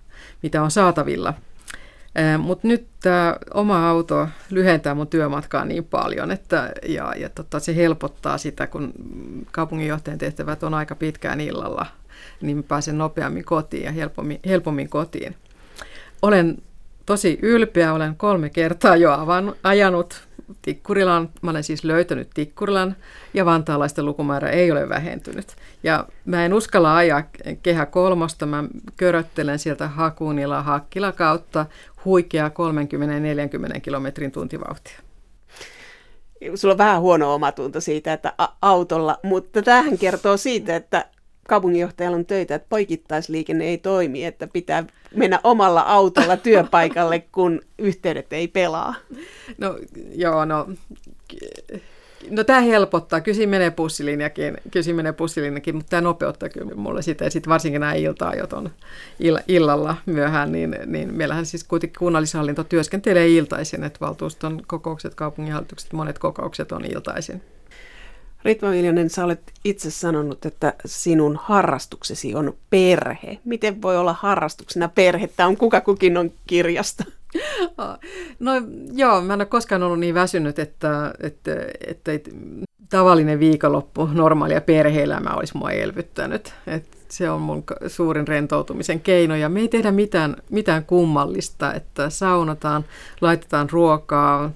mitä 0.44 0.64
on 0.64 0.72
saatavilla. 0.72 1.34
Mutta 2.38 2.68
nyt 2.68 2.88
tämä 3.00 3.36
oma 3.54 3.90
auto 3.90 4.28
lyhentää 4.50 4.96
mun 4.96 5.08
työmatkaa 5.08 5.66
niin 5.66 5.86
paljon, 5.86 6.32
että, 6.32 6.72
ja, 6.88 7.14
ja 7.18 7.30
tota, 7.30 7.60
se 7.60 7.76
helpottaa 7.76 8.38
sitä, 8.38 8.68
kun 8.68 8.94
kaupunginjohtajan 9.52 10.20
tehtävät 10.20 10.64
on 10.64 10.74
aika 10.74 10.96
pitkään 10.96 11.42
illalla, 11.42 11.86
niin 12.42 12.64
pääsen 12.64 12.98
nopeammin 12.98 13.46
kotiin 13.46 13.84
ja 13.84 13.92
helpommin, 13.92 14.40
helpommin 14.46 14.90
kotiin. 14.90 15.36
Olen 16.22 16.58
tosi 17.10 17.40
ylpeä, 17.42 17.94
olen 17.94 18.16
kolme 18.16 18.50
kertaa 18.50 18.96
jo 18.96 19.12
avan, 19.12 19.56
ajanut 19.64 20.28
Tikkurilan. 20.62 21.30
Mä 21.42 21.52
olen 21.52 21.64
siis 21.64 21.84
löytänyt 21.84 22.30
Tikkurilan 22.34 22.96
ja 23.34 23.46
vantaalaisten 23.46 24.06
lukumäärä 24.06 24.50
ei 24.50 24.72
ole 24.72 24.90
vähentynyt. 24.90 25.56
Ja 25.84 26.06
mä 26.26 26.46
en 26.46 26.54
uskalla 26.54 26.96
ajaa 26.96 27.24
kehä 27.64 27.86
kolmosta, 27.86 28.46
mä 28.46 28.64
köröttelen 28.98 29.60
sieltä 29.60 29.88
Hakunila 29.88 30.64
Hakkila 30.64 31.12
kautta 31.12 31.66
huikeaa 32.06 32.52
30-40 33.76 33.80
kilometrin 33.82 34.32
tuntivauhtia. 34.32 35.00
Sulla 36.56 36.72
on 36.72 36.78
vähän 36.78 37.02
huono 37.02 37.34
omatunto 37.34 37.82
siitä, 37.82 38.14
että 38.14 38.34
autolla, 38.62 39.20
mutta 39.24 39.62
tämähän 39.62 39.98
kertoo 39.98 40.38
siitä, 40.38 40.76
että 40.76 41.06
kaupunginjohtajalla 41.50 42.18
on 42.18 42.26
töitä, 42.26 42.56
että 42.56 42.70
poikittaisliikenne 42.70 43.66
ei 43.66 43.78
toimi, 43.78 44.26
että 44.26 44.48
pitää 44.48 44.84
mennä 45.16 45.40
omalla 45.44 45.82
autolla 45.82 46.38
työpaikalle, 46.38 47.20
kun 47.32 47.62
yhteydet 47.78 48.34
ei 48.34 48.48
pelaa. 48.48 48.96
No 49.58 49.78
joo, 50.16 50.46
no, 50.46 50.68
no 52.30 52.44
tämä 52.44 52.62
helpottaa. 52.62 53.22
Kyllä 53.22 53.36
siinä 53.36 53.50
menee 53.50 53.72
bussilinjakin, 53.72 54.58
kyllä 54.72 54.84
siinä 54.84 54.96
menee 54.96 55.14
bussilinjakin 55.14 55.76
mutta 55.76 55.90
tämä 55.90 56.02
nopeuttaa 56.02 56.50
kyllä 56.50 56.76
mulle 56.76 57.02
sitä. 57.02 57.24
Ja 57.24 57.32
sitten 57.32 57.52
varsinkin 57.52 57.82
nämä 57.82 57.94
ilta-ajot 57.94 58.54
on 58.54 58.70
ill- 59.24 59.44
illalla 59.48 59.96
myöhään, 60.06 60.52
niin, 60.52 60.76
niin 60.86 61.14
meillähän 61.14 61.46
siis 61.46 61.64
kuitenkin 61.64 62.00
kunnallishallinto 62.00 62.64
työskentelee 62.64 63.30
iltaisin, 63.30 63.84
että 63.84 64.00
valtuuston 64.02 64.62
kokoukset, 64.68 65.16
kaupunginhallitukset, 65.16 65.94
monet 65.94 66.20
kokoukset 66.20 66.72
on 66.72 66.86
iltaisin. 66.86 67.42
Ritva 68.44 68.72
Viljanen, 68.72 69.10
sä 69.10 69.26
olet 69.26 69.52
itse 69.66 69.92
sanonut, 69.92 70.46
että 70.46 70.74
sinun 70.86 71.40
harrastuksesi 71.42 72.36
on 72.36 72.54
perhe. 72.70 73.40
Miten 73.46 73.82
voi 73.82 73.98
olla 73.98 74.16
harrastuksena 74.20 74.88
perhe? 74.88 75.28
Tämä 75.28 75.50
on 75.50 75.58
kuka 75.58 75.82
kukin 75.82 76.18
on 76.18 76.32
kirjasta. 76.48 77.04
No 78.40 78.52
joo, 78.94 79.22
mä 79.22 79.34
en 79.34 79.40
ole 79.40 79.46
koskaan 79.46 79.84
ollut 79.84 80.00
niin 80.00 80.14
väsynyt, 80.14 80.60
että, 80.60 81.14
että, 81.20 81.52
että, 81.88 82.14
että 82.14 82.32
tavallinen 82.90 83.40
viikonloppu, 83.40 84.06
normaalia 84.06 84.62
perhe-elämä 84.62 85.30
olisi 85.30 85.58
mua 85.58 85.72
elvyttänyt. 85.72 86.54
että 86.68 86.98
se 87.10 87.30
on 87.30 87.42
mun 87.42 87.64
suurin 87.88 88.28
rentoutumisen 88.28 89.00
keino 89.00 89.36
ja 89.36 89.50
me 89.50 89.60
ei 89.60 89.68
tehdä 89.68 89.92
mitään, 89.92 90.36
mitään 90.50 90.86
kummallista, 90.86 91.74
että 91.74 92.10
saunotaan, 92.10 92.86
laitetaan 93.22 93.70
ruokaa, 93.70 94.52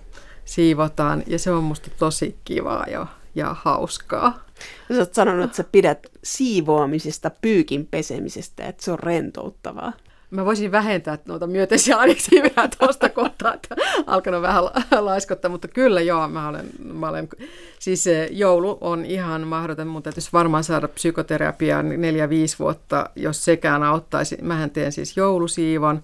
siivotaan 0.46 1.24
ja 1.28 1.40
se 1.40 1.52
on 1.52 1.64
musta 1.64 1.90
tosi 1.98 2.36
kivaa 2.46 2.86
jo 2.92 3.08
ja 3.36 3.56
hauskaa. 3.60 4.46
Sä 4.94 5.00
oot 5.00 5.14
sanonut, 5.14 5.46
että 5.46 5.58
sä 5.58 5.64
pidät 5.72 6.08
siivoamisesta, 6.24 7.32
pyykin 7.42 7.88
pesemisestä, 7.88 8.66
että 8.66 8.86
se 8.86 8.92
on 8.92 9.00
rentouttavaa. 9.00 9.94
Mä 10.30 10.46
voisin 10.46 10.72
vähentää 10.72 11.18
noita 11.26 11.48
myönteisiä 11.48 11.98
adjektiiveja 12.02 12.70
tuosta 12.80 13.10
kohtaa, 13.10 13.54
että 13.54 13.76
alkanut 14.08 14.42
vähän 14.42 14.64
laiskottaa, 15.00 15.52
mutta 15.52 15.68
kyllä 15.68 16.02
joo, 16.02 16.28
mä 16.28 16.48
olen, 16.48 16.70
mä 16.94 17.10
olen 17.10 17.30
siis 17.80 18.06
joulu 18.32 18.78
on 18.82 19.06
ihan 19.06 19.48
mahdoton, 19.48 19.88
mutta 19.88 20.08
täytyisi 20.08 20.30
varmaan 20.34 20.64
saada 20.64 20.88
psykoterapiaa 20.88 21.84
neljä-viisi 21.84 22.60
vuotta, 22.60 23.10
jos 23.16 23.46
sekään 23.46 23.84
auttaisi. 23.84 24.38
Mähän 24.42 24.70
teen 24.70 24.92
siis 24.92 25.18
joulusiivon, 25.18 26.04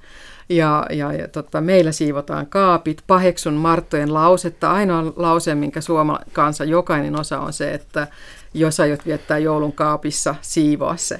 ja, 0.49 0.85
ja, 0.89 1.13
ja 1.13 1.27
tota, 1.27 1.61
meillä 1.61 1.91
siivotaan 1.91 2.47
kaapit, 2.47 3.03
paheksun 3.07 3.53
Marttojen 3.53 4.13
lausetta. 4.13 4.71
Ainoa 4.71 5.13
lause, 5.15 5.55
minkä 5.55 5.81
suoma 5.81 6.19
kansa 6.33 6.63
jokainen 6.63 7.19
osa 7.19 7.39
on 7.39 7.53
se, 7.53 7.73
että 7.73 8.07
jos 8.53 8.79
aiot 8.79 9.05
viettää 9.05 9.37
joulun 9.37 9.73
kaapissa, 9.73 10.35
siivoa 10.41 10.97
se. 10.97 11.19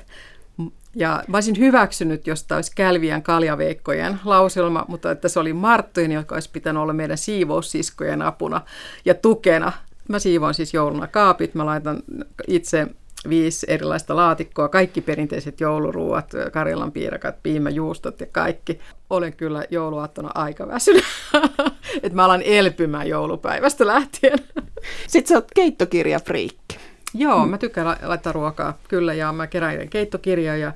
Ja 0.96 1.24
mä 1.28 1.38
olisin 1.38 1.60
hyväksynyt, 1.60 2.28
jos 2.28 2.44
tämä 2.44 2.58
olisi 2.58 2.72
Kälviän 2.76 3.24
kaljaveikkojen 3.24 4.20
lauselma, 4.26 4.86
mutta 4.88 5.12
että 5.12 5.28
se 5.28 5.40
oli 5.40 5.54
Marttojen, 5.54 6.12
joka 6.12 6.36
olisi 6.36 6.50
pitänyt 6.54 6.84
olla 6.84 6.94
meidän 6.94 7.18
siivoussiskojen 7.18 8.22
apuna 8.22 8.62
ja 9.06 9.14
tukena. 9.14 9.72
Mä 10.08 10.20
siivoon 10.20 10.54
siis 10.54 10.74
jouluna 10.74 11.08
kaapit, 11.08 11.56
mä 11.56 11.66
laitan 11.66 12.04
itse 12.48 12.88
viisi 13.30 13.66
erilaista 13.70 14.16
laatikkoa, 14.16 14.70
kaikki 14.70 15.02
perinteiset 15.02 15.60
jouluruuat, 15.60 16.32
Karjalan 16.54 16.92
piirakat, 16.92 17.44
piimäjuustot 17.44 18.20
ja 18.20 18.26
kaikki. 18.32 18.80
Olen 19.10 19.34
kyllä 19.34 19.64
jouluaattona 19.70 20.32
aika 20.36 20.68
väsynyt, 20.68 21.04
että 22.04 22.16
mä 22.16 22.26
alan 22.26 22.42
elpymään 22.42 23.08
joulupäivästä 23.08 23.88
lähtien. 23.88 24.40
Sitten 25.08 25.28
sä 25.30 25.36
oot 25.36 25.48
keittokirjafriikki. 25.56 26.78
Joo, 27.14 27.46
mä 27.46 27.58
tykkään 27.58 27.98
laittaa 28.02 28.34
ruokaa, 28.34 28.78
kyllä, 28.88 29.14
ja 29.14 29.34
mä 29.34 29.48
keräilen 29.48 29.90
keittokirjoja. 29.90 30.58
Ja, 30.58 30.74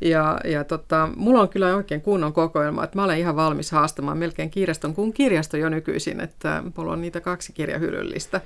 ja, 0.00 0.40
ja 0.44 0.64
tota, 0.64 1.08
mulla 1.16 1.40
on 1.40 1.48
kyllä 1.48 1.76
oikein 1.76 2.00
kunnon 2.00 2.32
kokoelma, 2.32 2.84
että 2.84 2.98
mä 2.98 3.04
olen 3.04 3.18
ihan 3.18 3.36
valmis 3.36 3.70
haastamaan 3.72 4.18
melkein 4.18 4.50
kirjaston 4.50 4.94
kuin 4.94 5.12
kirjasto 5.12 5.56
jo 5.56 5.68
nykyisin, 5.68 6.20
että 6.20 6.62
mulla 6.76 6.92
on 6.92 7.00
niitä 7.00 7.20
kaksi 7.20 7.52
kirjahylyllistä. 7.52 8.40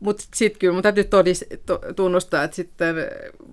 Mutta 0.00 0.24
sitten 0.34 0.58
kyllä 0.58 0.72
mun 0.72 0.82
täytyy 0.82 1.04
todis, 1.04 1.44
to, 1.66 1.80
tunnustaa, 1.96 2.42
että 2.44 2.56
sitten 2.56 2.96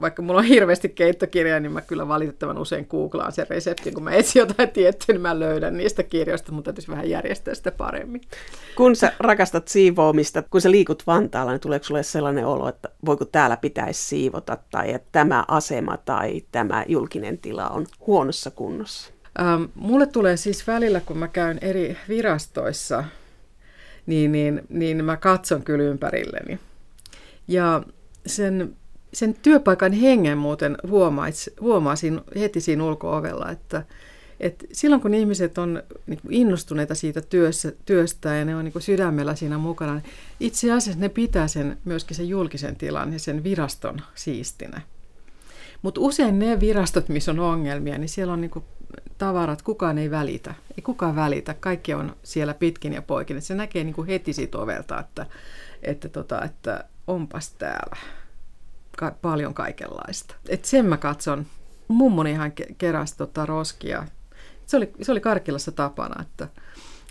vaikka 0.02 0.22
mulla 0.22 0.40
on 0.40 0.46
hirveästi 0.46 0.90
keittokirjaa, 0.90 1.60
niin 1.60 1.72
mä 1.72 1.82
kyllä 1.82 2.08
valitettavan 2.08 2.58
usein 2.58 2.88
googlaan 2.90 3.32
sen 3.32 3.48
reseptin. 3.50 3.94
Kun 3.94 4.04
mä 4.04 4.12
etsin 4.12 4.40
jotain 4.40 4.70
tiettyä, 4.70 5.14
niin 5.14 5.22
mä 5.22 5.40
löydän 5.40 5.78
niistä 5.78 6.04
kirjoista, 6.04 6.52
mutta 6.52 6.72
täytyisi 6.72 6.92
vähän 6.92 7.10
järjestää 7.10 7.56
sitä 7.56 7.72
paremmin. 7.72 8.22
Kun 8.76 8.96
sä 8.96 9.14
rakastat 9.20 9.68
siivoamista, 9.68 10.42
kun 10.42 10.62
sä 10.62 10.72
liikut 10.72 11.08
Vantaalla, 11.08 11.52
niin 11.52 11.62
tuleeko 11.62 11.86
sulle 11.86 12.04
sellainen 12.04 12.46
olo, 12.46 12.70
että 12.70 12.90
voiko 13.06 13.26
täällä 13.26 13.58
pitäisi 13.58 14.08
siivota, 14.08 14.58
tai 14.72 14.94
että 14.94 15.10
tämä 15.12 15.46
asema 15.48 15.98
tai 15.98 16.42
tämä 16.52 16.86
julkinen 16.88 17.38
tila 17.38 17.70
on 17.70 17.86
huonossa 18.08 18.52
kunnossa? 18.52 19.12
Ähm, 19.42 19.64
mulle 19.76 20.06
tulee 20.06 20.38
siis 20.38 20.68
välillä, 20.68 21.00
kun 21.00 21.18
mä 21.18 21.28
käyn 21.28 21.58
eri 21.62 21.98
virastoissa, 22.10 23.04
niin, 24.06 24.32
niin, 24.32 24.62
niin 24.70 25.06
mä 25.06 25.18
katson 25.18 25.64
kyllä 25.64 25.84
ympärilleni. 25.84 26.60
Ja 27.48 27.84
sen, 28.26 28.76
sen 29.14 29.36
työpaikan 29.42 29.92
hengen 29.92 30.38
muuten 30.38 30.78
huomais, 30.88 31.52
huomasin 31.62 32.22
heti 32.36 32.62
siinä 32.62 32.84
ulko-ovella, 32.84 33.52
että, 33.52 33.84
että 34.40 34.66
silloin 34.72 35.02
kun 35.02 35.14
ihmiset 35.14 35.58
on 35.58 35.84
niin 36.08 36.20
innostuneita 36.30 36.96
siitä 36.96 37.22
työssä, 37.22 37.72
työstä 37.86 38.36
ja 38.36 38.46
ne 38.46 38.56
on 38.56 38.66
niin 38.66 38.82
sydämellä 38.82 39.36
siinä 39.36 39.58
mukana, 39.58 39.94
niin 39.94 40.04
itse 40.40 40.72
asiassa 40.72 41.02
ne 41.02 41.10
pitää 41.10 41.48
sen, 41.48 41.78
myöskin 41.86 42.18
sen 42.18 42.30
julkisen 42.30 42.76
tilan 42.76 43.14
ja 43.14 43.20
sen 43.20 43.44
viraston 43.44 44.02
siistinä. 44.16 44.82
Mutta 45.82 46.02
usein 46.02 46.40
ne 46.40 46.60
virastot, 46.60 47.10
missä 47.10 47.32
on 47.32 47.40
ongelmia, 47.40 47.98
niin 47.98 48.10
siellä 48.10 48.34
on 48.34 48.42
niinku 48.42 48.64
tavarat, 49.18 49.62
kukaan 49.62 49.98
ei 49.98 50.12
välitä. 50.12 50.54
Ei 50.78 50.82
kukaan 50.84 51.16
välitä. 51.16 51.54
Kaikki 51.54 51.94
on 51.94 52.16
siellä 52.24 52.54
pitkin 52.54 52.94
ja 52.94 53.02
poikin. 53.02 53.42
Se 53.42 53.56
näkee 53.56 53.84
niinku 53.84 54.06
heti 54.06 54.34
siitä 54.34 54.58
ovelta, 54.58 55.00
että, 55.00 55.26
että, 55.82 56.10
tota, 56.10 56.42
että 56.42 56.84
onpas 57.08 57.50
täällä 57.50 57.98
ka- 58.98 59.16
paljon 59.22 59.54
kaikenlaista. 59.54 60.36
Et 60.50 60.66
sen 60.66 60.86
mä 60.86 60.98
katson. 60.98 61.46
Mummoni 61.88 62.32
ihan 62.32 62.52
ke- 62.62 62.76
keräsi 62.78 63.18
tota 63.18 63.46
roskia. 63.46 64.08
Se 64.66 64.78
oli, 64.78 64.94
se 65.02 65.12
oli 65.12 65.20
Karkilassa 65.20 65.72
tapana, 65.72 66.22
että, 66.22 66.48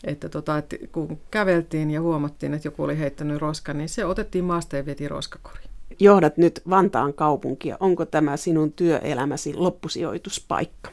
että, 0.05 0.29
tota, 0.29 0.59
että 0.59 0.77
kun 0.93 1.19
käveltiin 1.31 1.91
ja 1.91 2.01
huomattiin, 2.01 2.55
että 2.55 2.69
joku 2.69 2.83
oli 2.83 2.99
heittänyt 2.99 3.41
roskan, 3.41 3.79
niin 3.79 3.89
se 3.89 4.05
otettiin 4.05 4.45
maasta 4.45 4.77
ja 4.77 4.87
veti 4.87 5.09
roskakoriin 5.09 5.73
johdat 6.01 6.37
nyt 6.37 6.63
Vantaan 6.71 7.15
kaupunkia. 7.15 7.77
Onko 7.81 8.05
tämä 8.05 8.37
sinun 8.37 8.73
työelämäsi 8.73 9.55
loppusijoituspaikka? 9.55 10.91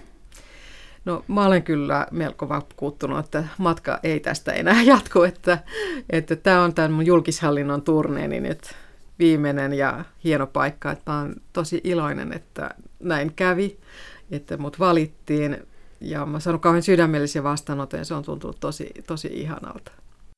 No 1.06 1.24
mä 1.28 1.45
olen 1.45 1.64
kyllä 1.64 2.08
melko 2.12 2.50
vakuuttunut, 2.50 3.20
että 3.20 3.43
matka 3.58 4.00
ei 4.04 4.20
tästä 4.20 4.52
enää 4.52 4.82
jatku, 4.93 5.24
että, 5.24 5.60
että 6.10 6.36
tämä 6.36 6.64
on 6.64 6.74
tämän 6.74 6.91
mun 6.91 7.06
julkishallinnon 7.06 7.82
turneeni 7.82 8.39
nyt 8.39 8.76
viimeinen 9.20 9.74
ja 9.74 10.06
hieno 10.24 10.47
paikka, 10.47 10.91
että 10.91 11.12
mä 11.12 11.22
olen 11.22 11.36
tosi 11.54 11.82
iloinen, 11.84 12.34
että 12.34 12.76
näin 13.00 13.34
kävi, 13.34 13.78
että 14.32 14.58
mut 14.58 14.80
valittiin 14.80 15.58
ja 16.02 16.26
mä 16.26 16.39
sanon 16.39 16.60
kauhean 16.60 16.84
sydämellisiä 16.84 17.43
vastaanotoja, 17.43 18.06
se 18.06 18.14
on 18.14 18.24
tuntunut 18.24 18.60
tosi, 18.60 18.91
tosi 19.08 19.28
ihanalta. 19.28 19.91